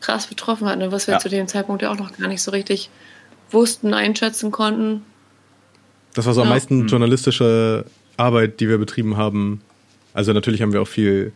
krass 0.00 0.26
betroffen 0.26 0.66
hat, 0.66 0.78
ne? 0.78 0.90
was 0.90 1.06
wir 1.06 1.14
ja. 1.14 1.18
zu 1.20 1.28
dem 1.28 1.48
Zeitpunkt 1.48 1.82
ja 1.82 1.92
auch 1.92 1.98
noch 1.98 2.16
gar 2.16 2.28
nicht 2.28 2.40
so 2.40 2.50
richtig 2.50 2.88
wussten, 3.50 3.92
einschätzen 3.92 4.50
konnten. 4.50 5.04
Das 6.14 6.24
war 6.24 6.32
so 6.32 6.40
ja. 6.40 6.46
am 6.46 6.48
meisten 6.48 6.80
hm. 6.80 6.86
journalistische 6.86 7.84
Arbeit, 8.16 8.58
die 8.60 8.68
wir 8.70 8.78
betrieben 8.78 9.18
haben. 9.18 9.60
Also 10.14 10.32
natürlich 10.32 10.62
haben 10.62 10.72
wir 10.72 10.80
auch 10.80 10.88
viel 10.88 11.32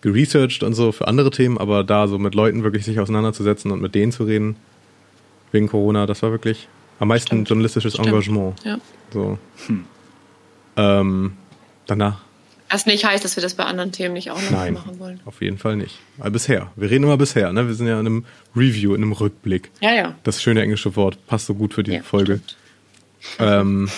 geresearched 0.00 0.62
und 0.62 0.72
so 0.72 0.90
für 0.90 1.06
andere 1.06 1.30
Themen, 1.30 1.58
aber 1.58 1.84
da 1.84 2.08
so 2.08 2.18
mit 2.18 2.34
Leuten 2.34 2.64
wirklich 2.64 2.86
sich 2.86 2.98
auseinanderzusetzen 2.98 3.70
und 3.72 3.82
mit 3.82 3.94
denen 3.94 4.10
zu 4.10 4.24
reden 4.24 4.56
wegen 5.52 5.68
Corona, 5.68 6.06
das 6.06 6.22
war 6.22 6.30
wirklich 6.30 6.66
am 6.98 7.08
meisten 7.08 7.28
Stimmt. 7.28 7.48
journalistisches 7.48 7.94
Stimmt. 7.94 8.08
Engagement. 8.08 8.54
Ja. 8.64 8.78
So. 9.12 9.38
Hm. 9.66 9.84
Ähm, 10.76 11.36
danach. 11.86 12.20
Was 12.70 12.86
nicht 12.86 13.04
heißt, 13.04 13.24
dass 13.24 13.36
wir 13.36 13.42
das 13.42 13.54
bei 13.54 13.64
anderen 13.64 13.92
Themen 13.92 14.14
nicht 14.14 14.30
auch 14.30 14.42
noch 14.42 14.50
Nein, 14.50 14.74
machen 14.74 14.98
wollen. 14.98 15.20
Auf 15.26 15.40
jeden 15.42 15.58
Fall 15.58 15.76
nicht. 15.76 15.98
Aber 16.18 16.30
bisher. 16.30 16.72
Wir 16.74 16.90
reden 16.90 17.04
immer 17.04 17.16
bisher, 17.16 17.52
ne? 17.52 17.68
Wir 17.68 17.74
sind 17.74 17.86
ja 17.86 18.00
in 18.00 18.06
einem 18.06 18.24
Review, 18.56 18.94
in 18.94 19.02
einem 19.02 19.12
Rückblick. 19.12 19.70
Ja, 19.80 19.92
ja. 19.92 20.14
Das 20.24 20.42
schöne 20.42 20.62
englische 20.62 20.96
Wort 20.96 21.24
passt 21.26 21.46
so 21.46 21.54
gut 21.54 21.74
für 21.74 21.84
die 21.84 21.92
ja, 21.92 22.02
Folge. 22.02 22.40
Ähm, 23.38 23.88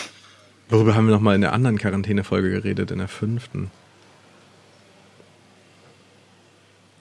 worüber 0.68 0.94
haben 0.94 1.06
wir 1.06 1.14
nochmal 1.14 1.36
in 1.36 1.40
der 1.40 1.52
anderen 1.52 1.78
Quarantäne-Folge 1.78 2.50
geredet, 2.50 2.90
in 2.90 2.98
der 2.98 3.08
fünften? 3.08 3.70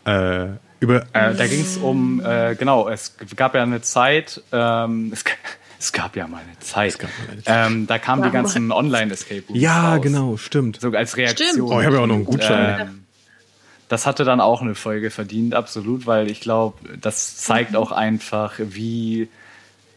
Äh, 0.06 0.48
über. 0.80 1.02
Äh, 1.14 1.34
da 1.36 1.48
ging 1.48 1.62
es 1.62 1.78
um, 1.78 2.22
äh, 2.24 2.56
genau, 2.56 2.88
es 2.88 3.16
gab 3.36 3.56
ja 3.56 3.64
eine 3.64 3.82
Zeit, 3.82 4.42
ähm, 4.52 5.10
es, 5.14 5.24
es 5.80 5.92
gab 5.92 6.16
ja 6.16 6.28
mal 6.28 6.42
eine 6.42 6.60
Zeit. 6.60 7.02
Mal 7.02 7.10
eine 7.32 7.44
Zeit. 7.44 7.72
Ähm, 7.72 7.88
da 7.88 8.00
kamen 8.00 8.24
die 8.24 8.32
ganzen 8.32 8.72
Online-Escape 8.72 9.44
Rooms 9.50 9.60
Ja, 9.60 9.96
raus. 9.96 10.02
genau, 10.02 10.38
stimmt. 10.38 10.80
So 10.82 10.92
als 10.92 11.18
Reaktion. 11.18 11.50
Stimmt. 11.50 11.70
Oh, 11.70 11.80
ich 11.80 11.86
habe 11.86 11.96
ja 11.96 12.02
auch 12.02 12.08
noch 12.08 12.16
einen 12.16 12.26
Gutschein. 12.26 12.80
Ähm, 12.82 13.06
das 13.90 14.06
hatte 14.06 14.24
dann 14.24 14.42
auch 14.42 14.62
eine 14.62 14.76
Folge 14.76 15.12
verdient, 15.12 15.54
absolut, 15.54 16.08
weil 16.08 16.30
ich 16.32 16.42
glaube, 16.42 16.78
das 17.00 17.38
zeigt 17.38 17.72
mhm. 17.72 17.78
auch 17.78 17.92
einfach, 17.92 18.54
wie 18.58 19.30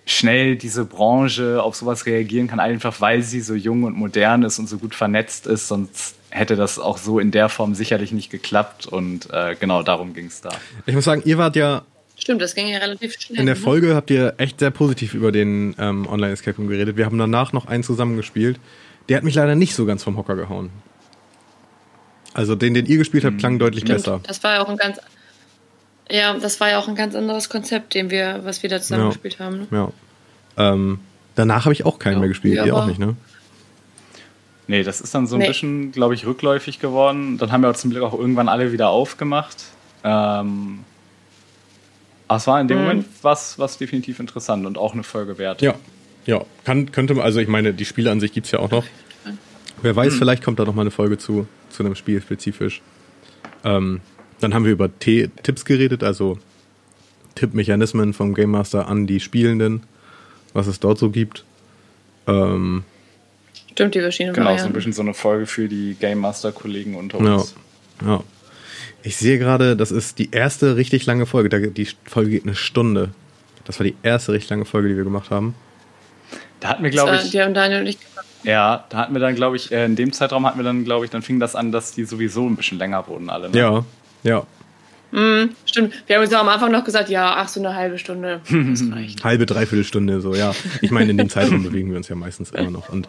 schnell 0.04 0.56
diese 0.56 0.84
Branche 0.84 1.62
auf 1.62 1.76
sowas 1.76 2.06
reagieren 2.06 2.48
kann, 2.48 2.60
einfach 2.60 3.00
weil 3.00 3.22
sie 3.22 3.40
so 3.40 3.54
jung 3.54 3.84
und 3.84 3.96
modern 3.96 4.42
ist 4.42 4.58
und 4.58 4.66
so 4.66 4.78
gut 4.78 4.94
vernetzt 4.94 5.46
ist. 5.46 5.68
Sonst 5.68 6.16
hätte 6.30 6.56
das 6.56 6.78
auch 6.78 6.98
so 6.98 7.18
in 7.18 7.30
der 7.30 7.48
Form 7.48 7.74
sicherlich 7.74 8.12
nicht 8.12 8.30
geklappt. 8.30 8.86
Und 8.86 9.30
äh, 9.32 9.54
genau 9.58 9.82
darum 9.82 10.14
ging 10.14 10.26
es 10.26 10.40
da. 10.40 10.50
Ich 10.86 10.94
muss 10.94 11.04
sagen, 11.04 11.22
ihr 11.24 11.38
wart 11.38 11.56
ja 11.56 11.82
Stimmt, 12.18 12.42
das 12.42 12.54
ging 12.54 12.68
ja 12.68 12.78
relativ 12.78 13.18
schnell. 13.18 13.38
In 13.38 13.46
der 13.46 13.54
ne? 13.54 13.60
Folge 13.60 13.94
habt 13.94 14.10
ihr 14.10 14.34
echt 14.38 14.58
sehr 14.58 14.70
positiv 14.70 15.14
über 15.14 15.32
den 15.32 15.74
ähm, 15.78 16.06
Online-Escape 16.06 16.56
Room 16.56 16.68
geredet. 16.68 16.96
Wir 16.96 17.06
haben 17.06 17.18
danach 17.18 17.52
noch 17.52 17.66
einen 17.66 17.84
zusammengespielt. 17.84 18.58
Der 19.08 19.16
hat 19.16 19.24
mich 19.24 19.36
leider 19.36 19.54
nicht 19.54 19.74
so 19.74 19.86
ganz 19.86 20.02
vom 20.02 20.16
Hocker 20.16 20.36
gehauen. 20.36 20.70
Also 22.34 22.54
den, 22.54 22.74
den 22.74 22.86
ihr 22.86 22.98
gespielt 22.98 23.24
habt, 23.24 23.34
mhm. 23.36 23.38
klang 23.38 23.58
deutlich 23.58 23.82
Stimmt. 23.82 23.98
besser. 23.98 24.20
Das 24.24 24.42
war 24.42 24.54
ja 24.54 24.62
auch 24.62 24.68
ein 24.68 24.76
ganz, 24.76 24.98
ja, 26.10 26.34
das 26.34 26.60
war 26.60 26.70
ja 26.70 26.78
auch 26.78 26.88
ein 26.88 26.94
ganz 26.94 27.14
anderes 27.14 27.48
Konzept, 27.48 27.94
den 27.94 28.10
wir, 28.10 28.40
was 28.44 28.62
wir 28.62 28.70
da 28.70 28.80
zusammen 28.80 29.04
ja. 29.04 29.08
gespielt 29.08 29.38
haben. 29.38 29.58
Ne? 29.58 29.66
Ja. 29.70 29.92
Ähm, 30.56 30.98
danach 31.34 31.64
habe 31.64 31.72
ich 31.72 31.86
auch 31.86 31.98
keinen 31.98 32.14
ja, 32.14 32.18
mehr 32.20 32.28
gespielt. 32.28 32.66
Ihr 32.66 32.74
auch 32.74 32.86
nicht, 32.86 32.98
ne? 32.98 33.16
Nee, 34.66 34.82
das 34.82 35.00
ist 35.00 35.14
dann 35.14 35.26
so 35.26 35.36
ein 35.36 35.38
nee. 35.38 35.48
bisschen, 35.48 35.92
glaube 35.92 36.14
ich, 36.14 36.26
rückläufig 36.26 36.78
geworden. 36.78 37.38
Dann 37.38 37.52
haben 37.52 37.62
wir 37.62 37.72
zum 37.74 37.90
Glück 37.90 38.02
auch 38.02 38.18
irgendwann 38.18 38.48
alle 38.48 38.70
wieder 38.70 38.90
aufgemacht. 38.90 39.56
Ähm, 40.04 40.80
aber 42.28 42.36
es 42.36 42.46
war 42.46 42.60
in 42.60 42.68
dem 42.68 42.78
mhm. 42.78 42.84
Moment 42.84 43.06
was, 43.22 43.58
was 43.58 43.78
definitiv 43.78 44.20
interessant 44.20 44.66
und 44.66 44.78
auch 44.78 44.92
eine 44.92 45.02
Folge 45.02 45.38
wert. 45.38 45.62
Ja, 45.62 45.74
ja. 46.26 46.44
Kann, 46.64 46.92
könnte 46.92 47.14
man, 47.14 47.24
also 47.24 47.40
ich 47.40 47.48
meine, 47.48 47.72
die 47.72 47.84
Spiele 47.84 48.10
an 48.10 48.20
sich 48.20 48.32
gibt 48.32 48.46
es 48.46 48.52
ja 48.52 48.58
auch 48.58 48.70
noch. 48.70 48.84
Wer 49.80 49.96
weiß, 49.96 50.14
mhm. 50.14 50.18
vielleicht 50.18 50.44
kommt 50.44 50.58
da 50.58 50.64
noch 50.64 50.74
mal 50.74 50.82
eine 50.82 50.90
Folge 50.90 51.18
zu, 51.18 51.46
zu 51.70 51.82
einem 51.82 51.94
Spiel 51.94 52.20
spezifisch. 52.20 52.82
Ähm, 53.64 54.00
dann 54.40 54.54
haben 54.54 54.64
wir 54.64 54.72
über 54.72 54.96
T 54.98 55.30
Tipps 55.42 55.64
geredet, 55.64 56.02
also 56.02 56.38
Tippmechanismen 57.34 58.12
vom 58.12 58.34
Game 58.34 58.50
Master 58.50 58.88
an 58.88 59.06
die 59.06 59.20
Spielenden, 59.20 59.84
was 60.52 60.66
es 60.66 60.80
dort 60.80 60.98
so 60.98 61.10
gibt. 61.10 61.44
Ähm, 62.26 62.84
Stimmt, 63.70 63.94
die 63.94 64.00
verschiedenen 64.00 64.34
Genau, 64.34 64.56
so 64.58 64.66
ein 64.66 64.72
bisschen 64.72 64.92
so 64.92 65.02
eine 65.02 65.14
Folge 65.14 65.46
für 65.46 65.68
die 65.68 65.96
Game 65.98 66.18
Master-Kollegen 66.18 66.96
unter 66.96 67.18
uns. 67.18 67.54
Ja, 68.02 68.08
ja. 68.08 68.24
Ich 69.02 69.16
sehe 69.16 69.38
gerade, 69.38 69.76
das 69.76 69.90
ist 69.90 70.18
die 70.18 70.30
erste 70.32 70.76
richtig 70.76 71.06
lange 71.06 71.26
Folge. 71.26 71.70
Die 71.70 71.88
Folge 72.04 72.30
geht 72.30 72.44
eine 72.44 72.54
Stunde. 72.54 73.10
Das 73.64 73.78
war 73.78 73.84
die 73.84 73.96
erste 74.02 74.32
richtig 74.32 74.50
lange 74.50 74.64
Folge, 74.64 74.88
die 74.88 74.96
wir 74.96 75.04
gemacht 75.04 75.30
haben. 75.30 75.54
Da 76.60 76.70
hatten 76.70 76.82
wir, 76.82 76.90
glaube 76.90 77.16
ich. 77.16 77.30
Die 77.30 77.40
haben 77.40 77.54
Daniel 77.54 77.80
und 77.80 77.86
ich 77.86 77.98
gemacht. 78.00 78.26
Ja, 78.44 78.84
da 78.88 78.98
hatten 78.98 79.14
wir 79.14 79.20
dann, 79.20 79.34
glaube 79.34 79.56
ich, 79.56 79.72
äh, 79.72 79.84
in 79.84 79.96
dem 79.96 80.12
Zeitraum 80.12 80.46
hatten 80.46 80.58
wir 80.58 80.64
dann, 80.64 80.84
glaube 80.84 81.04
ich, 81.04 81.10
dann 81.10 81.22
fing 81.22 81.40
das 81.40 81.54
an, 81.56 81.72
dass 81.72 81.92
die 81.92 82.04
sowieso 82.04 82.46
ein 82.46 82.56
bisschen 82.56 82.78
länger 82.78 83.06
wurden, 83.08 83.30
alle. 83.30 83.50
Ne? 83.50 83.58
Ja, 83.58 83.84
ja. 84.22 84.46
Mm, 85.10 85.50
stimmt. 85.64 85.94
Wir 86.06 86.16
haben 86.16 86.24
uns 86.24 86.32
am 86.32 86.48
Anfang 86.48 86.70
noch 86.70 86.84
gesagt, 86.84 87.08
ja, 87.08 87.34
ach, 87.36 87.48
so 87.48 87.60
eine 87.60 87.74
halbe 87.74 87.98
Stunde. 87.98 88.40
Das 88.48 88.82
reicht. 88.92 89.24
halbe, 89.24 89.46
dreiviertel 89.46 89.84
Stunde, 89.84 90.20
so, 90.20 90.34
ja. 90.34 90.54
Ich 90.82 90.90
meine, 90.90 91.10
in 91.10 91.18
dem 91.18 91.28
Zeitraum 91.28 91.62
bewegen 91.62 91.90
wir 91.90 91.96
uns 91.96 92.08
ja 92.08 92.16
meistens 92.16 92.50
immer 92.50 92.70
noch. 92.70 92.88
Und 92.90 93.08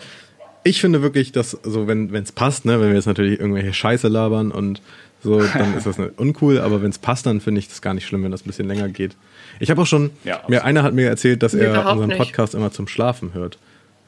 ich 0.64 0.82
finde 0.82 1.02
wirklich, 1.02 1.32
dass 1.32 1.52
so, 1.52 1.88
wenn 1.88 2.14
es 2.14 2.32
passt, 2.32 2.66
ne, 2.66 2.80
wenn 2.80 2.90
wir 2.90 2.96
jetzt 2.96 3.06
natürlich 3.06 3.40
irgendwelche 3.40 3.74
Scheiße 3.74 4.08
labern 4.08 4.52
und 4.52 4.82
so, 5.22 5.42
dann 5.42 5.78
ist 5.78 5.86
das 5.86 5.98
nicht 5.98 6.18
uncool, 6.18 6.60
aber 6.60 6.82
wenn 6.82 6.92
es 6.92 6.98
passt, 6.98 7.26
dann 7.26 7.42
finde 7.42 7.60
ich 7.60 7.68
das 7.68 7.82
gar 7.82 7.94
nicht 7.94 8.06
schlimm, 8.08 8.24
wenn 8.24 8.32
das 8.32 8.44
ein 8.44 8.48
bisschen 8.48 8.68
länger 8.68 8.88
geht. 8.88 9.16
Ich 9.60 9.70
habe 9.70 9.82
auch 9.82 9.88
schon, 9.88 10.12
ja, 10.24 10.42
mir 10.48 10.64
einer 10.64 10.84
hat 10.84 10.94
mir 10.94 11.10
erzählt, 11.10 11.44
dass 11.44 11.54
er 11.54 11.92
unseren 11.92 12.12
Podcast 12.18 12.54
nicht. 12.54 12.62
immer 12.62 12.72
zum 12.72 12.88
Schlafen 12.88 13.34
hört. 13.34 13.58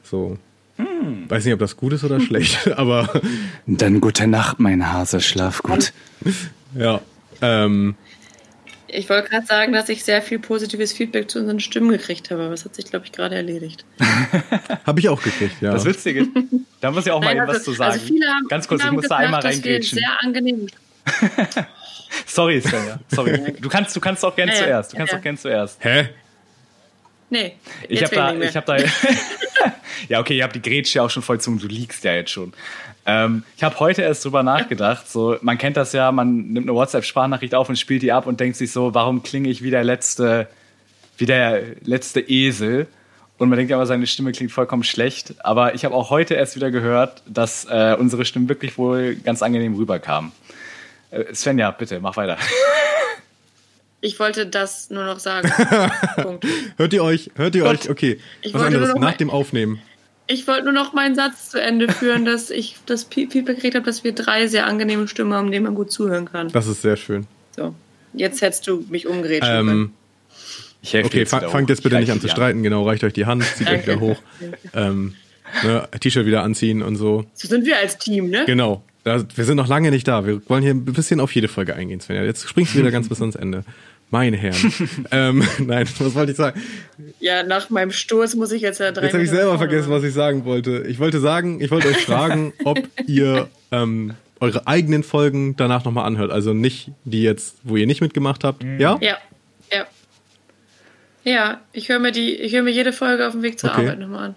So. 0.02 0.38
Hm. 0.76 1.28
Weiß 1.28 1.44
nicht, 1.44 1.52
ob 1.52 1.60
das 1.60 1.76
gut 1.76 1.92
ist 1.92 2.04
oder 2.04 2.18
schlecht, 2.20 2.68
aber. 2.76 3.08
Dann 3.66 4.00
gute 4.00 4.26
Nacht, 4.26 4.58
mein 4.58 4.90
Hase, 4.90 5.20
schlaf 5.20 5.62
gut. 5.62 5.92
ja. 6.74 7.00
Ähm, 7.42 7.94
ich 8.94 9.08
wollte 9.08 9.30
gerade 9.30 9.46
sagen, 9.46 9.72
dass 9.72 9.88
ich 9.88 10.04
sehr 10.04 10.20
viel 10.20 10.38
positives 10.38 10.92
Feedback 10.92 11.30
zu 11.30 11.38
unseren 11.40 11.60
Stimmen 11.60 11.90
gekriegt 11.90 12.30
habe, 12.30 12.42
aber 12.42 12.50
das 12.50 12.64
hat 12.64 12.74
sich, 12.74 12.84
glaube 12.86 13.06
ich, 13.06 13.12
gerade 13.12 13.34
erledigt. 13.34 13.84
habe 14.86 15.00
ich 15.00 15.08
auch 15.08 15.22
gekriegt, 15.22 15.56
ja. 15.60 15.72
Das 15.72 15.84
Witzige, 15.84 16.26
da 16.80 16.90
muss 16.90 17.06
ich 17.06 17.12
auch 17.12 17.22
Nein, 17.22 17.38
mal 17.38 17.48
also, 17.48 17.58
was 17.58 17.64
zu 17.64 17.72
sagen. 17.72 17.92
Also 17.92 18.06
haben, 18.06 18.48
Ganz 18.48 18.68
kurz, 18.68 18.84
ich 18.84 18.90
muss 18.90 19.08
da 19.08 19.16
einmal 19.16 19.40
reingrätschen. 19.40 19.98
Sehr 19.98 20.10
angenehm. 20.20 20.66
Sorry, 22.26 22.60
Svenja. 22.60 22.98
Sorry. 23.08 23.54
Du 23.60 23.68
kannst, 23.68 23.94
du 23.96 24.00
kannst 24.00 24.24
auch 24.24 24.34
gern 24.34 24.48
ja, 24.48 24.54
zuerst. 24.54 24.92
Du 24.92 24.96
kannst 24.96 25.12
ja. 25.12 25.18
auch 25.18 25.22
gern 25.22 25.36
zuerst. 25.36 25.82
Hä? 25.82 26.08
Nee. 27.30 27.54
Ich 27.88 28.02
habe 28.02 28.14
da, 28.14 28.34
ich 28.34 28.56
habe 28.56 28.66
da. 28.66 28.76
ja, 30.08 30.20
okay, 30.20 30.36
ihr 30.36 30.44
habt 30.44 30.54
die 30.54 30.62
Grätsche 30.62 30.98
ja 30.98 31.04
auch 31.04 31.10
schon 31.10 31.22
voll 31.22 31.40
zum, 31.40 31.58
du 31.58 31.66
liegst 31.66 32.04
ja 32.04 32.12
jetzt 32.12 32.30
schon. 32.30 32.52
Ähm, 33.04 33.42
ich 33.56 33.62
habe 33.62 33.78
heute 33.80 34.02
erst 34.02 34.24
drüber 34.24 34.42
nachgedacht. 34.42 35.10
So, 35.10 35.36
man 35.40 35.58
kennt 35.58 35.76
das 35.76 35.92
ja, 35.92 36.12
man 36.12 36.52
nimmt 36.52 36.68
eine 36.68 36.76
WhatsApp-Sprachnachricht 36.76 37.54
auf 37.54 37.68
und 37.68 37.76
spielt 37.76 38.02
die 38.02 38.12
ab 38.12 38.26
und 38.26 38.38
denkt 38.38 38.56
sich 38.56 38.70
so, 38.70 38.94
warum 38.94 39.22
klinge 39.22 39.48
ich 39.48 39.62
wie 39.62 39.70
der 39.70 39.84
letzte, 39.84 40.48
wie 41.16 41.26
der 41.26 41.62
letzte 41.82 42.20
Esel? 42.20 42.86
Und 43.38 43.48
man 43.48 43.56
denkt 43.56 43.70
ja 43.70 43.76
immer, 43.76 43.86
seine 43.86 44.06
Stimme 44.06 44.30
klingt 44.30 44.52
vollkommen 44.52 44.84
schlecht. 44.84 45.34
Aber 45.44 45.74
ich 45.74 45.84
habe 45.84 45.94
auch 45.94 46.10
heute 46.10 46.34
erst 46.34 46.54
wieder 46.54 46.70
gehört, 46.70 47.22
dass 47.26 47.64
äh, 47.64 47.96
unsere 47.98 48.24
Stimmen 48.24 48.48
wirklich 48.48 48.78
wohl 48.78 49.16
ganz 49.16 49.42
angenehm 49.42 49.74
rüberkamen. 49.74 50.30
Äh, 51.12 51.34
Svenja, 51.34 51.70
bitte, 51.70 52.00
mach 52.00 52.16
weiter. 52.16 52.38
Ich 54.04 54.18
wollte 54.18 54.46
das 54.46 54.90
nur 54.90 55.04
noch 55.04 55.20
sagen. 55.20 55.48
Punkt. 56.16 56.44
Hört 56.76 56.92
ihr 56.92 57.04
euch? 57.04 57.30
Hört 57.36 57.54
ihr 57.54 57.62
Gott, 57.62 57.82
euch? 57.84 57.88
Okay. 57.88 58.18
Was 58.50 58.60
anderes 58.60 58.94
nach 58.96 59.16
dem 59.16 59.30
Aufnehmen. 59.30 59.80
Ich 60.26 60.48
wollte 60.48 60.64
nur 60.64 60.72
noch 60.72 60.92
meinen 60.92 61.14
Satz 61.14 61.50
zu 61.50 61.62
Ende 61.62 61.86
führen, 61.92 62.24
dass 62.24 62.50
ich 62.50 62.78
das 62.86 63.04
Feedback 63.04 63.46
gekriegt 63.46 63.76
habe, 63.76 63.86
dass 63.86 64.02
wir 64.02 64.12
drei 64.12 64.48
sehr 64.48 64.66
angenehme 64.66 65.06
Stimmen 65.06 65.32
haben, 65.32 65.52
denen 65.52 65.64
man 65.64 65.76
gut 65.76 65.92
zuhören 65.92 66.24
kann. 66.24 66.48
Das 66.48 66.66
ist 66.66 66.82
sehr 66.82 66.96
schön. 66.96 67.28
So, 67.54 67.76
jetzt 68.12 68.42
hättest 68.42 68.66
du 68.66 68.84
mich 68.88 69.06
umgeredet. 69.06 69.48
Ähm, 69.48 69.92
ich 70.82 70.94
helfe 70.94 71.06
okay, 71.06 71.24
fang, 71.24 71.48
fangt 71.48 71.70
jetzt 71.70 71.84
bitte 71.84 71.94
nicht 72.00 72.10
an 72.10 72.20
zu 72.20 72.28
streiten. 72.28 72.58
An. 72.58 72.62
Genau, 72.64 72.82
reicht 72.84 73.04
euch 73.04 73.12
die 73.12 73.26
Hand, 73.26 73.44
zieht 73.44 73.70
euch 73.70 73.86
wieder 73.86 74.00
hoch. 74.00 74.20
Ähm, 74.74 75.14
ne, 75.62 75.88
T-Shirt 76.00 76.26
wieder 76.26 76.42
anziehen 76.42 76.82
und 76.82 76.96
so. 76.96 77.24
So 77.34 77.46
sind 77.46 77.66
wir 77.66 77.78
als 77.78 77.98
Team, 77.98 78.30
ne? 78.30 78.46
Genau. 78.46 78.82
Da, 79.04 79.24
wir 79.34 79.44
sind 79.44 79.56
noch 79.56 79.68
lange 79.68 79.90
nicht 79.90 80.06
da. 80.06 80.26
Wir 80.26 80.48
wollen 80.48 80.62
hier 80.62 80.72
ein 80.72 80.84
bisschen 80.84 81.20
auf 81.20 81.34
jede 81.34 81.48
Folge 81.48 81.74
eingehen, 81.74 82.00
Svenja. 82.00 82.22
Jetzt 82.22 82.48
springst 82.48 82.74
du 82.74 82.78
wieder 82.78 82.90
ganz 82.90 83.08
bis 83.10 83.20
ans 83.20 83.34
Ende. 83.34 83.64
Meine 84.10 84.36
Herren. 84.36 84.72
ähm, 85.10 85.42
nein, 85.58 85.88
was 85.98 86.14
wollte 86.14 86.32
ich 86.32 86.36
sagen? 86.36 86.60
Ja, 87.18 87.42
nach 87.42 87.70
meinem 87.70 87.90
Sturz 87.90 88.34
muss 88.34 88.52
ich 88.52 88.60
jetzt 88.60 88.78
ja 88.78 88.92
drei. 88.92 89.04
Jetzt 89.04 89.14
habe 89.14 89.24
ich 89.24 89.30
selber 89.30 89.56
vergessen, 89.56 89.90
was 89.90 90.04
ich 90.04 90.12
sagen 90.12 90.44
wollte. 90.44 90.84
Ich 90.86 90.98
wollte 90.98 91.18
sagen, 91.18 91.60
ich 91.62 91.70
wollte 91.70 91.88
euch 91.88 92.04
fragen, 92.04 92.52
ob 92.64 92.78
ihr 93.06 93.48
ähm, 93.70 94.12
eure 94.38 94.66
eigenen 94.66 95.02
Folgen 95.02 95.56
danach 95.56 95.84
nochmal 95.84 96.04
anhört. 96.04 96.30
Also 96.30 96.52
nicht 96.52 96.90
die 97.04 97.22
jetzt, 97.22 97.56
wo 97.62 97.76
ihr 97.76 97.86
nicht 97.86 98.02
mitgemacht 98.02 98.44
habt. 98.44 98.62
Mhm. 98.62 98.78
Ja? 98.78 98.98
Ja, 99.00 99.16
ja. 99.72 99.86
Ja, 101.24 101.60
ich 101.72 101.88
höre 101.88 101.98
mir 101.98 102.12
die, 102.12 102.34
ich 102.34 102.52
höre 102.52 102.62
mir 102.62 102.72
jede 102.72 102.92
Folge 102.92 103.26
auf 103.26 103.32
dem 103.32 103.42
Weg 103.42 103.58
zur 103.58 103.70
okay. 103.70 103.82
Arbeit 103.82 103.98
nochmal 103.98 104.26
an. 104.26 104.34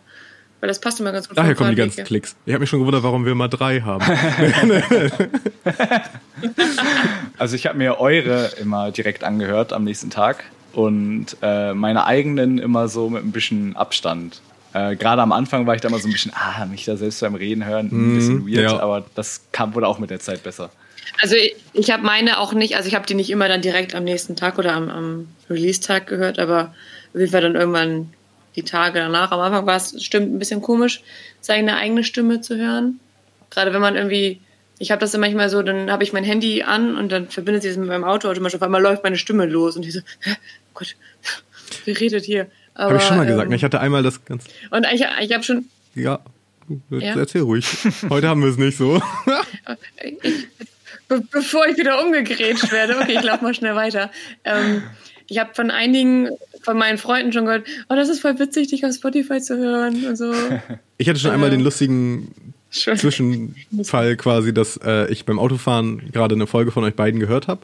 Weil 0.62 0.70
das 0.70 0.80
passt 0.80 1.00
immer 1.00 1.12
ganz 1.12 1.28
gut. 1.28 1.38
Daher 1.38 1.54
kommen 1.54 1.72
die 1.72 1.76
ganzen 1.76 2.04
Klicks. 2.06 2.36
Ich 2.46 2.54
habe 2.54 2.62
mich 2.62 2.70
schon 2.70 2.80
gewundert, 2.80 3.04
warum 3.04 3.26
wir 3.26 3.36
mal 3.36 3.48
drei 3.48 3.82
haben. 3.82 4.04
also 7.38 7.56
ich 7.56 7.68
habe 7.68 7.78
mir 7.78 8.00
eure 8.00 8.52
immer 8.60 8.92
direkt 8.92 9.24
angehört 9.24 9.74
am 9.74 9.84
nächsten 9.84 10.10
Tag 10.10 10.44
und 10.74 11.38
äh, 11.42 11.74
meine 11.74 12.06
eigenen 12.06 12.58
immer 12.58 12.88
so 12.88 13.10
mit 13.10 13.24
ein 13.24 13.32
bisschen 13.32 13.76
Abstand. 13.76 14.42
Äh, 14.74 14.96
Gerade 14.96 15.22
am 15.22 15.32
Anfang 15.32 15.66
war 15.68 15.76
ich 15.76 15.82
da 15.82 15.88
immer 15.88 16.00
so 16.00 16.08
ein 16.08 16.12
bisschen, 16.12 16.34
ah, 16.36 16.66
mich 16.66 16.86
da 16.86 16.98
selbst 16.98 17.22
beim 17.22 17.36
Reden 17.36 17.66
hören, 17.66 17.90
ein 17.92 18.16
bisschen 18.16 18.44
mhm, 18.44 18.48
weird, 18.48 18.72
ja. 18.72 18.80
aber 18.80 19.06
das 19.16 19.42
kam 19.52 19.74
wohl 19.74 19.86
auch 19.86 20.00
mit 20.00 20.10
der 20.10 20.20
Zeit 20.20 20.44
besser. 20.44 20.70
Also 21.22 21.36
ich, 21.36 21.56
ich 21.74 21.92
habe 21.92 22.04
meine 22.04 22.40
auch 22.40 22.54
nicht, 22.54 22.76
also 22.76 22.90
ich 22.90 22.96
habe 22.96 23.06
die 23.06 23.14
nicht 23.14 23.30
immer 23.30 23.48
dann 23.48 23.62
direkt 23.62 23.96
am 23.96 24.04
nächsten 24.04 24.36
Tag 24.36 24.58
oder 24.58 24.74
am, 24.74 24.90
am 24.90 25.28
Release-Tag 25.50 26.08
gehört, 26.08 26.40
aber 26.40 26.74
auf 27.14 27.20
jeden 27.20 27.32
Fall 27.32 27.42
dann 27.42 27.56
irgendwann 27.56 28.10
die 28.56 28.64
Tage 28.64 29.00
danach. 29.00 29.32
Am 29.32 29.40
Anfang 29.40 29.66
war 29.66 29.76
es 29.76 30.04
stimmt 30.04 30.34
ein 30.34 30.40
bisschen 30.40 30.62
komisch, 30.62 31.02
seine 31.42 31.78
eigene 31.78 32.04
Stimme 32.04 32.42
zu 32.42 32.58
hören. 32.58 33.00
Gerade 33.50 33.74
wenn 33.74 33.82
man 33.82 33.96
irgendwie, 33.96 34.42
ich 34.80 34.92
habe 34.92 35.00
das 35.00 35.12
dann 35.12 35.22
manchmal 35.22 35.50
so, 35.50 35.62
dann 35.62 35.92
habe 35.92 36.04
ich 36.04 36.14
mein 36.14 36.24
Handy 36.24 36.64
an 36.64 36.98
und 36.98 37.12
dann 37.12 37.30
verbindet 37.30 37.64
sich 37.64 37.72
das 37.72 37.78
mit 37.78 37.88
meinem 37.88 38.04
Auto 38.04 38.30
automatisch. 38.30 38.56
Auf 38.56 38.64
einmal 38.64 38.82
läuft 38.82 39.04
meine 39.04 39.18
Stimme 39.18 39.46
los 39.46 39.76
und 39.76 39.86
ich 39.86 39.94
so, 39.94 40.02
Hä? 40.22 40.36
Gott, 40.74 40.96
wer 41.86 42.00
redet 42.00 42.26
hier? 42.26 42.48
Habe 42.76 42.98
ich 42.98 43.04
schon 43.04 43.18
mal 43.18 43.26
gesagt. 43.26 43.48
Ähm, 43.48 43.54
ich 43.54 43.64
hatte 43.64 43.80
einmal 43.80 44.04
das 44.04 44.26
ganz. 44.26 44.46
Und 44.70 44.86
ich, 44.92 45.06
ich 45.22 45.34
habe 45.34 45.44
schon. 45.44 45.66
Ja, 45.94 46.20
ja, 46.90 47.16
erzähl 47.16 47.42
ruhig. 47.42 47.66
Heute 48.10 48.28
haben 48.28 48.42
wir 48.42 48.50
es 48.50 48.58
nicht 48.58 48.78
so. 48.78 49.02
ich, 50.02 50.48
be 51.08 51.22
bevor 51.32 51.68
ich 51.68 51.78
wieder 51.78 52.04
umgegrätscht 52.04 52.72
werde. 52.72 52.98
Okay, 53.00 53.16
ich 53.18 53.24
laufe 53.24 53.44
mal 53.44 53.54
schnell 53.54 53.76
weiter. 53.76 54.12
Ähm, 54.44 54.84
ich 55.28 55.40
habe 55.40 55.54
von 55.54 55.72
einigen 55.72 56.30
von 56.62 56.78
meinen 56.78 56.98
Freunden 56.98 57.32
schon 57.32 57.46
gehört, 57.46 57.66
oh, 57.90 57.96
das 57.96 58.10
ist 58.10 58.20
voll 58.20 58.40
witzig, 58.40 58.68
dich 58.68 58.86
auf 58.86 58.94
Spotify 58.94 59.40
zu 59.40 59.58
hören 59.58 60.06
und 60.06 60.16
so. 60.16 60.34
Ich 60.98 61.10
hatte 61.10 61.20
schon 61.20 61.32
einmal 61.32 61.50
den 61.50 61.60
lustigen 61.60 62.54
schon. 62.70 62.98
Zwischenfall 62.98 64.16
quasi, 64.16 64.54
dass 64.54 64.78
äh, 64.78 65.12
ich 65.12 65.26
beim 65.26 65.40
Autofahren 65.40 66.10
gerade 66.14 66.36
eine 66.36 66.48
Folge 66.48 66.72
von 66.72 66.86
euch 66.86 66.94
beiden 66.94 67.20
gehört 67.20 67.50
habe. 67.50 67.62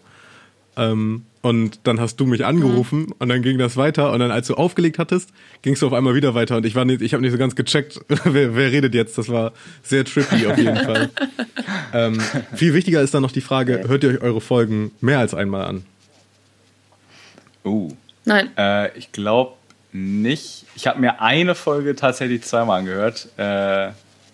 Ähm, 0.75 1.23
und 1.41 1.79
dann 1.83 1.99
hast 1.99 2.17
du 2.17 2.25
mich 2.25 2.45
angerufen 2.45 3.03
mhm. 3.03 3.13
und 3.19 3.29
dann 3.29 3.41
ging 3.41 3.57
das 3.57 3.75
weiter 3.75 4.11
und 4.11 4.19
dann 4.19 4.31
als 4.31 4.47
du 4.47 4.55
aufgelegt 4.55 4.99
hattest, 4.99 5.29
gingst 5.61 5.81
du 5.81 5.87
auf 5.87 5.93
einmal 5.93 6.13
wieder 6.13 6.35
weiter 6.35 6.57
und 6.57 6.65
ich 6.65 6.75
war 6.75 6.85
nicht, 6.85 7.01
ich 7.01 7.13
habe 7.13 7.21
nicht 7.21 7.31
so 7.31 7.37
ganz 7.37 7.55
gecheckt, 7.55 7.99
wer, 8.25 8.55
wer 8.55 8.71
redet 8.71 8.93
jetzt. 8.93 9.17
Das 9.17 9.29
war 9.29 9.53
sehr 9.81 10.05
trippy 10.05 10.45
auf 10.47 10.57
jeden 10.57 10.77
Fall. 10.77 11.09
ähm, 11.93 12.19
viel 12.53 12.73
wichtiger 12.73 13.01
ist 13.01 13.13
dann 13.13 13.21
noch 13.21 13.31
die 13.31 13.41
Frage, 13.41 13.83
hört 13.87 14.03
ihr 14.03 14.11
euch 14.11 14.21
eure 14.21 14.41
Folgen 14.41 14.91
mehr 15.01 15.19
als 15.19 15.33
einmal 15.33 15.65
an? 15.65 15.83
Uh. 17.63 17.91
Nein. 18.25 18.49
Äh, 18.57 18.97
ich 18.97 19.11
glaube 19.11 19.53
nicht. 19.93 20.65
Ich 20.75 20.87
habe 20.87 20.99
mir 20.99 21.21
eine 21.21 21.55
Folge 21.55 21.95
tatsächlich 21.95 22.43
zweimal 22.43 22.79
angehört. 22.79 23.27
Äh, 23.37 23.89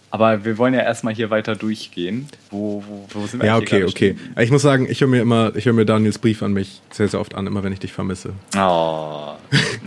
aber 0.10 0.46
wir 0.46 0.58
wollen 0.58 0.74
ja 0.74 0.82
erstmal 0.82 1.14
hier 1.14 1.30
weiter 1.30 1.56
durchgehen. 1.56 2.28
Wo, 2.50 2.84
wo, 2.88 3.08
wo 3.10 3.28
sind 3.28 3.42
wir 3.42 3.48
Ja, 3.48 3.58
okay, 3.58 3.84
okay. 3.84 4.16
Stehen? 4.16 4.36
Ich 4.40 4.52
muss 4.52 4.62
sagen, 4.62 4.88
ich 4.90 5.02
höre 5.02 5.08
mir 5.08 5.22
immer, 5.22 5.54
ich 5.56 5.66
höre 5.66 5.74
mir 5.74 5.86
Daniels 5.86 6.18
Brief 6.18 6.42
an 6.42 6.54
mich 6.54 6.82
sehr, 6.92 7.10
sehr 7.10 7.20
oft 7.20 7.36
an, 7.36 7.46
immer 7.46 7.64
wenn 7.64 7.74
ich 7.74 7.80
dich 7.80 7.92
vermisse. 7.92 8.34
Oh. 8.56 9.34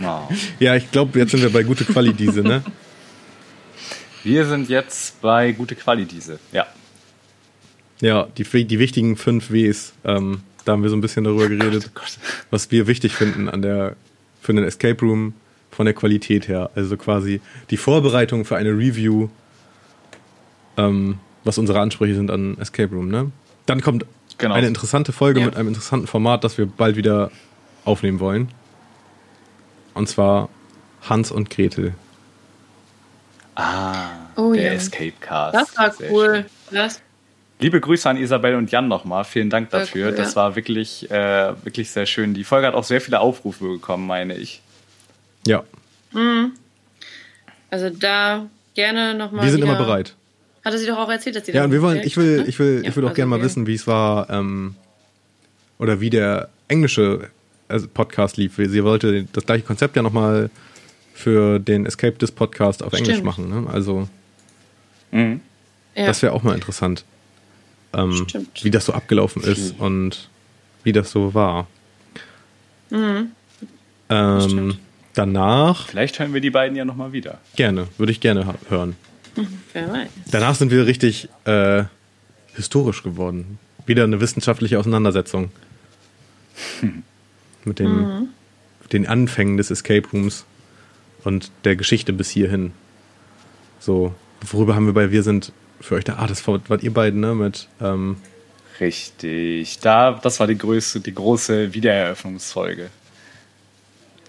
oh. 0.03 0.29
ja, 0.59 0.75
ich 0.75 0.91
glaube, 0.91 1.17
jetzt 1.17 1.31
sind 1.31 1.41
wir 1.41 1.51
bei 1.51 1.63
gute 1.63 1.85
Quali 1.85 2.13
diese, 2.13 2.41
ne? 2.41 2.63
Wir 4.23 4.45
sind 4.45 4.69
jetzt 4.69 5.19
bei 5.19 5.51
gute 5.51 5.75
Quali 5.75 6.05
diese, 6.05 6.37
ja. 6.51 6.67
Ja, 8.01 8.27
die, 8.37 8.65
die 8.65 8.77
wichtigen 8.77 9.17
fünf 9.17 9.51
Ws. 9.51 9.93
Ähm, 10.05 10.41
da 10.65 10.73
haben 10.73 10.83
wir 10.83 10.89
so 10.89 10.95
ein 10.95 11.01
bisschen 11.01 11.23
darüber 11.23 11.47
geredet, 11.47 11.91
Gott, 11.93 12.03
oh 12.17 12.19
Gott. 12.19 12.45
was 12.49 12.71
wir 12.71 12.87
wichtig 12.87 13.15
finden 13.15 13.49
an 13.49 13.61
der, 13.61 13.95
für 14.41 14.51
einen 14.51 14.63
Escape 14.63 14.99
Room 15.01 15.33
von 15.71 15.85
der 15.85 15.93
Qualität 15.93 16.47
her. 16.47 16.69
Also 16.75 16.97
quasi 16.97 17.41
die 17.69 17.77
Vorbereitung 17.77 18.45
für 18.45 18.57
eine 18.57 18.71
Review, 18.71 19.29
ähm, 20.77 21.19
was 21.43 21.57
unsere 21.57 21.79
Ansprüche 21.79 22.15
sind 22.15 22.29
an 22.29 22.57
Escape 22.59 22.93
Room. 22.93 23.09
Ne? 23.09 23.31
Dann 23.65 23.81
kommt 23.81 24.05
genau. 24.37 24.55
eine 24.55 24.67
interessante 24.67 25.11
Folge 25.11 25.39
ja. 25.39 25.45
mit 25.45 25.55
einem 25.55 25.69
interessanten 25.69 26.07
Format, 26.07 26.43
das 26.43 26.57
wir 26.57 26.65
bald 26.65 26.95
wieder 26.95 27.31
aufnehmen 27.85 28.19
wollen. 28.19 28.49
Und 29.93 30.07
zwar 30.07 30.49
Hans 31.01 31.31
und 31.31 31.49
Gretel. 31.49 31.95
Ah, 33.55 34.09
oh, 34.35 34.53
der 34.53 34.63
ja. 34.63 34.71
Escape 34.73 35.13
Cast. 35.19 35.55
Das 35.55 35.77
war 35.77 35.91
Sehr 35.91 36.11
cool. 36.11 36.45
Das 36.71 37.01
Liebe 37.61 37.79
Grüße 37.79 38.09
an 38.09 38.17
Isabel 38.17 38.55
und 38.55 38.71
Jan 38.71 38.87
nochmal. 38.87 39.23
Vielen 39.23 39.51
Dank 39.51 39.69
dafür. 39.69 40.09
Cool, 40.09 40.15
das 40.15 40.35
war 40.35 40.55
wirklich, 40.55 41.09
äh, 41.11 41.53
wirklich 41.63 41.91
sehr 41.91 42.07
schön. 42.07 42.33
Die 42.33 42.43
Folge 42.43 42.65
hat 42.65 42.73
auch 42.73 42.83
sehr 42.83 42.99
viele 42.99 43.19
Aufrufe 43.19 43.65
bekommen, 43.73 44.07
meine 44.07 44.35
ich. 44.35 44.61
Ja. 45.45 45.63
Mhm. 46.11 46.53
Also 47.69 47.91
da 47.91 48.47
gerne 48.73 49.13
nochmal. 49.13 49.45
Wir 49.45 49.51
sind 49.51 49.61
immer 49.63 49.75
bereit. 49.77 50.15
Hatte 50.65 50.79
sie 50.79 50.87
doch 50.87 50.97
auch 50.97 51.09
erzählt, 51.09 51.35
dass 51.35 51.45
sie 51.45 51.51
Ja, 51.51 51.63
und 51.63 51.71
wir 51.71 51.83
wollen, 51.83 52.01
ich 52.03 52.17
will, 52.17 52.45
ich 52.47 52.57
will, 52.57 52.81
ja, 52.83 52.89
ich 52.89 52.95
will 52.95 53.03
auch 53.03 53.09
also 53.09 53.15
gerne 53.15 53.29
mal 53.29 53.41
wissen, 53.43 53.67
wie 53.67 53.75
es 53.75 53.85
war, 53.85 54.29
ähm, 54.31 54.75
oder 55.77 56.01
wie 56.01 56.09
der 56.09 56.49
englische 56.67 57.29
also 57.67 57.87
Podcast 57.87 58.37
lief. 58.37 58.55
Sie 58.55 58.83
wollte 58.83 59.27
das 59.33 59.45
gleiche 59.45 59.63
Konzept 59.63 59.95
ja 59.95 60.01
nochmal 60.01 60.49
für 61.13 61.59
den 61.59 61.85
Escape 61.85 62.13
Disc 62.13 62.35
Podcast 62.35 62.81
auf 62.81 62.93
Stimmt. 62.93 63.07
Englisch 63.07 63.23
machen. 63.23 63.49
Ne? 63.49 63.69
Also, 63.71 64.07
mhm. 65.11 65.41
das 65.93 66.23
wäre 66.23 66.33
auch 66.33 66.41
mal 66.41 66.55
interessant 66.55 67.05
ähm, 67.93 68.27
wie 68.61 68.71
das 68.71 68.85
so 68.85 68.93
abgelaufen 68.93 69.43
ist 69.43 69.77
mhm. 69.77 69.85
und 69.85 70.29
wie 70.83 70.91
das 70.91 71.11
so 71.11 71.33
war. 71.33 71.67
Mhm. 72.89 73.31
Ähm, 74.09 74.77
danach. 75.13 75.87
Vielleicht 75.87 76.19
hören 76.19 76.33
wir 76.33 76.41
die 76.41 76.49
beiden 76.49 76.75
ja 76.75 76.85
nochmal 76.85 77.13
wieder. 77.13 77.39
Gerne, 77.55 77.87
würde 77.97 78.11
ich 78.11 78.19
gerne 78.19 78.55
hören. 78.69 78.95
Wer 79.73 79.91
weiß. 79.91 80.09
Danach 80.31 80.55
sind 80.55 80.71
wir 80.71 80.85
richtig 80.85 81.29
äh, 81.45 81.85
historisch 82.55 83.03
geworden. 83.03 83.59
Wieder 83.85 84.03
eine 84.03 84.19
wissenschaftliche 84.19 84.79
Auseinandersetzung. 84.79 85.51
Mit 87.63 87.79
den, 87.79 88.29
den 88.91 89.07
Anfängen 89.07 89.57
des 89.57 89.71
Escape 89.71 90.07
Rooms 90.11 90.45
und 91.23 91.51
der 91.63 91.75
Geschichte 91.75 92.11
bis 92.11 92.29
hierhin. 92.29 92.71
So, 93.79 94.13
worüber 94.41 94.75
haben 94.75 94.87
wir 94.87 94.93
bei 94.93 95.11
Wir 95.11 95.23
sind 95.23 95.51
für 95.81 95.95
euch 95.95 96.03
da? 96.03 96.17
Ah, 96.17 96.27
das 96.27 96.47
wart 96.47 96.83
ihr 96.83 96.93
beiden, 96.93 97.19
ne? 97.19 97.35
Mit, 97.35 97.67
ähm, 97.81 98.17
Richtig. 98.81 99.79
Da, 99.79 100.11
das 100.11 100.39
war 100.39 100.47
die 100.47 100.57
größte, 100.57 100.99
die 100.99 101.13
große 101.13 101.73
Wiedereröffnungsfolge. 101.73 102.89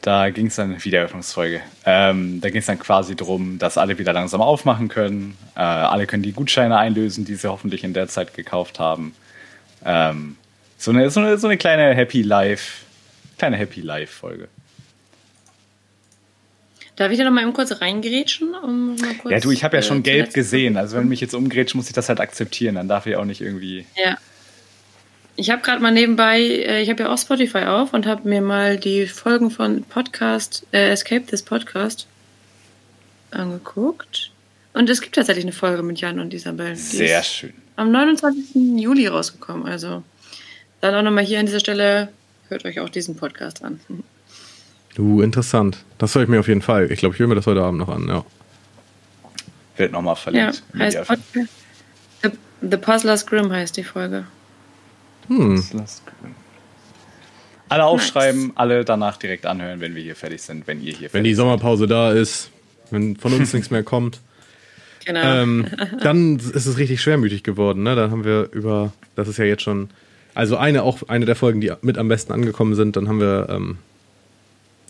Da 0.02 0.30
ging 0.30 0.48
es 0.48 0.56
dann, 0.56 0.84
Wiedereröffnungsfolge. 0.84 1.62
Ähm, 1.86 2.40
da 2.40 2.50
ging 2.50 2.58
es 2.58 2.66
dann 2.66 2.78
quasi 2.78 3.16
darum, 3.16 3.58
dass 3.58 3.78
alle 3.78 3.98
wieder 3.98 4.12
langsam 4.12 4.42
aufmachen 4.42 4.88
können. 4.88 5.38
Äh, 5.56 5.60
alle 5.60 6.06
können 6.06 6.22
die 6.22 6.32
Gutscheine 6.32 6.76
einlösen, 6.76 7.24
die 7.24 7.36
sie 7.36 7.48
hoffentlich 7.48 7.82
in 7.82 7.94
der 7.94 8.08
Zeit 8.08 8.34
gekauft 8.34 8.78
haben. 8.78 9.14
Ähm, 9.84 10.36
so, 10.76 10.90
eine, 10.90 11.08
so, 11.08 11.20
eine, 11.20 11.38
so 11.38 11.46
eine 11.46 11.56
kleine 11.56 11.94
Happy 11.94 12.20
Life, 12.20 12.84
kleine 13.38 13.56
Happy 13.56 13.80
Life 13.80 14.12
Folge. 14.12 14.48
Darf 16.96 17.10
ich 17.10 17.18
da 17.18 17.24
noch 17.24 17.30
mal 17.32 17.42
eben 17.42 17.52
kurz 17.54 17.80
reingerätschen? 17.80 18.54
Um 18.54 18.96
kurz, 19.20 19.32
Ja, 19.32 19.40
du, 19.40 19.50
ich 19.50 19.64
habe 19.64 19.76
ja 19.76 19.82
äh, 19.82 19.86
schon 19.86 20.02
gelb 20.02 20.34
gesehen. 20.34 20.76
Also 20.76 20.96
wenn 20.96 21.04
du 21.04 21.08
mich 21.08 21.20
jetzt 21.20 21.34
umgrätscht, 21.34 21.74
muss 21.74 21.86
ich 21.86 21.94
das 21.94 22.08
halt 22.08 22.20
akzeptieren. 22.20 22.74
Dann 22.74 22.88
darf 22.88 23.06
ich 23.06 23.16
auch 23.16 23.24
nicht 23.24 23.40
irgendwie. 23.40 23.86
Ja. 23.96 24.18
Ich 25.36 25.48
habe 25.48 25.62
gerade 25.62 25.80
mal 25.80 25.92
nebenbei, 25.92 26.40
äh, 26.40 26.82
ich 26.82 26.90
habe 26.90 27.04
ja 27.04 27.12
auch 27.12 27.16
Spotify 27.18 27.64
auf 27.64 27.94
und 27.94 28.06
habe 28.06 28.28
mir 28.28 28.42
mal 28.42 28.76
die 28.76 29.06
Folgen 29.06 29.50
von 29.50 29.82
Podcast, 29.84 30.66
äh, 30.72 30.90
Escape 30.90 31.24
this 31.24 31.42
Podcast 31.42 32.06
angeguckt. 33.30 34.30
Und 34.74 34.90
es 34.90 35.00
gibt 35.00 35.14
tatsächlich 35.14 35.44
eine 35.44 35.52
Folge 35.52 35.82
mit 35.82 36.00
Jan 36.00 36.20
und 36.20 36.34
Isabel. 36.34 36.76
Sehr 36.76 37.22
schön. 37.22 37.54
am 37.76 37.90
29. 37.90 38.54
Juli 38.80 39.06
rausgekommen. 39.06 39.66
Also 39.66 40.02
dann 40.82 40.94
auch 40.94 41.02
nochmal 41.02 41.24
hier 41.24 41.40
an 41.40 41.46
dieser 41.46 41.60
Stelle, 41.60 42.08
hört 42.48 42.64
euch 42.64 42.80
auch 42.80 42.90
diesen 42.90 43.16
Podcast 43.16 43.64
an. 43.64 43.80
Uh, 44.98 45.22
interessant. 45.22 45.78
Das 45.98 46.14
höre 46.14 46.22
ich 46.22 46.28
mir 46.28 46.40
auf 46.40 46.48
jeden 46.48 46.62
Fall. 46.62 46.90
Ich 46.90 46.98
glaube, 47.00 47.14
ich 47.14 47.18
höre 47.20 47.28
mir 47.28 47.34
das 47.34 47.46
heute 47.46 47.62
Abend 47.62 47.78
noch 47.78 47.88
an, 47.88 48.08
ja. 48.08 48.24
Wird 49.76 49.92
nochmal 49.92 50.14
Ja, 50.14 50.20
verlinkt. 50.20 50.62
heißt 50.78 50.96
Media- 50.98 51.04
Podcast. 51.04 51.48
The, 52.22 52.30
The 52.70 52.76
Puzzler's 52.76 53.26
Grimm 53.26 53.50
heißt 53.50 53.76
die 53.76 53.84
Folge. 53.84 54.24
Hm. 55.28 55.62
Alle 57.68 57.84
aufschreiben, 57.84 58.52
alle 58.54 58.84
danach 58.84 59.16
direkt 59.16 59.46
anhören, 59.46 59.80
wenn 59.80 59.94
wir 59.94 60.02
hier 60.02 60.16
fertig 60.16 60.42
sind, 60.42 60.66
wenn 60.66 60.80
ihr 60.82 60.92
hier 60.92 61.04
Wenn 61.04 61.10
fertig 61.10 61.30
die 61.30 61.34
Sommerpause 61.34 61.86
da 61.86 62.12
ist, 62.12 62.50
wenn 62.90 63.16
von 63.16 63.32
uns 63.32 63.52
nichts 63.54 63.70
mehr 63.70 63.82
kommt, 63.82 64.20
Genau. 65.06 65.20
ähm, 65.20 65.66
dann 66.02 66.36
ist 66.36 66.66
es 66.66 66.76
richtig 66.78 67.00
schwermütig 67.00 67.42
geworden. 67.42 67.82
Ne? 67.82 67.94
Dann 67.96 68.10
haben 68.10 68.24
wir 68.24 68.48
über, 68.52 68.92
das 69.16 69.26
ist 69.26 69.38
ja 69.38 69.44
jetzt 69.46 69.62
schon, 69.62 69.88
also 70.34 70.56
eine 70.58 70.82
auch 70.82 71.02
eine 71.08 71.24
der 71.24 71.34
Folgen, 71.34 71.60
die 71.60 71.72
mit 71.80 71.96
am 71.98 72.08
besten 72.08 72.32
angekommen 72.32 72.74
sind. 72.74 72.94
Dann 72.96 73.08
haben 73.08 73.20
wir, 73.20 73.48
ähm, 73.50 73.78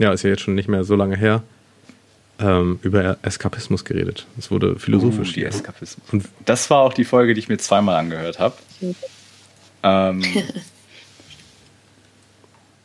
ja, 0.02 0.12
ist 0.12 0.24
ja 0.24 0.30
jetzt 0.30 0.42
schon 0.42 0.56
nicht 0.56 0.68
mehr 0.68 0.82
so 0.82 0.96
lange 0.96 1.16
her, 1.16 1.42
ähm, 2.40 2.80
über 2.82 3.16
Eskapismus 3.22 3.84
geredet. 3.84 4.26
Es 4.36 4.50
wurde 4.50 4.78
philosophisch 4.78 5.36
Uh. 5.36 5.42
Eskapismus. 5.42 6.12
Und 6.12 6.28
Das 6.44 6.68
war 6.70 6.80
auch 6.80 6.92
die 6.92 7.04
Folge, 7.04 7.34
die 7.34 7.40
ich 7.40 7.48
mir 7.48 7.58
zweimal 7.58 7.96
angehört 7.96 8.40
habe. 8.40 8.56
Ähm, 9.84 10.24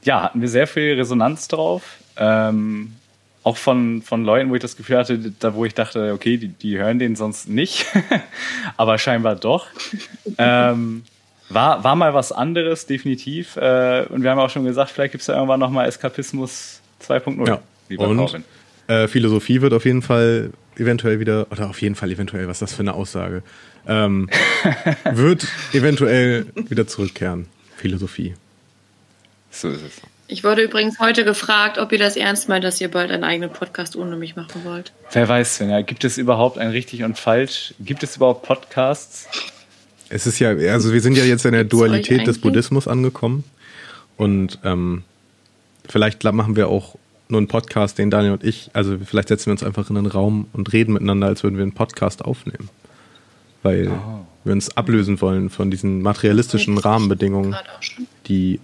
ja, 0.04 0.22
hatten 0.22 0.42
wir 0.42 0.48
sehr 0.48 0.68
viel 0.68 0.94
Resonanz 0.94 1.48
drauf. 1.48 1.98
Ähm, 2.18 2.94
auch 3.44 3.58
von, 3.58 4.04
von 4.04 4.24
Leuten, 4.24 4.52
wo 4.52 4.56
ich 4.56 4.62
das 4.62 4.76
Gefühl 4.76 4.98
hatte, 4.98 5.18
da 5.18 5.56
wo 5.56 5.66
ich 5.66 5.74
dachte, 5.74 6.14
okay, 6.14 6.38
die, 6.38 6.50
die 6.50 6.78
hören 6.78 7.00
den 7.00 7.16
sonst 7.16 7.50
nicht, 7.50 7.88
aber 8.78 9.00
scheinbar 9.00 9.36
doch. 9.36 9.68
Ähm, 10.38 11.04
war, 11.50 11.84
war 11.84 11.96
mal 11.96 12.14
was 12.14 12.32
anderes, 12.32 12.86
definitiv. 12.86 13.56
Äh, 13.56 14.06
und 14.10 14.22
wir 14.22 14.30
haben 14.30 14.40
auch 14.40 14.50
schon 14.50 14.66
gesagt, 14.66 14.92
vielleicht 14.92 15.14
gibt 15.14 15.22
es 15.22 15.28
ja 15.28 15.36
irgendwann 15.36 15.60
nochmal 15.60 15.88
Eskapismus 15.88 16.82
2.0. 17.06 17.48
Ja. 17.48 17.62
lieber 17.90 18.08
Und 18.08 18.18
Corbin. 18.18 18.44
äh, 18.88 19.08
Philosophie 19.08 19.62
wird 19.62 19.74
auf 19.74 19.86
jeden 19.86 20.02
Fall 20.02 20.52
eventuell 20.78 21.20
wieder, 21.20 21.48
oder 21.52 21.70
auf 21.70 21.82
jeden 21.82 21.96
Fall 21.96 22.12
eventuell, 22.12 22.48
was 22.48 22.58
ist 22.58 22.62
das 22.62 22.74
für 22.74 22.82
eine 22.82 22.94
Aussage, 22.94 23.44
ähm, 23.88 24.30
wird 25.12 25.48
eventuell 25.74 26.46
wieder 26.56 26.88
zurückkehren. 26.88 27.48
Philosophie. 27.76 28.36
So 29.52 29.70
ist 29.70 29.82
es. 29.82 30.02
Ich 30.30 30.44
wurde 30.44 30.62
übrigens 30.62 31.00
heute 31.00 31.24
gefragt, 31.24 31.78
ob 31.78 31.92
ihr 31.94 32.00
das 32.00 32.18
ernst 32.18 32.50
meint, 32.50 32.64
dass 32.64 32.82
ihr 32.82 32.92
bald 32.92 33.12
einen 33.12 33.24
eigenen 33.24 33.50
Podcast 33.50 33.96
ohne 33.96 34.18
mich 34.18 34.36
machen 34.36 34.66
wollt. 34.66 34.92
Wer 35.14 35.28
weiß, 35.28 35.56
Svenja, 35.56 35.82
gibt 35.82 36.04
es 36.04 36.18
überhaupt 36.18 36.58
ein 36.58 36.70
richtig 36.70 37.04
und 37.04 37.18
falsch? 37.18 37.74
Gibt 37.80 38.04
es 38.04 38.18
überhaupt 38.18 38.44
Podcasts? 38.46 39.28
Es 40.10 40.28
ist 40.28 40.40
ja, 40.40 40.50
also 40.50 40.92
wir 40.92 41.02
sind 41.02 41.18
ja 41.18 41.24
jetzt 41.24 41.46
in 41.46 41.54
der 41.54 41.64
Dualität 41.64 42.28
des? 42.28 42.40
Buddhismus 42.40 42.88
angekommen. 42.88 43.46
Und 44.18 44.60
ähm, 44.66 45.04
vielleicht 45.90 46.24
machen 46.24 46.56
wir 46.56 46.68
auch 46.70 46.96
nur 47.30 47.40
einen 47.40 47.48
Podcast, 47.48 47.98
den 47.98 48.10
Daniel 48.10 48.34
und 48.34 48.44
ich, 48.44 48.70
also 48.74 48.98
vielleicht 49.04 49.28
setzen 49.28 49.48
wir 49.48 49.52
uns 49.52 49.64
einfach 49.64 49.90
in 49.90 49.98
einen 49.98 50.06
Raum 50.08 50.48
und 50.54 50.72
reden 50.72 50.94
miteinander, 50.94 51.28
als 51.28 51.44
würden 51.44 51.58
wir 51.58 51.64
einen 51.64 51.74
Podcast 51.74 52.24
aufnehmen. 52.24 52.70
Weil 53.64 53.90
Oh. 53.90 54.26
wir 54.46 54.54
uns 54.54 54.76
ablösen 54.78 55.20
wollen 55.20 55.50
von 55.50 55.70
diesen 55.72 56.02
materialistischen 56.02 56.78
Rahmenbedingungen, 56.78 57.56
die 58.28 58.60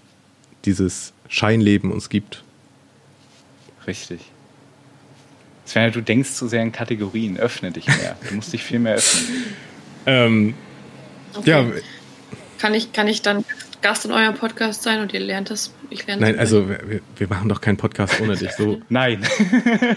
dieses 0.65 1.11
Scheinleben 1.27 1.91
uns 1.91 2.07
gibt. 2.09 2.43
Richtig. 3.85 4.21
Svenja, 5.67 5.89
du 5.89 6.01
denkst 6.01 6.31
zu 6.33 6.47
sehr 6.47 6.61
in 6.61 6.71
Kategorien. 6.71 7.37
Öffne 7.37 7.71
dich 7.71 7.87
mehr. 7.87 8.15
Du 8.29 8.35
musst 8.35 8.53
dich 8.53 8.63
viel 8.63 8.79
mehr 8.79 8.95
öffnen. 8.95 9.25
Ähm, 10.05 10.53
Okay. 11.35 11.49
Ja, 11.49 11.65
Kann 12.59 12.73
ich, 12.73 12.91
kann 12.93 13.07
ich 13.07 13.21
dann 13.21 13.43
Gast 13.83 14.05
in 14.05 14.11
eurem 14.11 14.33
Podcast 14.33 14.81
sein 14.81 15.01
und 15.01 15.13
ihr 15.13 15.19
lernt 15.19 15.51
das? 15.51 15.71
Ich 15.89 16.07
lerne 16.07 16.21
nein, 16.21 16.33
das 16.33 16.39
also 16.39 16.69
wir, 16.69 17.01
wir 17.17 17.27
machen 17.27 17.49
doch 17.49 17.61
keinen 17.61 17.77
Podcast 17.77 18.19
ohne 18.21 18.35
dich. 18.35 18.51
So, 18.53 18.81
Nein. 18.89 19.21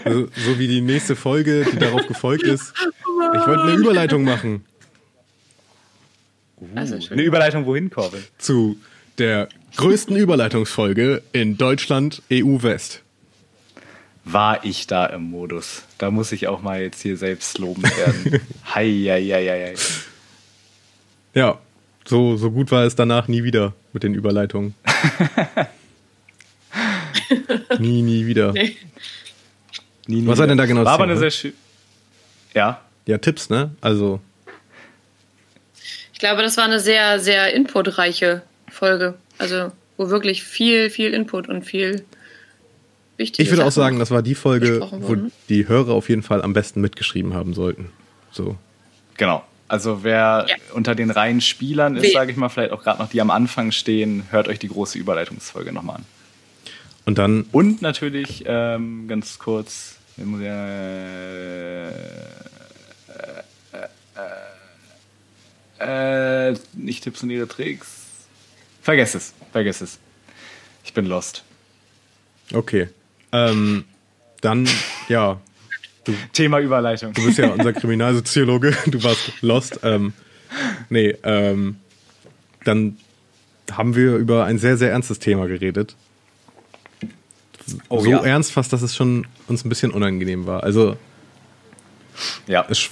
so, 0.05 0.27
so 0.35 0.59
wie 0.59 0.67
die 0.67 0.81
nächste 0.81 1.15
Folge, 1.15 1.65
die 1.71 1.77
darauf 1.77 2.05
gefolgt 2.07 2.43
ist. 2.43 2.73
Ich 3.33 3.47
wollte 3.47 3.63
eine 3.63 3.73
Überleitung 3.73 4.23
machen. 4.23 4.63
Also, 6.75 7.01
schön. 7.01 7.13
Eine 7.13 7.23
Überleitung 7.23 7.65
wohin, 7.65 7.89
Corbin? 7.89 8.23
zu 8.37 8.77
der 9.17 9.49
größten 9.75 10.15
Überleitungsfolge 10.15 11.23
in 11.33 11.57
Deutschland 11.57 12.21
EU 12.31 12.61
West. 12.61 13.01
War 14.23 14.63
ich 14.63 14.85
da 14.85 15.07
im 15.07 15.23
Modus? 15.23 15.83
Da 15.97 16.11
muss 16.11 16.31
ich 16.31 16.47
auch 16.47 16.61
mal 16.61 16.79
jetzt 16.79 17.01
hier 17.01 17.17
selbst 17.17 17.57
lobend 17.57 17.97
werden. 17.97 18.39
Hei, 18.75 18.85
hei, 19.07 19.23
hei, 19.23 19.73
hei. 19.73 19.75
Ja, 21.33 21.59
so, 22.07 22.37
so 22.37 22.51
gut 22.51 22.71
war 22.71 22.83
es 22.85 22.95
danach 22.95 23.27
nie 23.27 23.43
wieder 23.43 23.73
mit 23.93 24.03
den 24.03 24.13
Überleitungen. 24.13 24.73
nie, 27.79 28.01
nie 28.01 28.25
wieder. 28.25 28.53
Nee. 28.53 28.77
Nie, 30.07 30.21
nie 30.21 30.27
Was 30.27 30.39
war 30.39 30.47
denn 30.47 30.57
da 30.57 30.65
genau 30.65 30.85
War 30.85 30.93
aber 30.93 31.03
eine 31.03 31.17
sehr 31.17 31.31
schön. 31.31 31.53
Ja. 32.53 32.81
Ja, 33.05 33.17
Tipps, 33.17 33.49
ne? 33.49 33.71
Also, 33.81 34.19
Ich 36.13 36.19
glaube, 36.19 36.41
das 36.41 36.57
war 36.57 36.65
eine 36.65 36.79
sehr, 36.79 37.19
sehr 37.19 37.53
inputreiche 37.53 38.41
Folge. 38.69 39.15
Also, 39.37 39.71
wo 39.97 40.09
wirklich 40.09 40.43
viel, 40.43 40.89
viel 40.89 41.13
Input 41.13 41.47
und 41.49 41.63
viel 41.63 42.05
wichtige 43.17 43.43
ich 43.43 43.49
würde 43.51 43.63
auch 43.63 43.71
Sachen 43.71 43.83
sagen, 43.83 43.99
das 43.99 44.11
war 44.11 44.21
die 44.21 44.35
Folge, 44.35 44.81
wo 44.91 45.17
die 45.49 45.67
Hörer 45.67 45.93
auf 45.93 46.09
jeden 46.09 46.23
Fall 46.23 46.41
am 46.41 46.53
besten 46.53 46.81
mitgeschrieben 46.81 47.33
haben 47.33 47.53
sollten. 47.53 47.89
So. 48.31 48.57
Genau. 49.17 49.43
Also 49.67 50.03
wer 50.03 50.45
Ja. 50.47 50.55
unter 50.73 50.95
den 50.95 51.11
reinen 51.11 51.41
Spielern 51.41 51.95
ist, 51.97 52.13
sage 52.13 52.31
ich 52.31 52.37
mal, 52.37 52.49
vielleicht 52.49 52.71
auch 52.71 52.83
gerade 52.83 53.01
noch 53.01 53.09
die 53.09 53.19
am 53.21 53.29
Anfang 53.31 53.71
stehen, 53.71 54.23
hört 54.31 54.47
euch 54.47 54.59
die 54.59 54.69
große 54.69 54.97
Überleitungsfolge 54.97 55.71
nochmal 55.73 55.97
an. 55.97 56.05
Und 57.05 57.17
dann, 57.17 57.45
Und 57.51 57.81
natürlich, 57.81 58.43
ähm, 58.47 59.07
ganz 59.07 59.39
kurz, 59.39 59.95
äh, 60.17 61.87
äh, 65.79 66.51
äh, 66.51 66.55
nicht 66.73 67.03
Tipps 67.03 67.23
und 67.23 67.29
ihre 67.29 67.47
Tricks. 67.47 67.87
Vergesst 68.81 69.15
es, 69.15 69.33
vergesst 69.51 69.81
es. 69.81 69.99
Ich 70.83 70.93
bin 70.93 71.05
lost. 71.05 71.43
okay. 72.53 72.87
Ähm, 73.33 73.83
dann, 74.41 74.67
ja, 75.09 75.39
Thema 76.33 76.59
Überleitung. 76.59 77.13
du 77.13 77.25
bist 77.25 77.37
ja 77.37 77.49
unser 77.49 77.73
Kriminalsoziologe, 77.73 78.75
du 78.87 79.03
warst 79.03 79.31
lost. 79.41 79.79
Ähm, 79.83 80.13
nee, 80.89 81.15
ähm, 81.23 81.77
dann 82.63 82.97
haben 83.71 83.95
wir 83.95 84.15
über 84.15 84.45
ein 84.45 84.59
sehr, 84.59 84.77
sehr 84.77 84.91
ernstes 84.91 85.19
Thema 85.19 85.47
geredet. 85.47 85.95
Oh 87.89 87.99
so 87.99 88.09
ja. 88.09 88.23
ernst 88.23 88.53
fast, 88.53 88.71
dass 88.71 88.81
es 88.81 88.95
schon 88.95 89.27
uns 89.47 89.65
ein 89.65 89.69
bisschen 89.69 89.91
unangenehm 89.91 90.45
war. 90.45 90.63
Also 90.63 90.97
Ja, 92.47 92.65
sch 92.73 92.91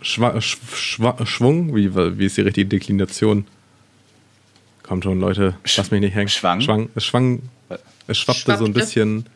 schwa 0.00 0.40
sch 0.40 0.58
schwa 0.74 1.24
Schwung, 1.24 1.74
wie, 1.74 1.94
wie 1.94 2.26
ist 2.26 2.36
die 2.36 2.42
richtige 2.42 2.66
Deklination? 2.66 3.46
Kommt 4.82 5.04
schon, 5.04 5.20
Leute, 5.20 5.54
lass 5.76 5.90
mich 5.90 6.00
nicht 6.00 6.14
hängen. 6.14 6.28
Schwang? 6.28 6.60
Schwang. 6.60 6.88
Es 6.96 7.04
schwang, 7.04 7.42
es 8.08 8.18
schwappte, 8.18 8.42
so 8.42 8.50
ein 8.64 8.72
Schwappte. 8.72 8.72
bisschen 8.72 9.26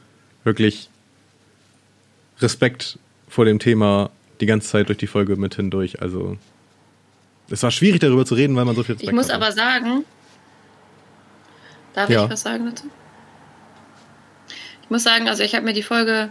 wirklich 0.43 0.91
Respekt 2.41 2.99
vor 3.29 3.45
dem 3.45 3.59
Thema 3.59 4.11
die 4.41 4.47
ganze 4.47 4.69
Zeit 4.69 4.89
durch 4.89 4.99
die 4.99 5.07
Folge 5.07 5.37
mit 5.37 5.55
hindurch. 5.55 6.03
Also 6.03 6.37
es 7.51 7.63
war 7.63 7.71
schwierig 7.71 8.01
darüber 8.01 8.27
zu 8.27 8.35
reden, 8.35 8.57
weil 8.57 8.65
man 8.65 8.75
so 8.75 8.83
viel 8.83 8.95
Respekt 8.95 9.11
Ich 9.11 9.15
muss 9.15 9.27
hatte. 9.31 9.37
aber 9.37 9.53
sagen, 9.53 10.05
darf 11.95 12.11
ja. 12.11 12.25
ich 12.25 12.31
was 12.31 12.43
sagen 12.43 12.67
dazu? 12.67 12.85
Ich 14.83 14.91
muss 14.91 15.03
sagen, 15.03 15.29
also 15.29 15.43
ich 15.43 15.55
habe 15.55 15.65
mir 15.65 15.73
die 15.73 15.83
Folge, 15.83 16.31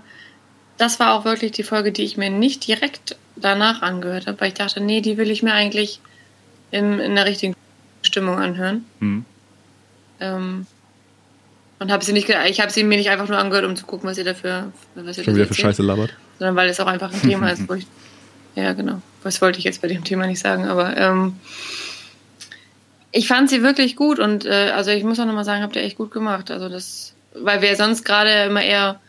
das 0.78 1.00
war 1.00 1.14
auch 1.14 1.26
wirklich 1.26 1.52
die 1.52 1.64
Folge, 1.64 1.92
die 1.92 2.04
ich 2.04 2.18
mir 2.18 2.30
nicht 2.30 2.66
direkt 2.68 3.18
danach 3.36 3.82
angehört 3.82 4.28
habe, 4.28 4.40
weil 4.40 4.50
ich 4.50 4.54
dachte, 4.54 4.80
nee, 4.80 5.02
die 5.02 5.18
will 5.18 5.30
ich 5.30 5.44
mir 5.44 5.54
eigentlich 5.54 6.00
in, 6.72 7.00
in 7.00 7.16
der 7.16 7.26
richtigen 7.26 7.56
Stimmung 8.02 8.38
anhören. 8.38 8.86
Mhm. 9.00 9.26
Ähm, 10.20 10.68
und 11.86 11.92
habe 11.92 12.04
sie 12.04 12.14
nicht, 12.14 12.28
ich 12.30 12.60
habe 12.60 12.72
sie 12.72 12.84
mir 12.84 12.98
nicht 12.98 13.12
einfach 13.12 13.28
nur 13.28 13.38
angehört, 13.38 13.64
um 13.64 13.76
zu 13.76 13.86
gucken, 13.86 14.10
was 14.10 14.18
ihr 14.18 14.24
dafür, 14.24 14.72
was 14.96 15.20
ihr 15.20 15.24
Schon 15.24 15.36
wieder 15.36 15.46
für 15.46 15.54
Scheiße 15.54 15.84
labert. 15.84 16.16
Sondern 16.40 16.56
weil 16.56 16.68
es 16.68 16.80
auch 16.80 16.88
einfach 16.88 17.14
ein 17.14 17.22
Thema 17.22 17.52
ist, 17.52 17.70
wo 17.70 17.74
ich, 17.76 17.86
ja 18.56 18.74
genau, 18.74 19.04
was 19.22 19.40
wollte 19.40 19.60
ich 19.60 19.66
jetzt 19.66 19.84
bei 19.84 19.88
dem 19.88 20.04
Thema 20.04 20.26
nicht 20.26 20.40
sagen, 20.40 20.66
aber 20.66 20.98
ähm, 20.98 21.36
ich 23.12 23.28
fand 23.28 23.52
sie 23.52 23.62
wirklich 23.62 23.96
gut 23.96 24.18
und 24.18 24.46
äh, 24.46 24.72
also 24.76 24.90
ich 24.90 25.04
muss 25.04 25.20
auch 25.20 25.26
nochmal 25.26 25.46
sagen, 25.46 25.62
habt 25.62 25.76
ihr 25.76 25.84
echt 25.84 25.96
gut 25.96 26.10
gemacht. 26.10 26.50
Also 26.50 26.70
das, 26.70 27.14
weil 27.36 27.62
wir 27.62 27.76
sonst 27.76 28.04
gerade 28.04 28.32
immer 28.46 28.64
eher 28.64 29.00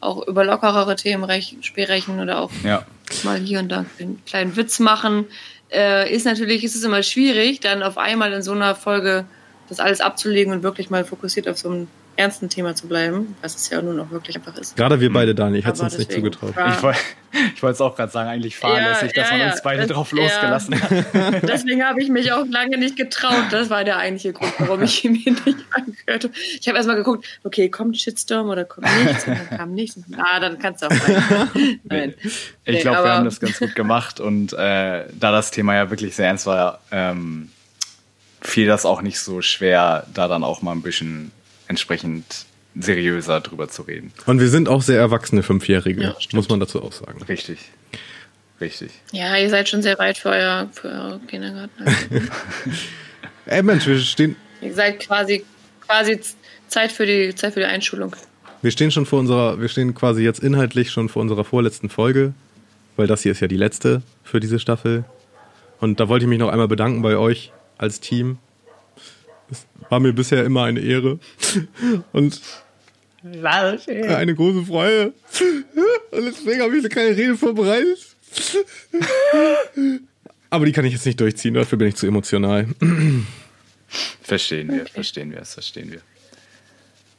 auch 0.00 0.26
über 0.26 0.44
lockerere 0.44 0.96
Themen 0.96 1.30
sprechen 1.62 2.18
oder 2.18 2.40
auch 2.40 2.50
ja. 2.64 2.84
mal 3.22 3.38
hier 3.38 3.60
und 3.60 3.68
da 3.68 3.84
einen 4.00 4.20
kleinen 4.26 4.56
Witz 4.56 4.80
machen. 4.80 5.26
Äh, 5.72 6.12
ist 6.12 6.26
natürlich, 6.26 6.64
ist 6.64 6.74
es 6.74 6.82
immer 6.82 7.04
schwierig, 7.04 7.60
dann 7.60 7.84
auf 7.84 7.98
einmal 7.98 8.32
in 8.32 8.42
so 8.42 8.50
einer 8.50 8.74
Folge 8.74 9.26
das 9.68 9.78
alles 9.78 10.00
abzulegen 10.00 10.52
und 10.52 10.64
wirklich 10.64 10.90
mal 10.90 11.04
fokussiert 11.04 11.46
auf 11.48 11.56
so 11.56 11.70
ein 11.70 11.88
ernsten 12.16 12.48
Thema 12.48 12.74
zu 12.74 12.88
bleiben, 12.88 13.36
was 13.42 13.54
es 13.54 13.70
ja 13.70 13.80
nun 13.82 14.00
auch 14.00 14.10
wirklich 14.10 14.36
einfach 14.36 14.56
ist. 14.56 14.76
Gerade 14.76 15.00
wir 15.00 15.12
beide, 15.12 15.34
Dani, 15.34 15.58
ich 15.58 15.64
hätte 15.64 15.74
es 15.74 15.80
uns 15.80 15.98
nicht 15.98 16.12
zugetraut. 16.12 16.54
Ich 17.54 17.62
wollte 17.62 17.74
es 17.74 17.80
auch 17.80 17.94
gerade 17.94 18.10
sagen, 18.10 18.30
eigentlich 18.30 18.56
fahrlässig, 18.56 19.12
ja, 19.14 19.22
dass 19.22 19.30
ja, 19.30 19.38
man 19.38 19.50
uns 19.50 19.62
beide 19.62 19.82
das, 19.82 19.90
drauf 19.90 20.12
losgelassen 20.12 20.80
hat. 20.80 20.90
Deswegen 21.42 21.84
habe 21.84 22.02
ich 22.02 22.08
mich 22.08 22.32
auch 22.32 22.46
lange 22.46 22.78
nicht 22.78 22.96
getraut. 22.96 23.44
Das 23.50 23.68
war 23.68 23.84
der 23.84 23.98
eigentliche 23.98 24.32
Grund, 24.32 24.52
warum 24.58 24.82
ich 24.82 25.04
ihn 25.04 25.12
mir 25.12 25.32
nicht 25.32 25.58
angehört 25.70 26.24
habe. 26.24 26.32
Ich 26.58 26.66
habe 26.66 26.78
erstmal 26.78 26.96
geguckt, 26.96 27.26
okay, 27.44 27.68
kommt 27.68 27.98
Shitstorm 27.98 28.48
oder 28.48 28.64
kommt 28.64 28.86
nichts? 29.04 29.26
Und 29.26 29.38
dann 29.38 29.58
kam 29.58 29.72
nichts. 29.72 29.98
Ah, 30.16 30.40
dann 30.40 30.58
kannst 30.58 30.82
du 30.82 30.86
auch 30.86 30.90
rein. 30.90 31.80
Nein. 31.84 32.14
Ich 32.22 32.54
nee, 32.66 32.80
glaube, 32.80 33.04
wir 33.04 33.12
haben 33.12 33.24
das 33.24 33.40
ganz 33.40 33.58
gut 33.58 33.74
gemacht 33.74 34.20
und 34.20 34.52
äh, 34.54 34.56
da 34.56 35.32
das 35.32 35.50
Thema 35.50 35.74
ja 35.74 35.90
wirklich 35.90 36.16
sehr 36.16 36.28
ernst 36.28 36.46
war, 36.46 36.80
ähm, 36.90 37.50
fiel 38.40 38.66
das 38.66 38.86
auch 38.86 39.02
nicht 39.02 39.20
so 39.20 39.42
schwer, 39.42 40.06
da 40.14 40.28
dann 40.28 40.44
auch 40.44 40.62
mal 40.62 40.72
ein 40.72 40.82
bisschen 40.82 41.32
entsprechend 41.68 42.46
seriöser 42.78 43.40
drüber 43.40 43.68
zu 43.68 43.82
reden. 43.82 44.12
Und 44.26 44.40
wir 44.40 44.48
sind 44.48 44.68
auch 44.68 44.82
sehr 44.82 44.98
erwachsene 44.98 45.42
Fünfjährige, 45.42 46.02
ja, 46.02 46.16
muss 46.32 46.48
man 46.48 46.60
dazu 46.60 46.82
auch 46.82 46.92
sagen. 46.92 47.22
Richtig. 47.22 47.58
Richtig. 48.60 48.90
Ja, 49.12 49.36
ihr 49.36 49.50
seid 49.50 49.68
schon 49.68 49.82
sehr 49.82 49.98
weit 49.98 50.16
für 50.16 50.30
euer, 50.30 50.68
für 50.72 50.88
euer 50.88 51.20
Kindergarten. 51.26 51.84
Ey 53.46 53.62
Mensch, 53.62 53.86
wir 53.86 53.98
stehen. 53.98 54.36
Ihr 54.62 54.74
seid 54.74 55.00
quasi, 55.00 55.44
quasi 55.86 56.20
Zeit 56.68 56.90
für 56.90 57.06
die 57.06 57.34
Zeit 57.34 57.54
für 57.54 57.60
die 57.60 57.66
Einschulung. 57.66 58.16
Wir 58.62 58.70
stehen 58.70 58.90
schon 58.90 59.06
vor 59.06 59.20
unserer, 59.20 59.60
wir 59.60 59.68
stehen 59.68 59.94
quasi 59.94 60.22
jetzt 60.22 60.40
inhaltlich 60.40 60.90
schon 60.90 61.08
vor 61.08 61.22
unserer 61.22 61.44
vorletzten 61.44 61.90
Folge, 61.90 62.32
weil 62.96 63.06
das 63.06 63.22
hier 63.22 63.32
ist 63.32 63.40
ja 63.40 63.46
die 63.46 63.56
letzte 63.56 64.02
für 64.24 64.40
diese 64.40 64.58
Staffel. 64.58 65.04
Und 65.78 66.00
da 66.00 66.08
wollte 66.08 66.24
ich 66.24 66.28
mich 66.28 66.38
noch 66.38 66.48
einmal 66.48 66.68
bedanken 66.68 67.02
bei 67.02 67.16
euch 67.16 67.52
als 67.76 68.00
Team. 68.00 68.38
War 69.88 70.00
mir 70.00 70.12
bisher 70.12 70.44
immer 70.44 70.64
eine 70.64 70.80
Ehre. 70.80 71.18
Und 72.12 72.40
eine 73.24 74.34
große 74.34 74.64
Freude. 74.66 75.12
Und 76.10 76.24
deswegen 76.24 76.60
habe 76.60 76.76
ich 76.76 76.80
eine 76.80 76.88
kleine 76.88 77.16
Rede 77.16 77.36
vorbereitet. 77.36 77.98
Aber 80.50 80.66
die 80.66 80.72
kann 80.72 80.84
ich 80.84 80.92
jetzt 80.92 81.06
nicht 81.06 81.20
durchziehen, 81.20 81.54
dafür 81.54 81.78
bin 81.78 81.88
ich 81.88 81.96
zu 81.96 82.06
emotional. 82.06 82.68
Verstehen 84.22 84.68
wir, 84.68 84.82
okay. 84.82 84.90
verstehen 84.94 85.30
wir, 85.30 85.38
das 85.38 85.54
verstehen 85.54 85.90
wir. 85.90 86.00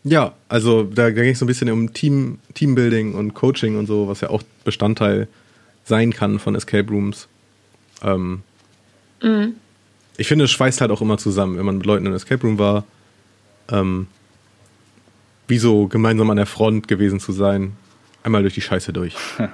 Ja, 0.04 0.34
also 0.48 0.84
da 0.84 1.10
ging 1.12 1.32
es 1.32 1.40
so 1.40 1.46
ein 1.46 1.48
bisschen 1.48 1.70
um 1.72 1.94
Team, 1.94 2.40
Teambuilding 2.54 3.14
und 3.14 3.34
Coaching 3.34 3.78
und 3.78 3.88
so, 3.88 4.08
was 4.08 4.22
ja 4.22 4.30
auch 4.30 4.44
Bestandteil 4.64 5.28
sein 5.84 6.14
kann 6.14 6.40
von 6.40 6.56
Escape 6.56 6.90
Rooms. 6.90 7.28
Ähm, 8.04 8.42
mhm 9.22 9.56
ich 10.18 10.28
finde, 10.28 10.46
es 10.46 10.52
schweißt 10.52 10.82
halt 10.82 10.92
auch 10.92 11.02
immer 11.02 11.18
zusammen, 11.18 11.58
wenn 11.58 11.66
man 11.66 11.78
mit 11.78 11.86
Leuten 11.86 12.06
im 12.06 12.14
Escape 12.14 12.42
Room 12.42 12.58
war. 12.58 12.84
Ähm, 13.72 14.08
wie 15.48 15.58
so 15.58 15.88
gemeinsam 15.88 16.30
an 16.30 16.38
der 16.38 16.46
Front 16.46 16.88
gewesen 16.88 17.20
zu 17.20 17.32
sein. 17.32 17.74
Einmal 18.24 18.42
durch 18.42 18.54
die 18.56 18.62
Scheiße 18.62 18.92
durch. 18.92 19.16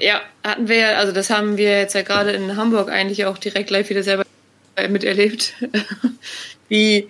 ja, 0.00 0.20
hatten 0.44 0.68
wir 0.68 0.76
ja, 0.76 0.88
also 0.98 1.12
das 1.12 1.30
haben 1.30 1.56
wir 1.56 1.78
jetzt 1.78 1.94
ja 1.94 2.02
gerade 2.02 2.32
in 2.32 2.56
Hamburg 2.56 2.90
eigentlich 2.90 3.24
auch 3.24 3.38
direkt 3.38 3.70
live 3.70 3.88
wieder 3.88 4.02
selber 4.02 4.24
miterlebt. 4.88 5.54
wie, 6.68 7.08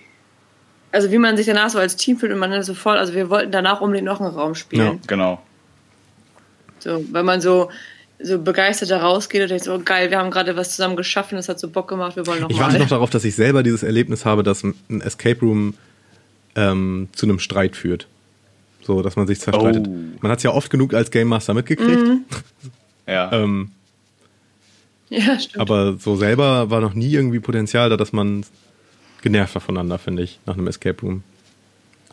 also 0.92 1.10
wie 1.10 1.18
man 1.18 1.36
sich 1.36 1.46
danach 1.46 1.70
so 1.70 1.78
als 1.78 1.96
Team 1.96 2.18
fühlt 2.18 2.32
und 2.32 2.38
man 2.38 2.50
dann 2.50 2.62
so 2.62 2.74
voll, 2.74 2.98
also 2.98 3.14
wir 3.14 3.30
wollten 3.30 3.50
danach 3.50 3.80
unbedingt 3.80 4.06
noch 4.06 4.20
einen 4.20 4.34
Raum 4.34 4.54
spielen. 4.54 4.86
Ja, 4.86 4.98
genau. 5.06 5.42
So, 6.78 7.04
wenn 7.10 7.24
man 7.24 7.40
so, 7.40 7.70
so 8.22 8.38
begeistert 8.38 8.90
da 8.90 8.98
rausgeht 8.98 9.42
und 9.42 9.50
denkt 9.50 9.64
so, 9.64 9.74
oh, 9.74 9.80
geil, 9.84 10.10
wir 10.10 10.18
haben 10.18 10.30
gerade 10.30 10.56
was 10.56 10.70
zusammen 10.70 10.96
geschaffen, 10.96 11.36
das 11.36 11.48
hat 11.48 11.58
so 11.58 11.68
Bock 11.68 11.88
gemacht, 11.88 12.16
wir 12.16 12.26
wollen 12.26 12.40
noch 12.40 12.50
Ich 12.50 12.58
warte 12.58 12.78
noch 12.78 12.88
darauf, 12.88 13.10
dass 13.10 13.24
ich 13.24 13.34
selber 13.34 13.62
dieses 13.62 13.82
Erlebnis 13.82 14.24
habe, 14.24 14.42
dass 14.42 14.62
ein 14.62 15.00
Escape 15.00 15.40
Room 15.40 15.74
ähm, 16.54 17.08
zu 17.12 17.26
einem 17.26 17.38
Streit 17.38 17.76
führt. 17.76 18.06
So, 18.82 19.02
dass 19.02 19.16
man 19.16 19.26
sich 19.26 19.40
zerstreitet. 19.40 19.86
Oh. 19.88 20.18
Man 20.20 20.32
hat 20.32 20.38
es 20.38 20.42
ja 20.42 20.50
oft 20.50 20.70
genug 20.70 20.92
als 20.94 21.10
Game 21.10 21.28
Master 21.28 21.54
mitgekriegt. 21.54 22.02
Mhm. 22.02 22.24
ja. 23.06 23.32
ähm, 23.32 23.70
ja, 25.08 25.38
stimmt. 25.38 25.60
Aber 25.60 25.98
so 25.98 26.16
selber 26.16 26.70
war 26.70 26.80
noch 26.80 26.94
nie 26.94 27.12
irgendwie 27.12 27.38
Potenzial 27.38 27.90
da, 27.90 27.96
dass 27.96 28.12
man 28.12 28.44
genervt 29.20 29.54
war 29.54 29.62
voneinander, 29.62 29.98
finde 29.98 30.22
ich, 30.22 30.40
nach 30.46 30.54
einem 30.54 30.66
Escape 30.66 31.00
Room. 31.02 31.22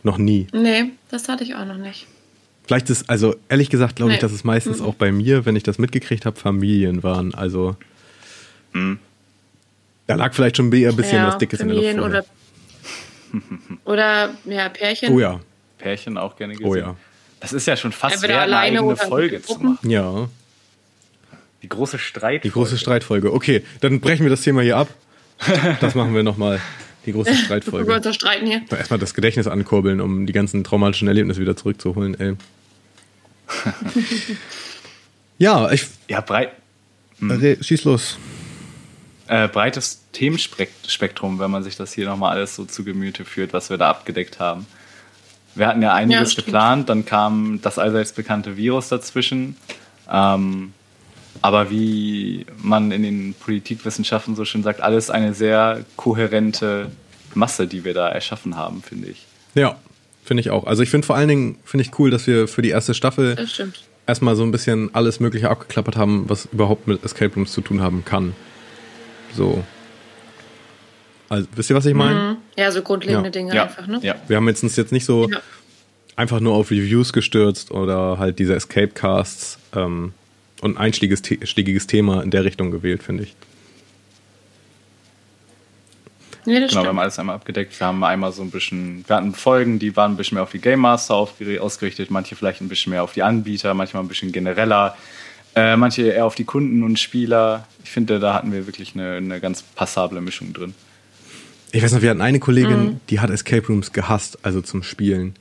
Noch 0.03 0.18
nie. 0.18 0.47
Nee, 0.53 0.91
das 1.10 1.28
hatte 1.28 1.43
ich 1.43 1.55
auch 1.55 1.66
noch 1.66 1.78
nicht. 1.78 2.07
Vielleicht 2.70 2.91
ist, 2.91 3.09
also 3.09 3.36
ehrlich 3.49 3.72
gesagt, 3.72 3.95
glaube 3.95 4.09
nee. 4.09 4.17
ich, 4.17 4.22
dass 4.22 4.32
es 4.32 4.43
meistens 4.43 4.78
mhm. 4.78 4.86
auch 4.86 4.93
bei 4.93 5.11
mir, 5.11 5.47
wenn 5.47 5.55
ich 5.55 5.63
das 5.63 5.80
mitgekriegt 5.80 6.28
habe, 6.28 6.39
Familien 6.39 7.01
waren. 7.01 7.34
Also 7.34 7.76
mhm. 8.74 8.99
da 10.05 10.13
lag 10.13 10.36
vielleicht 10.36 10.57
schon 10.57 10.72
eher 10.72 10.91
ein 10.91 10.95
bisschen 10.95 11.17
ja, 11.17 11.30
was 11.30 11.39
Dickes 11.39 11.61
Familien 11.61 11.97
in 11.97 12.11
der 12.11 12.20
Luft. 12.20 12.30
Oder, 13.86 14.30
oder 14.45 14.53
ja, 14.53 14.70
Pärchen. 14.70 15.11
Oh 15.11 15.20
ja. 15.20 15.39
Pärchen 15.80 16.15
auch 16.20 16.36
gerne 16.36 16.53
gesehen. 16.53 16.70
Oh 16.70 16.76
ja. 16.76 16.95
Das 17.39 17.53
ist 17.53 17.65
ja 17.65 17.76
schon 17.76 17.91
fast 17.91 18.22
wert, 18.22 18.43
eine 18.43 18.57
eigene 18.59 18.95
Folge 18.97 19.41
zu 19.41 19.57
machen. 19.57 19.89
Ja. 19.89 20.30
Die 21.63 21.70
große 21.70 21.97
Streitfolge. 21.97 22.41
Die 22.43 22.51
große 22.51 22.78
Streitfolge. 22.78 23.34
Okay, 23.34 23.63
dann 23.82 23.99
brechen 23.99 24.22
wir 24.26 24.30
das 24.30 24.41
Thema 24.41 24.61
hier 24.61 24.78
ab. 24.78 24.89
Das 25.82 25.95
machen 25.95 26.13
wir 26.13 26.22
nochmal. 26.22 26.61
Die 27.07 27.13
große 27.13 27.34
Streitfolge. 27.45 27.88
wir 27.89 27.95
uns 27.95 28.15
streiten 28.15 28.45
hier. 28.45 28.61
Erstmal 28.70 28.99
das 28.99 29.15
Gedächtnis 29.15 29.47
ankurbeln, 29.47 30.01
um 30.01 30.28
die 30.28 30.34
ganzen 30.34 30.63
traumatischen 30.63 31.07
Erlebnisse 31.07 31.41
wieder 31.41 31.55
zurückzuholen, 31.55 32.20
ey. 32.20 32.36
ja, 35.38 35.72
ich. 35.72 35.88
Ja, 36.08 36.22
breit. 36.22 36.52
Hm. 37.20 37.58
Schieß 37.62 37.84
los. 37.84 38.18
Äh, 39.28 39.47
breites 39.47 40.02
Themenspektrum, 40.12 41.39
wenn 41.39 41.52
man 41.52 41.64
sich 41.64 41.76
das 41.76 41.93
hier 41.93 42.08
nochmal 42.08 42.38
alles 42.38 42.56
so 42.56 42.66
zu 42.66 42.84
Gemüte 42.84 43.26
führt, 43.26 43.54
was 43.54 43.70
wir 43.70 43.78
da 43.78 43.89
abgedeckt 43.89 44.39
haben. 44.39 44.66
Wir 45.56 45.68
hatten 45.68 45.82
ja 45.82 45.93
einiges 45.93 46.36
ja, 46.36 46.43
geplant, 46.43 46.89
dann 46.89 47.06
kam 47.06 47.60
das 47.62 47.78
allseits 47.78 48.14
bekannte 48.14 48.58
Virus 48.58 48.89
dazwischen. 48.89 49.56
Ähm, 50.10 50.74
aber 51.41 51.70
wie 51.70 52.45
man 52.58 52.91
in 52.91 53.04
den 53.04 53.34
Politikwissenschaften 53.34 54.36
so 54.36 54.45
schön 54.45 54.64
sagt, 54.64 54.82
alles 54.82 55.10
eine 55.10 55.34
sehr 55.34 55.86
kohärente 55.95 56.91
Masse, 57.34 57.68
die 57.68 57.84
wir 57.84 57.93
da 57.93 58.10
erschaffen 58.10 58.58
haben, 58.58 58.82
finde 58.82 59.10
ich. 59.10 59.26
Ja, 59.54 59.76
Finde 60.30 60.41
ich 60.41 60.51
auch. 60.51 60.67
Also 60.67 60.84
ich 60.84 60.91
finde 60.91 61.07
vor 61.07 61.15
allen 61.15 61.27
Dingen 61.27 61.57
finde 61.65 61.84
ich 61.86 61.97
cool, 61.97 62.11
dass 62.11 62.27
wir 62.27 62.47
für 62.47 62.61
die 62.61 62.69
erste 62.69 62.93
Staffel 62.93 63.36
erstmal 64.05 64.36
so 64.36 64.43
ein 64.43 64.51
bisschen 64.51 64.93
alles 64.93 65.19
Mögliche 65.19 65.49
abgeklappert 65.49 65.97
haben, 65.97 66.30
was 66.30 66.47
überhaupt 66.51 66.88
mit 66.88 67.03
Escape 67.03 67.34
Rooms 67.34 67.51
zu 67.51 67.61
tun 67.61 67.82
haben 67.82 68.05
kann. 68.05 68.36
So. 69.36 69.63
Also, 71.30 71.47
wisst 71.55 71.71
ihr, 71.71 71.75
was 71.75 71.88
ich 71.88 71.95
meine? 71.95 72.19
Mhm. 72.19 72.38
Ja, 72.59 72.71
so 72.71 72.84
grundlegende 72.84 73.30
ja. 73.30 73.32
Dinge 73.32 73.55
ja. 73.55 73.63
einfach, 73.63 73.88
ne? 73.88 74.01
Ja. 74.03 74.17
Wir 74.27 74.38
haben 74.38 74.47
jetzt 74.47 74.61
uns 74.61 74.75
jetzt 74.75 74.91
nicht 74.91 75.05
so 75.05 75.27
ja. 75.27 75.39
einfach 76.15 76.39
nur 76.41 76.53
auf 76.53 76.69
Reviews 76.69 77.11
gestürzt 77.11 77.71
oder 77.71 78.19
halt 78.19 78.38
diese 78.38 78.53
Escape 78.53 78.89
Casts 78.89 79.57
ähm, 79.75 80.13
und 80.61 80.75
ein 80.75 80.77
einschlägiges 80.77 81.88
Thema 81.88 82.21
in 82.21 82.30
der 82.30 82.43
Richtung 82.43 82.69
gewählt, 82.69 83.01
finde 83.01 83.23
ich. 83.23 83.36
Nee, 86.46 86.56
genau, 86.56 86.68
stimmt. 86.68 86.84
wir 86.84 86.90
haben 86.90 87.00
alles 87.00 87.20
einmal 87.20 87.36
abgedeckt. 87.36 87.80
Wir 87.80 87.88
haben 87.88 88.04
einmal 88.04 88.32
so 88.32 88.42
ein 88.42 88.52
bisschen, 88.52 89.04
wir 89.08 89.16
hatten 89.16 89.34
Folgen, 89.34 89.80
die 89.80 89.96
waren 89.96 90.14
ein 90.14 90.18
bisschen 90.18 90.36
mehr 90.36 90.44
auf 90.44 90.52
die 90.52 90.60
Game 90.60 90.80
Master 90.80 91.16
ausgerichtet, 91.16 92.12
manche 92.12 92.36
vielleicht 92.36 92.62
ein 92.62 92.70
bisschen 92.70 92.92
mehr 92.92 93.04
auf 93.04 93.14
die 93.14 93.24
Anbieter, 93.24 93.74
manchmal 93.74 94.04
ein 94.04 94.08
bisschen 94.08 94.32
genereller, 94.32 94.96
äh, 95.56 95.76
manche 95.76 96.04
eher 96.04 96.26
auf 96.26 96.36
die 96.36 96.46
Kunden 96.46 96.84
und 96.84 96.98
Spieler. 97.00 97.68
Ich 97.84 97.92
finde, 97.92 98.20
da 98.20 98.34
hatten 98.34 98.52
wir 98.52 98.68
wirklich 98.68 98.94
eine, 98.96 99.16
eine 99.16 99.40
ganz 99.40 99.62
passable 99.62 100.22
Mischung 100.22 100.54
drin. 100.54 100.74
Ich 101.72 101.84
weiß 101.84 101.92
noch, 101.94 102.02
wir 102.02 102.10
hatten 102.10 102.22
eine 102.22 102.40
Kollegin, 102.40 102.84
mhm. 102.84 103.00
die 103.10 103.20
hat 103.20 103.30
Escape 103.30 103.68
Rooms 103.68 103.92
gehasst, 103.92 104.40
also 104.44 104.62
zum 104.62 104.82
Spielen. 104.82 105.36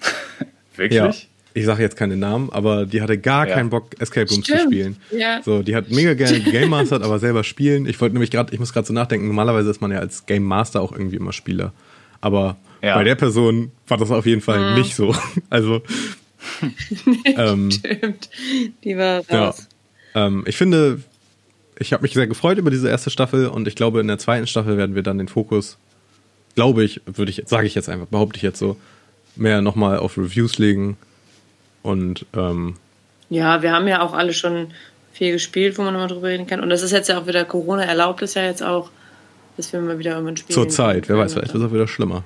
wirklich? 0.76 1.22
Ja. 1.22 1.33
Ich 1.54 1.64
sage 1.64 1.82
jetzt 1.82 1.96
keine 1.96 2.16
Namen, 2.16 2.50
aber 2.52 2.84
die 2.84 3.00
hatte 3.00 3.16
gar 3.16 3.46
Ja. 3.48 3.54
keinen 3.54 3.70
Bock, 3.70 3.90
Escape 4.00 4.28
Rooms 4.28 4.44
Stimmt. 4.44 4.60
zu 4.60 4.66
spielen. 4.66 4.96
Ja. 5.16 5.40
So, 5.44 5.62
die 5.62 5.74
hat 5.76 5.90
mega 5.90 6.14
gerne 6.14 6.40
Game 6.40 6.68
Mastered, 6.70 7.02
aber 7.02 7.18
selber 7.20 7.44
spielen. 7.44 7.86
Ich 7.86 8.00
wollte 8.00 8.14
nämlich 8.14 8.30
gerade, 8.30 8.52
ich 8.52 8.58
muss 8.60 8.72
gerade 8.72 8.86
so 8.86 8.92
nachdenken, 8.92 9.26
normalerweise 9.28 9.70
ist 9.70 9.80
man 9.80 9.90
ja 9.92 9.98
als 10.00 10.26
Game 10.26 10.42
Master 10.44 10.82
auch 10.82 10.92
irgendwie 10.92 11.16
immer 11.16 11.32
Spieler. 11.32 11.72
Aber 12.20 12.56
Ja. 12.82 12.96
bei 12.96 13.04
der 13.04 13.14
Person 13.14 13.70
war 13.88 13.96
das 13.98 14.10
auf 14.10 14.26
jeden 14.26 14.40
Fall 14.40 14.70
Mhm. 14.72 14.78
nicht 14.78 14.94
so. 14.94 15.14
Also, 15.50 15.80
ähm, 17.36 17.70
Stimmt. 17.70 18.28
Die 18.84 18.96
war 18.96 19.22
ja. 19.28 19.44
raus. 19.46 19.68
Ähm, 20.14 20.44
ich 20.46 20.56
finde, 20.56 21.00
ich 21.78 21.92
habe 21.92 22.02
mich 22.02 22.12
sehr 22.12 22.26
gefreut 22.26 22.58
über 22.58 22.70
diese 22.70 22.88
erste 22.88 23.10
Staffel 23.10 23.46
und 23.48 23.66
ich 23.68 23.74
glaube, 23.76 24.00
in 24.00 24.08
der 24.08 24.18
zweiten 24.18 24.46
Staffel 24.46 24.76
werden 24.76 24.94
wir 24.94 25.02
dann 25.02 25.18
den 25.18 25.28
Fokus, 25.28 25.76
glaube 26.54 26.84
ich, 26.84 27.00
würde 27.06 27.30
ich, 27.30 27.42
sage 27.46 27.66
ich 27.66 27.74
jetzt 27.74 27.88
einfach, 27.88 28.06
behaupte 28.06 28.36
ich 28.36 28.42
jetzt 28.42 28.58
so, 28.58 28.76
mehr 29.36 29.60
nochmal 29.62 29.98
auf 29.98 30.16
Reviews 30.16 30.58
legen. 30.58 30.96
Und 31.84 32.26
ähm, 32.36 32.74
Ja, 33.30 33.62
wir 33.62 33.70
haben 33.72 33.86
ja 33.86 34.00
auch 34.02 34.12
alle 34.14 34.32
schon 34.32 34.68
viel 35.12 35.30
gespielt, 35.32 35.78
wo 35.78 35.82
man 35.82 35.92
nochmal 35.92 36.08
drüber 36.08 36.26
reden 36.26 36.48
kann. 36.48 36.58
Und 36.60 36.70
das 36.70 36.82
ist 36.82 36.90
jetzt 36.90 37.08
ja 37.08 37.20
auch 37.20 37.26
wieder 37.28 37.44
Corona 37.44 37.84
erlaubt 37.84 38.20
es 38.22 38.34
ja 38.34 38.42
jetzt 38.42 38.62
auch, 38.64 38.90
dass 39.56 39.72
wir 39.72 39.80
mal 39.80 39.98
wieder 40.00 40.12
irgendwann 40.14 40.36
spielen. 40.36 40.54
zur 40.54 40.68
Zeit, 40.68 41.08
wer 41.08 41.14
können. 41.14 41.20
weiß, 41.20 41.34
vielleicht 41.34 41.54
wird 41.54 41.62
es 41.62 41.70
auch 41.70 41.72
wieder 41.74 41.86
schlimmer. 41.86 42.24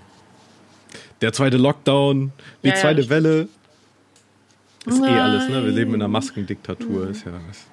Der 1.20 1.32
zweite 1.34 1.59
Lockdown, 1.59 2.32
die 2.62 2.68
Ja, 2.68 2.74
ja, 2.74 2.80
zweite. 2.80 3.11
Welle. 3.11 3.48
Ist 4.86 5.02
eh 5.02 5.06
alles, 5.18 5.48
ne? 5.48 5.56
Wir 5.56 5.61
Nein. 5.62 5.74
leben 5.74 5.90
in 5.94 6.00
einer 6.00 6.09
Maskendiktatur. 6.09 7.11
Ist 7.11 7.26
ja, 7.26 7.32
ist, 7.50 7.66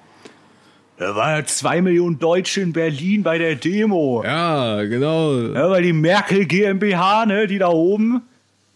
Da 0.98 1.14
waren 1.14 1.38
ja 1.38 1.44
zwei 1.46 1.80
Millionen 1.80 2.18
Deutsche 2.18 2.60
in 2.60 2.72
Berlin 2.72 3.22
bei 3.22 3.38
der 3.38 3.54
Demo. 3.54 4.22
ja, 4.24 4.82
genau. 4.84 5.32
Ja, 5.40 5.70
weil 5.70 5.82
die 5.84 5.92
Merkel 5.94 6.44
GmbH, 6.46 7.24
ne, 7.26 7.46
die 7.46 7.58
da 7.58 7.68
oben. 7.68 8.22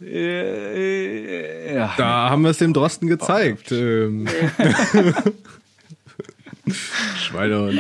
Äh, 0.03 1.71
äh, 1.71 1.75
ja. 1.75 1.95
Da 1.97 2.31
haben 2.31 2.43
wir 2.43 2.51
es 2.51 2.59
dem 2.59 2.73
Drosten 2.73 3.09
gezeigt. 3.09 3.71
Ähm. 3.73 4.27
Schweinehund. 7.19 7.75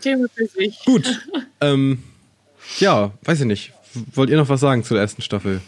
Thema 0.00 0.26
für 0.34 0.46
sich. 0.46 0.84
Gut. 0.84 1.20
Ähm, 1.60 2.02
ja, 2.78 3.12
weiß 3.24 3.40
ich 3.40 3.46
nicht. 3.46 3.72
Wollt 4.14 4.30
ihr 4.30 4.36
noch 4.36 4.48
was 4.48 4.60
sagen 4.60 4.84
zur 4.84 4.98
ersten 4.98 5.22
Staffel? 5.22 5.60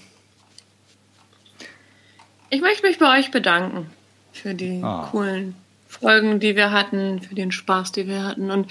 Ich 2.50 2.60
möchte 2.60 2.86
mich 2.86 2.98
bei 2.98 3.18
euch 3.18 3.30
bedanken 3.30 3.86
für 4.32 4.54
die 4.54 4.80
Ah. 4.82 5.08
coolen 5.10 5.54
Folgen, 5.88 6.38
die 6.40 6.54
wir 6.56 6.70
hatten, 6.70 7.20
für 7.20 7.34
den 7.34 7.52
Spaß, 7.52 7.92
den 7.92 8.08
wir 8.08 8.24
hatten. 8.24 8.50
Und 8.50 8.70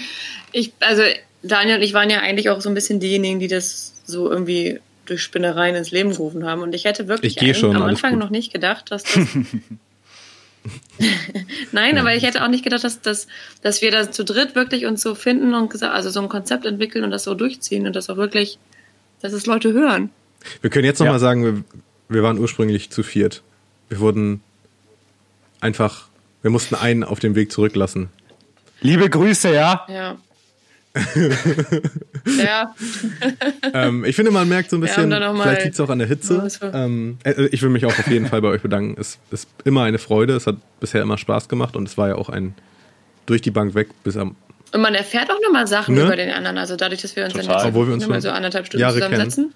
ich, 0.52 0.74
also 0.80 1.04
Daniel 1.44 1.78
und 1.78 1.82
ich 1.84 1.94
waren 1.94 2.10
ja 2.10 2.20
eigentlich 2.20 2.50
auch 2.50 2.62
so 2.62 2.70
ein 2.70 2.76
bisschen 2.76 3.00
diejenigen, 3.00 3.40
die 3.40 3.48
das 3.48 4.02
so 4.06 4.30
irgendwie 4.32 4.80
durch 5.06 5.22
Spinnereien 5.24 5.76
ins 5.76 5.92
Leben 5.92 6.12
gerufen 6.12 6.46
haben. 6.46 6.62
Und 6.62 6.74
ich 6.76 6.86
hätte 6.86 7.08
wirklich 7.08 7.42
Ich 7.42 7.58
schon, 7.58 7.76
am 7.76 7.84
Anfang 7.84 8.12
gut. 8.12 8.20
noch 8.20 8.30
nicht 8.30 8.54
gedacht, 8.54 8.92
dass 8.92 9.04
das. 9.04 9.28
Nein, 11.72 11.98
aber 11.98 12.14
ich 12.16 12.24
hätte 12.24 12.44
auch 12.44 12.48
nicht 12.48 12.64
gedacht, 12.64 12.84
dass, 12.84 13.02
dass, 13.02 13.28
dass 13.64 13.82
wir 13.82 13.90
das 13.92 14.12
zu 14.12 14.24
dritt 14.24 14.54
wirklich 14.54 14.86
uns 14.86 15.02
so 15.02 15.16
finden 15.16 15.54
und 15.56 15.82
also 15.84 16.10
so 16.12 16.22
ein 16.22 16.30
Konzept 16.30 16.66
entwickeln 16.66 17.04
und 17.04 17.10
das 17.12 17.24
so 17.24 17.34
durchziehen 17.34 17.88
und 17.88 17.96
das 17.96 18.10
auch 18.10 18.18
wirklich, 18.18 18.60
dass 19.22 19.34
es 19.34 19.46
Leute 19.48 19.74
hören. 19.74 20.12
Wir 20.62 20.70
können 20.70 20.86
jetzt 20.86 21.00
noch 21.00 21.08
Ja. 21.08 21.14
mal 21.14 21.20
sagen, 21.20 21.44
wir, 21.44 21.64
wir 22.10 22.24
waren 22.24 22.38
ursprünglich 22.38 22.92
zu 22.92 23.02
viert. 23.02 23.42
Wir 23.90 24.00
wurden 24.00 24.42
einfach, 25.62 26.08
wir 26.44 26.52
mussten 26.52 26.76
einen 26.76 27.04
auf 27.04 27.20
dem 27.20 27.34
Weg 27.36 27.52
zurücklassen. 27.52 28.10
Liebe 28.82 29.10
Grüße, 29.10 29.52
ja. 29.54 29.86
Ja. 29.90 30.18
ja, 32.44 32.76
ähm, 33.74 34.04
ich 34.06 34.16
finde, 34.16 34.32
man 34.32 34.48
merkt 34.50 34.70
so 34.70 34.78
ein 34.78 34.82
bisschen, 34.82 35.10
mal- 35.10 35.36
vielleicht 35.42 35.64
liegt 35.64 35.74
es 35.76 35.80
auch 35.80 35.90
an 35.90 36.00
der 36.00 36.08
Hitze. 36.08 36.48
Ähm, 36.74 37.18
äh, 37.24 37.46
ich 37.52 37.62
will 37.62 37.70
mich 37.70 37.86
auch 37.86 37.98
auf 37.98 38.08
jeden 38.08 38.28
Fall 38.28 38.42
bei 38.42 38.50
euch 38.50 38.62
bedanken. 38.62 39.00
Es 39.00 39.18
ist 39.32 39.48
immer 39.64 39.84
eine 39.84 39.98
Freude. 40.00 40.36
Es 40.36 40.48
hat 40.48 40.58
bisher 40.80 41.02
immer 41.02 41.18
Spaß 41.18 41.48
gemacht 41.50 41.76
und 41.76 41.88
es 41.88 41.98
war 41.98 42.10
ja 42.10 42.16
auch 42.16 42.30
ein 42.30 42.54
durch 43.26 43.42
die 43.42 43.52
Bank 43.52 43.74
weg 43.76 43.90
bis 44.04 44.18
am 44.18 44.36
Und 44.74 44.82
man 44.82 44.94
erfährt 44.96 45.30
auch 45.32 45.40
nochmal 45.44 45.68
Sachen 45.68 45.96
Ne? 45.96 46.02
über 46.04 46.16
den 46.16 46.30
anderen. 46.32 46.58
Also 46.58 46.76
dadurch, 46.76 47.02
dass 47.02 47.16
wir 47.16 47.24
uns 47.24 47.34
Total. 47.34 47.48
dann 47.48 47.58
jetzt 47.58 47.66
Obwohl 47.68 47.88
wir 47.88 47.94
uns 47.94 48.04
schon 48.04 48.20
so 48.22 48.30
anderthalb 48.30 48.66
Stunden 48.66 48.82
Jahre 48.82 48.96
zusammensetzen. 48.96 49.54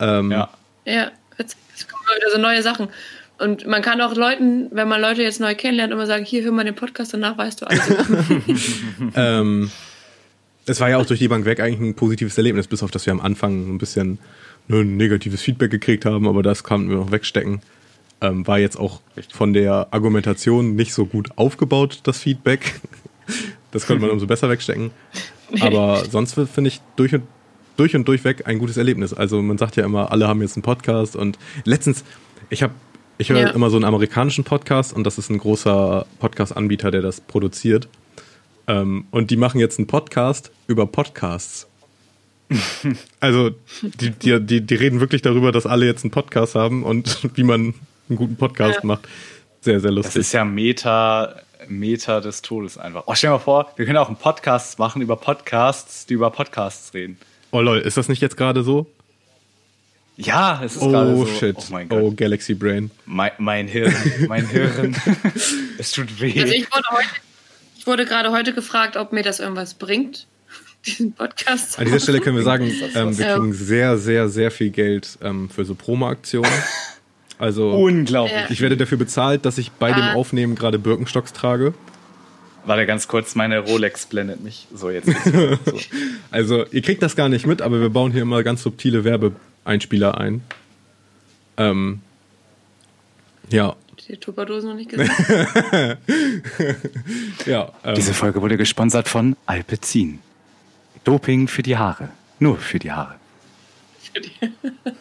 ähm, 0.00 0.30
Ja. 0.30 0.50
Ja, 0.84 1.10
jetzt, 1.38 1.56
jetzt 1.70 1.88
kommen 1.88 2.02
mal 2.06 2.16
wieder 2.16 2.30
so 2.32 2.38
neue 2.38 2.62
Sachen. 2.62 2.88
Und 3.38 3.66
man 3.66 3.82
kann 3.82 4.00
auch 4.00 4.14
Leuten, 4.14 4.68
wenn 4.70 4.86
man 4.88 5.00
Leute 5.00 5.22
jetzt 5.22 5.40
neu 5.40 5.54
kennenlernt, 5.54 5.92
immer 5.92 6.06
sagen, 6.06 6.24
hier, 6.24 6.44
hör 6.44 6.52
mal 6.52 6.64
den 6.64 6.74
Podcast, 6.76 7.14
danach 7.14 7.36
weißt 7.38 7.62
du 7.62 7.66
alles. 7.66 7.82
Ähm, 9.16 9.70
es 10.66 10.80
war 10.80 10.90
ja 10.90 10.98
auch 10.98 11.06
durch 11.06 11.20
die 11.20 11.28
Bank 11.28 11.44
weg 11.44 11.60
eigentlich 11.60 11.80
ein 11.80 11.94
positives 11.94 12.36
Erlebnis, 12.38 12.66
bis 12.66 12.82
auf 12.82 12.90
dass 12.90 13.06
wir 13.06 13.12
am 13.12 13.20
Anfang 13.20 13.74
ein 13.74 13.78
bisschen 13.78 14.18
nur 14.68 14.80
ein 14.80 14.96
negatives 14.96 15.42
Feedback 15.42 15.70
gekriegt 15.70 16.04
haben, 16.04 16.26
aber 16.26 16.42
das 16.42 16.64
konnten 16.64 16.88
wir 16.88 16.96
noch 16.96 17.10
wegstecken. 17.12 17.60
Ähm, 18.20 18.46
war 18.46 18.58
jetzt 18.58 18.78
auch 18.78 19.00
von 19.32 19.52
der 19.52 19.88
Argumentation 19.90 20.74
nicht 20.76 20.94
so 20.94 21.04
gut 21.06 21.30
aufgebaut, 21.36 22.00
das 22.04 22.18
Feedback. 22.18 22.80
Das 23.70 23.86
konnte 23.88 24.02
man 24.02 24.10
umso 24.10 24.26
besser 24.28 24.48
wegstecken. 24.50 24.90
Aber 25.60 26.04
sonst 26.10 26.34
finde 26.34 26.68
ich 26.68 26.80
durch 26.94 27.12
und, 27.12 27.24
durch 27.76 27.96
und 27.96 28.06
durchweg 28.06 28.46
ein 28.46 28.58
gutes 28.60 28.76
Erlebnis. 28.76 29.12
Also 29.12 29.42
man 29.42 29.58
sagt 29.58 29.74
ja 29.74 29.84
immer, 29.84 30.12
alle 30.12 30.28
haben 30.28 30.42
jetzt 30.42 30.56
einen 30.56 30.62
Podcast 30.62 31.16
und 31.16 31.38
letztens, 31.64 32.04
ich 32.50 32.62
habe 32.62 32.74
ich 33.18 33.30
höre 33.30 33.40
Ja. 33.40 33.50
immer 33.50 33.70
so 33.70 33.76
einen 33.76 33.84
amerikanischen 33.84 34.44
Podcast 34.44 34.92
und 34.92 35.04
das 35.04 35.18
ist 35.18 35.30
ein 35.30 35.38
großer 35.38 36.06
Podcast-Anbieter, 36.20 36.90
der 36.90 37.02
das 37.02 37.20
produziert. 37.20 37.88
Ähm, 38.66 39.06
und 39.10 39.30
die 39.30 39.36
machen 39.36 39.60
jetzt 39.60 39.78
einen 39.78 39.86
Podcast 39.86 40.50
über 40.66 40.86
Podcasts. 40.86 41.66
also, 43.20 43.50
die, 43.82 44.10
die, 44.10 44.40
die, 44.40 44.60
die 44.60 44.74
reden 44.74 45.00
wirklich 45.00 45.22
darüber, 45.22 45.50
dass 45.52 45.66
alle 45.66 45.86
jetzt 45.86 46.04
einen 46.04 46.10
Podcast 46.10 46.54
haben 46.54 46.82
und 46.82 47.18
wie 47.36 47.42
man 47.42 47.74
einen 48.08 48.16
guten 48.16 48.36
Podcast 48.36 48.80
Ja. 48.82 48.86
macht. 48.86 49.08
Sehr, 49.60 49.80
sehr 49.80 49.90
Das 49.90 49.96
lustig. 49.96 50.16
ist 50.20 50.32
ja 50.32 50.44
Meta, 50.44 51.36
Meta 51.68 52.20
des 52.20 52.42
Todes 52.42 52.76
einfach. 52.76 53.04
Oh, 53.06 53.14
stell 53.14 53.28
dir 53.30 53.34
mal 53.36 53.38
vor, 53.38 53.72
wir 53.76 53.86
können 53.86 53.96
auch 53.96 54.08
einen 54.08 54.18
Podcast 54.18 54.78
machen 54.78 55.00
über 55.00 55.16
Podcasts, 55.16 56.04
die 56.06 56.14
über 56.14 56.30
Podcasts 56.30 56.92
reden. 56.92 57.16
oh 57.50 57.60
lol, 57.62 57.78
ist 57.78 57.96
das 57.96 58.08
nicht 58.08 58.20
jetzt 58.20 58.36
gerade 58.36 58.62
so? 58.62 58.86
Ja, 60.16 60.60
es 60.62 60.74
ist 60.76 60.80
gerade 60.82 61.12
Oh 61.12 61.24
so. 61.24 61.26
shit. 61.26 61.56
Oh 61.58 61.64
mein 61.70 61.90
Oh. 61.90 62.12
Galaxy 62.12 62.54
Brain. 62.54 62.90
Mein, 63.06 63.32
mein 63.38 63.66
Hirn, 63.66 63.92
mein 64.28 64.46
Hirn. 64.48 64.94
es 65.78 65.90
tut 65.92 66.20
weh. 66.20 66.40
Also 66.40 66.52
ich 66.52 66.70
wurde 66.70 66.84
heute, 66.92 67.08
ich 67.84 67.86
wurde 67.86 68.06
gerade 68.06 68.32
heute 68.32 68.54
gefragt, 68.54 68.96
ob 68.96 69.12
mir 69.12 69.22
das 69.22 69.40
irgendwas 69.40 69.74
bringt, 69.74 70.26
diesen 70.86 71.12
Podcast 71.12 71.72
zu 71.72 71.78
An 71.80 71.84
dieser 71.84 72.00
Stelle 72.00 72.20
können 72.20 72.34
wir 72.36 72.42
sagen, 72.42 72.64
ähm, 72.94 73.18
wir 73.18 73.26
Ja. 73.26 73.34
kriegen 73.36 73.52
sehr, 73.52 73.98
sehr, 73.98 74.30
sehr 74.30 74.50
viel 74.50 74.70
Geld 74.70 75.18
ähm, 75.20 75.50
für 75.50 75.66
so 75.66 75.74
Promo-Aktionen. 75.74 76.50
Also, 77.38 77.72
Unglaublich. 77.72 78.36
Ich 78.48 78.62
werde 78.62 78.78
dafür 78.78 78.96
bezahlt, 78.96 79.44
dass 79.44 79.58
ich 79.58 79.70
bei 79.72 79.92
dem 79.92 80.02
Ah. 80.02 80.12
Aufnehmen 80.14 80.54
gerade 80.54 80.78
Birkenstocks 80.78 81.34
trage. 81.34 81.74
Warte 82.64 82.86
ganz 82.86 83.06
kurz, 83.06 83.34
meine 83.34 83.58
Rolex 83.58 84.06
blendet 84.06 84.42
mich. 84.42 84.66
So, 84.72 84.88
jetzt 84.88 85.06
so. 85.24 85.78
Also, 86.30 86.64
ihr 86.70 86.80
kriegt 86.80 87.02
das 87.02 87.16
gar 87.16 87.28
nicht 87.28 87.46
mit, 87.46 87.60
aber 87.60 87.82
wir 87.82 87.90
bauen 87.90 88.12
hier 88.12 88.22
immer 88.22 88.42
ganz 88.42 88.62
subtile 88.62 89.04
Werbeeinspieler 89.04 90.16
ein. 90.18 90.40
Ähm, 91.58 92.00
ja, 93.50 93.76
Die 94.08 94.16
Tupperdosen 94.16 94.70
noch 94.70 94.76
nicht 94.76 94.90
gesehen. 94.90 95.10
ja. 97.46 97.72
Ähm, 97.84 97.94
Diese 97.94 98.14
Folge 98.14 98.40
wurde 98.42 98.56
gesponsert 98.56 99.08
von 99.08 99.36
Alpecin. 99.46 100.20
Doping 101.04 101.48
für 101.48 101.62
die 101.62 101.76
Haare. 101.76 102.08
Nur 102.38 102.58
für 102.58 102.78
die 102.78 102.92
Haare. 102.92 103.16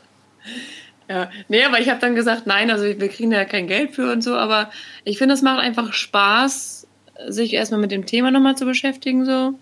Ja, 1.09 1.29
nee, 1.49 1.63
aber 1.63 1.79
ich 1.79 1.89
habe 1.89 1.99
dann 1.99 2.15
gesagt, 2.15 2.47
nein, 2.47 2.71
also 2.71 2.85
wir 2.85 3.09
kriegen 3.09 3.29
da 3.29 3.43
kein 3.43 3.67
Geld 3.67 3.91
für 3.91 4.11
und 4.11 4.23
so, 4.23 4.35
aber 4.35 4.71
ich 5.03 5.17
finde, 5.17 5.33
es 5.35 5.41
macht 5.41 5.59
einfach 5.59 5.91
Spaß, 5.93 6.87
sich 7.27 7.53
erstmal 7.53 7.81
mit 7.81 7.91
dem 7.91 8.05
Thema 8.05 8.31
nochmal 8.31 8.55
zu 8.55 8.65
beschäftigen, 8.65 9.25
so. 9.25 9.53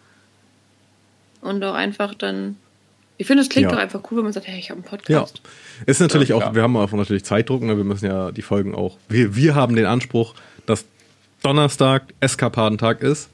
Und 1.42 1.64
auch 1.64 1.74
einfach 1.74 2.14
dann. 2.14 2.58
Ich 3.22 3.28
finde, 3.28 3.44
es 3.44 3.50
klingt 3.50 3.66
Ja. 3.70 3.76
doch 3.76 3.80
einfach 3.80 4.02
cool, 4.10 4.18
wenn 4.18 4.24
man 4.24 4.34
sagt, 4.34 4.48
hey, 4.48 4.58
ich 4.58 4.72
habe 4.72 4.80
einen 4.80 4.86
Ja, 5.08 5.20
Podcast. 5.20 5.42
ist 5.86 6.02
natürlich 6.02 6.30
Ja, 6.30 6.38
auch, 6.38 6.40
klar. 6.42 6.56
wir 6.56 6.64
haben 6.64 6.76
auch 6.76 6.92
natürlich 6.92 7.24
Zeitdruck, 7.24 7.62
ne? 7.62 7.78
wir 7.78 7.84
müssen 7.84 8.08
ja 8.08 8.32
die 8.32 8.42
Folgen 8.42 8.74
auch, 8.74 8.98
wir, 9.10 9.36
wir 9.36 9.54
haben 9.54 9.76
den 9.76 9.86
Anspruch, 9.86 10.34
dass 10.66 10.86
Donnerstag 11.44 12.02
Eskapadentag 12.20 13.02
ist. 13.04 13.30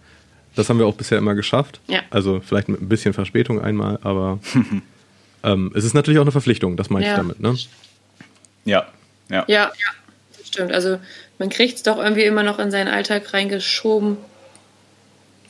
Das 0.55 0.67
haben 0.69 0.77
wir 0.77 0.87
auch 0.87 0.95
bisher 0.95 1.17
immer 1.17 1.35
geschafft. 1.35 1.79
Ja. 1.87 2.01
Also 2.09 2.41
vielleicht 2.41 2.67
mit 2.67 2.81
ein 2.81 2.89
bisschen 2.89 3.13
Verspätung 3.13 3.61
einmal, 3.61 3.97
aber 4.01 4.39
ähm, 5.43 5.71
es 5.73 5.85
ist 5.85 5.93
natürlich 5.93 6.17
auch 6.19 6.23
eine 6.23 6.33
Verpflichtung, 6.33 6.75
das 6.75 6.89
meine 6.89 7.05
ich 7.05 7.11
Ja. 7.11 7.15
damit. 7.17 7.39
Ne? 7.39 7.55
Ja, 8.65 8.87
ja. 9.29 9.45
Ja, 9.47 9.71
ja, 9.71 9.71
das 10.37 10.47
stimmt. 10.47 10.73
Also 10.73 10.99
man 11.39 11.47
kriegt 11.49 11.77
es 11.77 11.83
doch 11.83 11.97
irgendwie 11.97 12.23
immer 12.23 12.43
noch 12.43 12.59
in 12.59 12.71
seinen 12.71 12.89
Alltag 12.89 13.33
reingeschoben, 13.33 14.17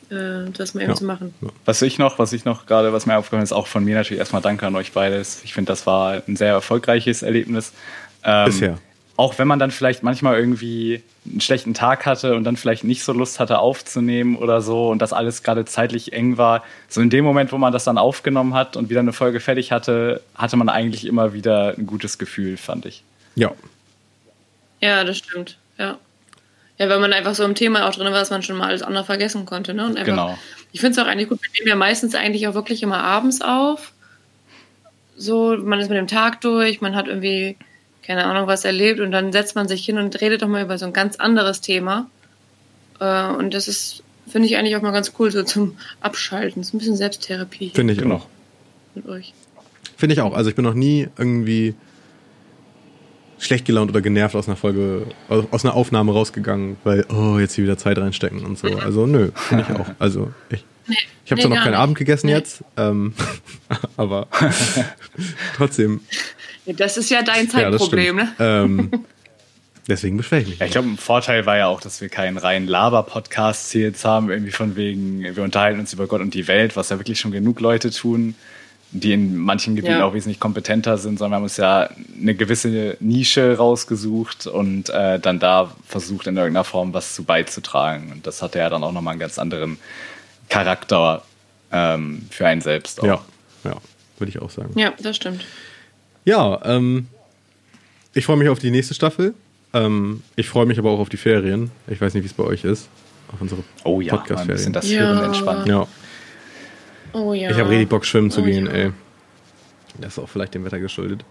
äh, 0.10 0.50
das 0.52 0.74
mal 0.74 0.82
eben 0.82 0.92
Ja. 0.92 0.96
zu 0.96 1.06
machen. 1.06 1.34
Was 1.66 1.82
ich 1.82 1.98
noch, 1.98 2.20
was 2.20 2.34
ich 2.34 2.46
noch 2.46 2.66
gerade, 2.66 2.94
was 2.94 3.06
mir 3.06 3.18
aufgefallen 3.18 3.44
ist, 3.44 3.52
auch 3.54 3.68
von 3.68 3.84
mir 3.84 3.96
natürlich 3.96 4.20
erstmal 4.20 4.42
Danke 4.42 4.66
an 4.68 4.76
euch 4.76 4.92
beides. 4.94 5.42
Ich 5.44 5.54
finde, 5.54 5.72
das 5.72 5.86
war 5.88 6.22
ein 6.28 6.36
sehr 6.36 6.50
erfolgreiches 6.54 7.22
Erlebnis. 7.24 7.74
Ähm, 8.24 8.46
Bisher. 8.46 8.78
Auch 9.16 9.40
wenn 9.40 9.48
man 9.48 9.58
dann 9.58 9.72
vielleicht 9.72 10.04
manchmal 10.04 10.38
irgendwie 10.38 11.02
einen 11.26 11.42
schlechten 11.42 11.74
Tag 11.74 12.06
hatte 12.06 12.36
und 12.36 12.44
dann 12.44 12.56
vielleicht 12.56 12.84
nicht 12.84 13.04
so 13.04 13.14
Lust 13.14 13.40
hatte 13.40 13.58
aufzunehmen 13.60 14.36
oder 14.36 14.62
so 14.62 14.90
und 14.90 15.02
das 15.02 15.12
alles 15.12 15.42
gerade 15.42 15.66
zeitlich 15.66 16.14
eng 16.14 16.38
war. 16.38 16.64
So 16.88 17.02
in 17.02 17.10
dem 17.10 17.26
Moment, 17.26 17.52
wo 17.52 17.58
man 17.58 17.74
das 17.74 17.84
dann 17.84 17.98
aufgenommen 17.98 18.54
hat 18.54 18.78
und 18.78 18.90
wieder 18.92 19.00
eine 19.00 19.14
Folge 19.14 19.40
fertig 19.40 19.72
hatte, 19.72 20.22
hatte 20.36 20.56
man 20.56 20.70
eigentlich 20.70 21.06
immer 21.06 21.34
wieder 21.34 21.74
ein 21.78 21.88
gutes 21.88 22.20
Gefühl, 22.20 22.58
fand 22.58 22.86
ich. 22.86 23.04
Ja. 23.36 23.52
Ja, 24.82 25.04
das 25.04 25.18
stimmt. 25.18 25.58
Ja. 25.80 25.98
Ja, 26.78 26.90
weil 26.90 27.00
man 27.00 27.12
einfach 27.12 27.34
so 27.34 27.44
im 27.44 27.56
Thema 27.56 27.88
auch 27.88 27.96
drin 27.96 28.06
war, 28.06 28.20
dass 28.20 28.30
man 28.30 28.44
schon 28.44 28.56
mal 28.56 28.68
alles 28.68 28.84
andere 28.84 29.04
vergessen 29.04 29.46
konnte. 29.46 29.74
Ne? 29.74 29.86
Und 29.86 29.98
einfach, 29.98 30.06
Genau. 30.06 30.38
Ich 30.72 30.80
finde 30.82 31.00
es 31.00 31.04
auch 31.04 31.10
eigentlich 31.10 31.30
gut. 31.30 31.40
Wir 31.42 31.50
nehmen 31.54 31.68
ja 31.70 31.76
meistens 31.76 32.14
eigentlich 32.14 32.48
auch 32.48 32.54
wirklich 32.54 32.84
immer 32.84 33.04
abends 33.04 33.42
auf. 33.42 33.94
So, 35.16 35.58
man 35.58 35.80
ist 35.80 35.90
mit 35.90 35.98
dem 35.98 36.08
Tag 36.08 36.42
durch, 36.42 36.82
man 36.82 36.96
hat 36.96 37.08
irgendwie, 37.08 37.58
keine 38.04 38.26
Ahnung, 38.26 38.48
was 38.48 38.64
erlebt 38.66 39.00
und 39.00 39.12
dann 39.12 39.32
setzt 39.32 39.56
man 39.56 39.68
sich 39.68 39.84
hin 39.84 39.98
und 39.98 40.22
redet 40.22 40.44
doch 40.44 40.48
mal 40.48 40.62
über 40.62 40.78
so 40.78 40.86
ein 40.86 40.94
ganz 40.94 41.16
anderes 41.16 41.62
Thema. 41.62 42.08
Äh, 43.00 43.26
und 43.30 43.56
das 43.56 43.68
ist, 43.68 44.04
finde 44.28 44.48
ich 44.48 44.58
eigentlich 44.58 44.76
auch 44.76 44.84
mal 44.84 44.92
ganz 44.92 45.14
cool, 45.18 45.32
so 45.32 45.42
zum 45.42 45.78
Abschalten. 46.02 46.64
So 46.64 46.76
ein 46.76 46.80
bisschen 46.80 46.96
Selbsttherapie 46.96 47.72
Finde 47.74 47.94
ich 47.94 48.06
auch. 48.06 48.28
mit 48.94 49.08
euch. 49.08 49.34
Finde 49.98 50.14
ich 50.14 50.22
auch. 50.22 50.36
Also 50.36 50.52
ich 50.52 50.56
bin 50.56 50.66
noch 50.66 50.76
nie 50.76 51.08
irgendwie 51.18 51.74
schlecht 53.40 53.66
gelaunt 53.66 53.92
oder 53.92 54.02
genervt 54.02 54.36
aus 54.36 54.48
einer 54.48 54.58
Folge, 54.58 55.06
aus 55.30 55.64
einer 55.64 55.76
Aufnahme 55.76 56.12
rausgegangen, 56.12 56.78
weil, 56.84 57.06
oh, 57.10 57.38
jetzt 57.40 57.54
hier 57.54 57.64
wieder 57.64 57.78
Zeit 57.78 57.98
reinstecken 57.98 58.44
und 58.46 58.58
so. 58.58 58.68
Also 58.78 59.06
nö, 59.06 59.30
finde 59.36 59.66
ich 59.70 59.76
auch. 59.80 59.88
Also 60.00 60.32
ich, 60.50 60.64
ich 61.26 61.32
habe 61.32 61.36
nee, 61.36 61.42
zwar 61.42 61.50
noch 61.50 61.58
keinen 61.64 61.72
nicht. 61.72 61.80
Abend 61.80 61.98
gegessen 61.98 62.28
Nee. 62.28 62.34
jetzt, 62.34 62.64
ähm, 62.78 63.14
aber 63.98 64.28
trotzdem, 65.56 66.02
Ja, 66.66 66.74
das 66.74 66.98
ist 66.98 67.10
ja 67.10 67.22
dein 67.24 67.46
ja, 67.46 67.52
Zeitproblem, 67.52 68.18
stimmt. 68.20 68.40
ne? 68.40 68.46
Ähm, 68.64 68.92
deswegen 69.88 70.18
beschwere 70.18 70.42
ich 70.42 70.48
mich. 70.50 70.60
Ja, 70.60 70.66
ich 70.66 70.72
glaube, 70.72 70.88
ein 70.90 70.98
Vorteil 70.98 71.46
war 71.46 71.58
ja 71.58 71.68
auch, 71.68 71.82
dass 71.82 72.02
wir 72.02 72.10
keinen 72.10 72.38
reinen 72.38 72.68
Laber-Podcast 72.68 73.72
hier 73.72 73.82
jetzt 73.84 74.04
haben, 74.06 74.30
irgendwie 74.30 74.52
von 74.52 74.76
wegen, 74.76 75.24
wir 75.24 75.44
unterhalten 75.44 75.80
uns 75.80 75.94
über 75.94 76.08
Gott 76.08 76.22
und 76.22 76.34
die 76.34 76.48
Welt, 76.48 76.76
was 76.76 76.90
ja 76.90 76.98
wirklich 77.00 77.20
schon 77.20 77.32
genug 77.32 77.60
Leute 77.60 77.92
tun, 77.92 78.36
die 78.92 79.12
in 79.14 79.36
manchen 79.36 79.76
Gebieten 79.76 79.98
Ja. 80.00 80.06
auch 80.06 80.14
wesentlich 80.14 80.40
kompetenter 80.40 80.98
sind, 80.98 81.20
sondern 81.20 81.32
wir 81.32 81.36
haben 81.38 81.44
uns 81.44 81.58
ja 81.58 81.90
eine 82.22 82.36
gewisse 82.36 82.96
Nische 83.00 83.58
rausgesucht 83.58 84.48
und 84.48 84.90
äh, 84.90 85.20
dann 85.20 85.40
da 85.40 85.72
versucht, 85.86 86.28
in 86.28 86.38
irgendeiner 86.38 86.64
Form 86.64 86.94
was 86.94 87.14
zu 87.14 87.24
beizutragen. 87.24 88.12
Und 88.12 88.26
das 88.26 88.42
hatte 88.42 88.60
ja 88.60 88.70
dann 88.70 88.84
auch 88.84 88.92
nochmal 88.94 89.12
einen 89.12 89.20
ganz 89.20 89.38
anderen 89.40 89.78
Charakter 90.50 91.24
ähm, 91.72 92.26
für 92.30 92.48
einen 92.48 92.62
selbst. 92.62 93.02
Auch. 93.02 93.06
Ja, 93.06 93.22
ja, 93.66 93.74
würde 94.20 94.30
ich 94.30 94.40
auch 94.42 94.50
sagen. 94.50 94.72
Ja, 94.80 94.94
das 95.02 95.16
stimmt. 95.18 95.44
Ja, 96.26 96.60
ähm, 96.66 97.08
ich 98.14 98.26
freue 98.26 98.38
mich 98.38 98.50
auf 98.50 98.60
die 98.60 98.72
nächste 98.72 98.94
Staffel. 98.94 99.34
Ähm, 99.74 100.24
ich 100.38 100.48
freue 100.48 100.66
mich 100.66 100.80
aber 100.80 100.92
auch 100.92 101.00
auf 101.00 101.10
die 101.10 101.18
Ferien. 101.18 101.72
Ich 101.88 102.00
weiß 102.00 102.14
nicht, 102.14 102.24
wie 102.24 102.28
es 102.28 102.34
bei 102.34 102.44
euch 102.44 102.64
ist. 102.64 102.88
Auf 103.34 103.42
unsere 103.42 103.62
Oh 103.84 104.00
ja, 104.00 104.14
mal 104.14 104.20
ein 104.20 104.24
Podcast-Ferien. 104.28 104.48
bisschen 104.58 104.74
das 104.74 104.90
Ja. 104.90 105.00
Hirn 105.00 105.24
entspannen. 105.26 105.68
Ja, 105.68 105.86
Oh 107.14 107.34
ja. 107.34 107.50
ich 107.52 107.58
habe 107.58 107.70
richtig 107.70 107.90
Bock, 107.90 108.06
schwimmen 108.06 108.32
zu 108.32 108.42
Oh 108.42 108.44
gehen, 108.44 108.66
ja. 108.66 108.72
ey. 108.72 108.92
Das 110.00 110.14
ist 110.14 110.20
auch 110.20 110.30
vielleicht 110.30 110.54
dem 110.54 110.64
Wetter 110.66 110.80
geschuldet. 110.80 111.24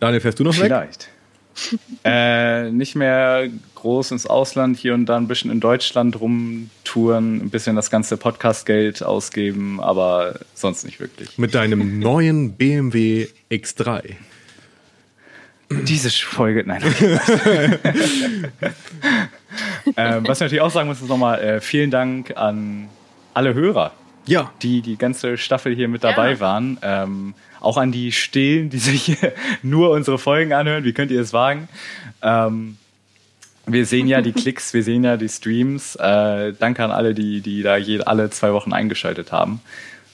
Daniel, 0.00 0.20
fährst 0.20 0.38
du 0.38 0.44
noch 0.44 0.56
weg? 0.56 0.64
Vielleicht. 0.64 1.08
äh, 2.04 2.70
nicht 2.70 2.94
mehr 2.94 3.48
groß 3.74 4.12
ins 4.12 4.26
Ausland, 4.26 4.76
hier 4.76 4.94
und 4.94 5.06
da 5.06 5.16
ein 5.16 5.26
bisschen 5.28 5.50
in 5.50 5.58
Deutschland 5.60 6.20
rumtouren, 6.20 7.36
ein 7.44 7.50
bisschen 7.50 7.74
das 7.76 7.90
ganze 7.90 8.16
Podcast-Geld 8.16 9.02
ausgeben, 9.02 9.80
aber 9.80 10.38
sonst 10.54 10.84
nicht 10.84 11.00
wirklich. 11.00 11.36
Mit 11.38 11.54
deinem 11.54 11.98
neuen 11.98 12.52
BMW 12.52 13.28
X3. 13.50 14.14
Diese 15.70 16.10
Folge, 16.10 16.64
nein. 16.66 16.82
äh, 19.96 20.20
was 20.22 20.38
ich 20.38 20.40
natürlich 20.40 20.60
auch 20.62 20.70
sagen 20.70 20.88
muss, 20.88 21.00
ist 21.02 21.08
nochmal 21.08 21.40
äh, 21.40 21.60
vielen 21.60 21.90
Dank 21.90 22.36
an 22.36 22.88
alle 23.34 23.52
Hörer, 23.54 23.92
Ja, 24.28 24.52
die 24.62 24.82
die 24.82 24.96
ganze 24.96 25.36
Staffel 25.38 25.74
hier 25.74 25.88
mit 25.88 26.04
dabei 26.04 26.32
Ja. 26.32 26.40
waren. 26.40 26.78
Ähm, 26.82 27.34
auch 27.60 27.76
an 27.76 27.90
die 27.90 28.12
Stillen, 28.12 28.70
die 28.70 28.78
sich 28.78 29.16
nur 29.62 29.90
unsere 29.90 30.18
Folgen 30.18 30.52
anhören. 30.52 30.84
Wie 30.84 30.92
könnt 30.92 31.10
ihr 31.10 31.20
es 31.20 31.32
wagen? 31.32 31.68
Ähm, 32.22 32.76
wir 33.66 33.84
sehen 33.86 34.06
ja 34.06 34.20
die 34.20 34.32
Klicks, 34.40 34.74
wir 34.74 34.82
sehen 34.82 35.02
ja 35.02 35.16
die 35.16 35.28
Streams. 35.28 35.96
Äh, 35.96 36.52
danke 36.52 36.84
an 36.84 36.90
alle, 36.90 37.14
die, 37.14 37.40
die 37.40 37.62
da 37.62 37.76
je, 37.76 38.00
alle 38.02 38.30
zwei 38.30 38.52
Wochen 38.52 38.72
eingeschaltet 38.72 39.32
haben. 39.32 39.60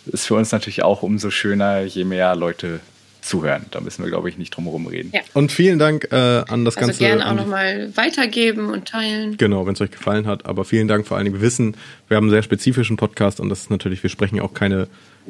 Ist 0.06 0.26
für 0.26 0.34
uns 0.34 0.52
natürlich 0.52 0.82
auch 0.82 1.02
umso 1.02 1.30
schöner, 1.30 1.82
je 1.82 2.04
mehr 2.04 2.34
Leute 2.36 2.80
zuhören. 3.24 3.66
Da 3.70 3.80
müssen 3.80 4.02
wir, 4.04 4.10
glaube 4.10 4.28
ich, 4.28 4.36
nicht 4.38 4.50
drum 4.50 4.64
herum 4.64 4.86
reden. 4.86 5.10
Ja. 5.14 5.20
und 5.32 5.50
vielen 5.50 5.78
Dank 5.78 6.08
äh, 6.12 6.14
an 6.16 6.64
das 6.64 6.76
Also 6.76 6.88
Ganze. 6.88 6.98
gerne 7.00 7.28
auch 7.28 7.34
nochmal 7.34 7.90
weitergeben 7.96 8.68
und 8.70 8.86
teilen. 8.86 9.36
Genau, 9.38 9.66
wenn 9.66 9.72
es 9.74 9.80
euch 9.80 9.90
gefallen 9.90 10.26
hat. 10.26 10.46
Aber 10.46 10.64
vielen 10.64 10.88
Dank 10.88 11.06
vor 11.06 11.16
allen 11.16 11.24
Dingen. 11.24 11.36
Wir 11.36 11.42
wissen, 11.42 11.76
wir 12.08 12.16
haben 12.16 12.24
einen 12.24 12.30
sehr 12.30 12.42
spezifischen 12.42 12.96
Podcast 12.96 13.40
und 13.40 13.48
das 13.48 13.60
ist 13.62 13.70
natürlich, 13.70 14.02
wir 14.02 14.10
sprechen 14.10 14.38
auch 14.40 14.52
keine, 14.52 14.88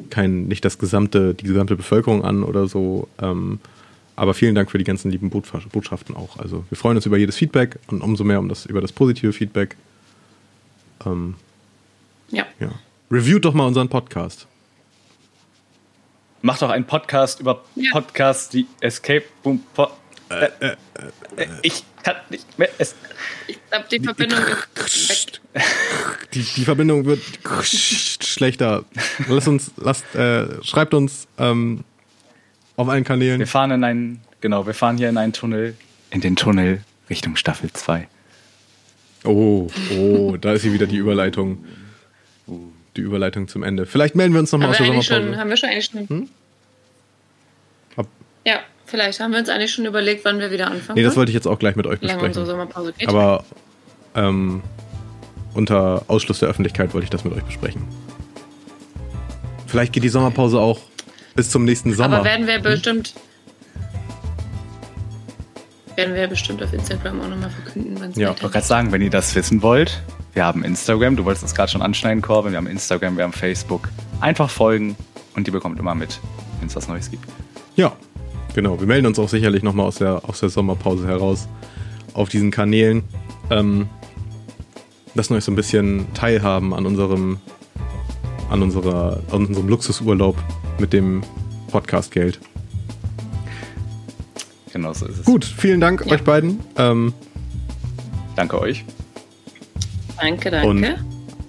kein, 0.09 0.45
nicht 0.47 0.65
das 0.65 0.77
gesamte, 0.77 1.33
die 1.33 1.45
gesamte 1.45 1.75
Bevölkerung 1.75 2.23
an 2.25 2.43
oder 2.43 2.67
so. 2.67 3.07
Ähm, 3.21 3.59
aber 4.17 4.33
vielen 4.33 4.55
Dank 4.55 4.71
für 4.71 4.77
die 4.77 4.83
ganzen 4.83 5.09
lieben 5.11 5.29
Botschaften 5.29 6.15
auch. 6.15 6.37
Also 6.37 6.63
wir 6.69 6.77
freuen 6.77 6.97
uns 6.97 7.05
über 7.05 7.17
jedes 7.17 7.35
Feedback 7.37 7.79
und 7.87 8.01
umso 8.01 8.23
mehr 8.23 8.39
um 8.39 8.47
das, 8.49 8.65
über 8.65 8.81
das 8.81 8.91
positive 8.91 9.33
Feedback. 9.33 9.75
Ähm, 11.05 11.35
Ja. 12.31 12.45
ja. 12.59 12.69
Reviewt 13.11 13.45
doch 13.45 13.53
mal 13.53 13.65
unseren 13.67 13.87
Podcast. 13.89 14.47
Mach 16.45 16.59
doch 16.59 16.69
einen 16.69 16.85
Podcast 16.85 17.39
über 17.39 17.63
Ja. 17.73 17.89
Podcasts, 17.91 18.49
die 18.49 18.67
Escape 18.79 19.23
Boom. 19.41 19.63
Po 19.73 19.87
äh, 20.29 20.45
äh, 20.59 20.75
ich 21.63 21.83
kann 22.03 22.17
nicht 22.29 22.59
mehr. 22.59 22.69
Es 22.77 22.93
Ich 23.47 23.57
glaube, 23.67 23.85
die 23.89 23.99
Verbindung 23.99 24.39
ist 24.85 25.09
weg. 25.09 25.41
Die, 26.35 26.43
die 26.43 26.65
Verbindung 26.65 27.05
wird 27.05 27.21
schlechter. 27.63 28.85
Lasst 29.27 29.47
uns, 29.47 29.71
lasst, 29.77 30.13
äh, 30.13 30.63
schreibt 30.63 30.93
uns 30.93 31.27
ähm, 31.39 31.83
auf 32.75 32.89
allen 32.89 33.03
Kanälen. 33.03 33.39
wir 33.39 33.47
fahren 33.47 33.71
in 33.71 33.83
einen, 33.83 34.21
genau, 34.39 34.67
wir 34.67 34.75
fahren 34.75 34.99
hier 34.99 35.09
in 35.09 35.17
einen 35.17 35.33
Tunnel, 35.33 35.75
in 36.11 36.21
den 36.21 36.35
Tunnel 36.35 36.83
Richtung 37.09 37.37
Staffel 37.37 37.73
2. 37.73 38.07
Oh, 39.23 39.67
oh, 39.97 40.37
da 40.37 40.53
ist 40.53 40.61
hier 40.61 40.73
wieder 40.73 40.85
die 40.85 40.97
Überleitung. 40.97 41.65
Die 42.97 43.01
Überleitung 43.01 43.47
zum 43.47 43.63
Ende. 43.63 43.85
Vielleicht 43.85 44.15
melden 44.15 44.33
wir 44.33 44.39
uns 44.39 44.51
nochmal 44.51 44.67
Haben 44.69 44.73
aus 44.73 44.79
wir, 44.79 44.85
der 44.85 44.93
eigentlich 44.93 45.05
schon, 45.07 45.15
Sommerpause. 45.17 45.39
haben 45.41 45.49
wir 45.49 45.57
schon 45.57 45.69
eigentlich 45.69 45.85
schon. 45.85 46.29
Ab- 47.97 48.07
Ja, 48.45 48.59
vielleicht 48.85 49.19
haben 49.19 49.31
wir 49.31 49.39
uns 49.39 49.49
eigentlich 49.49 49.71
schon 49.73 49.85
überlegt, 49.85 50.23
wann 50.25 50.39
wir 50.39 50.49
wieder 50.51 50.67
anfangen. 50.71 50.97
Nee, 50.97 51.03
das 51.03 51.15
wollte 51.17 51.29
ich 51.31 51.35
jetzt 51.35 51.47
auch 51.47 51.59
gleich 51.59 51.75
mit 51.75 51.85
euch 51.87 52.01
Wie 52.01 52.05
lange 52.05 52.23
unsere 52.23 52.45
besprechen. 52.45 52.59
Sommerpause 52.71 52.93
geht. 52.97 53.09
Aber 53.09 53.43
ähm, 54.15 54.61
unter 55.53 56.03
Ausschluss 56.07 56.39
der 56.39 56.47
Öffentlichkeit 56.49 56.93
wollte 56.93 57.03
ich 57.05 57.09
das 57.09 57.23
mit 57.25 57.33
euch 57.33 57.43
besprechen. 57.43 57.81
Vielleicht 59.67 59.91
geht 59.93 60.03
die 60.03 60.09
Sommerpause 60.09 60.59
auch 60.59 60.79
bis 61.35 61.49
zum 61.49 61.65
nächsten 61.65 61.93
Sommer. 61.93 62.17
Aber 62.17 62.25
werden 62.25 62.47
wir 62.47 62.59
bestimmt. 62.59 63.13
Werden 65.97 66.13
wir 66.15 66.27
bestimmt 66.27 66.61
auf 66.63 66.71
Instagram 66.73 67.21
auch 67.21 67.27
nochmal 67.27 67.49
verkünden, 67.49 67.95
wann 67.99 68.11
es 68.11 68.17
Ja, 68.17 68.31
Ich 68.31 68.41
wollte 68.41 68.53
gerade 68.53 68.65
sagen, 68.65 68.91
wenn 68.91 69.01
ihr 69.01 69.09
das 69.09 69.33
wissen 69.35 69.61
wollt, 69.61 70.01
wir 70.35 70.45
haben 70.45 70.63
Instagram, 70.63 71.15
du 71.15 71.25
wolltest 71.25 71.45
es 71.45 71.55
gerade 71.55 71.71
schon 71.71 71.81
anschneiden, 71.81 72.21
Corbin, 72.21 72.51
wir 72.51 72.57
haben 72.57 72.67
Instagram, 72.67 73.17
wir 73.17 73.23
haben 73.23 73.33
Facebook. 73.33 73.89
Einfach 74.21 74.49
folgen 74.49 74.95
und 75.35 75.47
die 75.47 75.51
bekommt 75.51 75.79
immer 75.79 75.95
mit, 75.95 76.19
wenn 76.59 76.67
es 76.67 76.75
was 76.75 76.87
Neues 76.87 77.09
gibt. 77.09 77.25
Ja, 77.75 77.93
genau. 78.53 78.79
Wir 78.79 78.85
melden 78.87 79.07
uns 79.07 79.17
auch 79.17 79.29
sicherlich 79.29 79.63
nochmal 79.63 79.85
aus 79.87 79.95
der, 79.95 80.21
aus 80.27 80.39
der 80.41 80.49
Sommerpause 80.49 81.07
heraus 81.07 81.47
auf 82.13 82.29
diesen 82.29 82.51
Kanälen. 82.51 83.03
Ähm, 83.49 83.87
lassen 85.13 85.33
euch 85.33 85.43
so 85.43 85.51
ein 85.51 85.55
bisschen 85.55 86.13
teilhaben 86.13 86.73
an 86.73 86.85
unserem, 86.85 87.39
an 88.49 88.61
unserer, 88.61 89.21
an 89.31 89.45
unserem 89.47 89.67
Luxusurlaub 89.67 90.37
mit 90.79 90.93
dem 90.93 91.21
Podcast-Geld. 91.71 92.39
Genau 94.73 94.91
so 94.91 95.05
ist 95.05 95.19
es. 95.19 95.25
Gut, 95.25 95.45
vielen 95.45 95.79
Dank 95.79 96.05
Ja. 96.05 96.13
euch 96.13 96.23
beiden. 96.23 96.59
Ähm, 96.77 97.13
Danke 98.35 98.59
euch. 98.59 98.83
Danke, 100.19 100.51
danke. 100.51 100.67
Und 100.67 100.85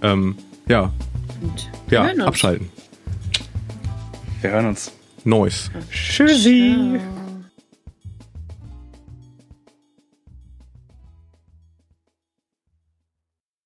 ähm, 0.02 0.36
ja, 0.68 0.92
Und 1.40 1.70
wir 1.88 1.98
ja, 1.98 2.04
hören 2.04 2.16
uns. 2.20 2.26
abschalten. 2.28 2.68
Wir 4.40 4.50
hören 4.50 4.66
uns. 4.66 4.92
Noise. 5.24 5.70
Tschüssi. 5.90 6.98
Ciao. 6.98 7.25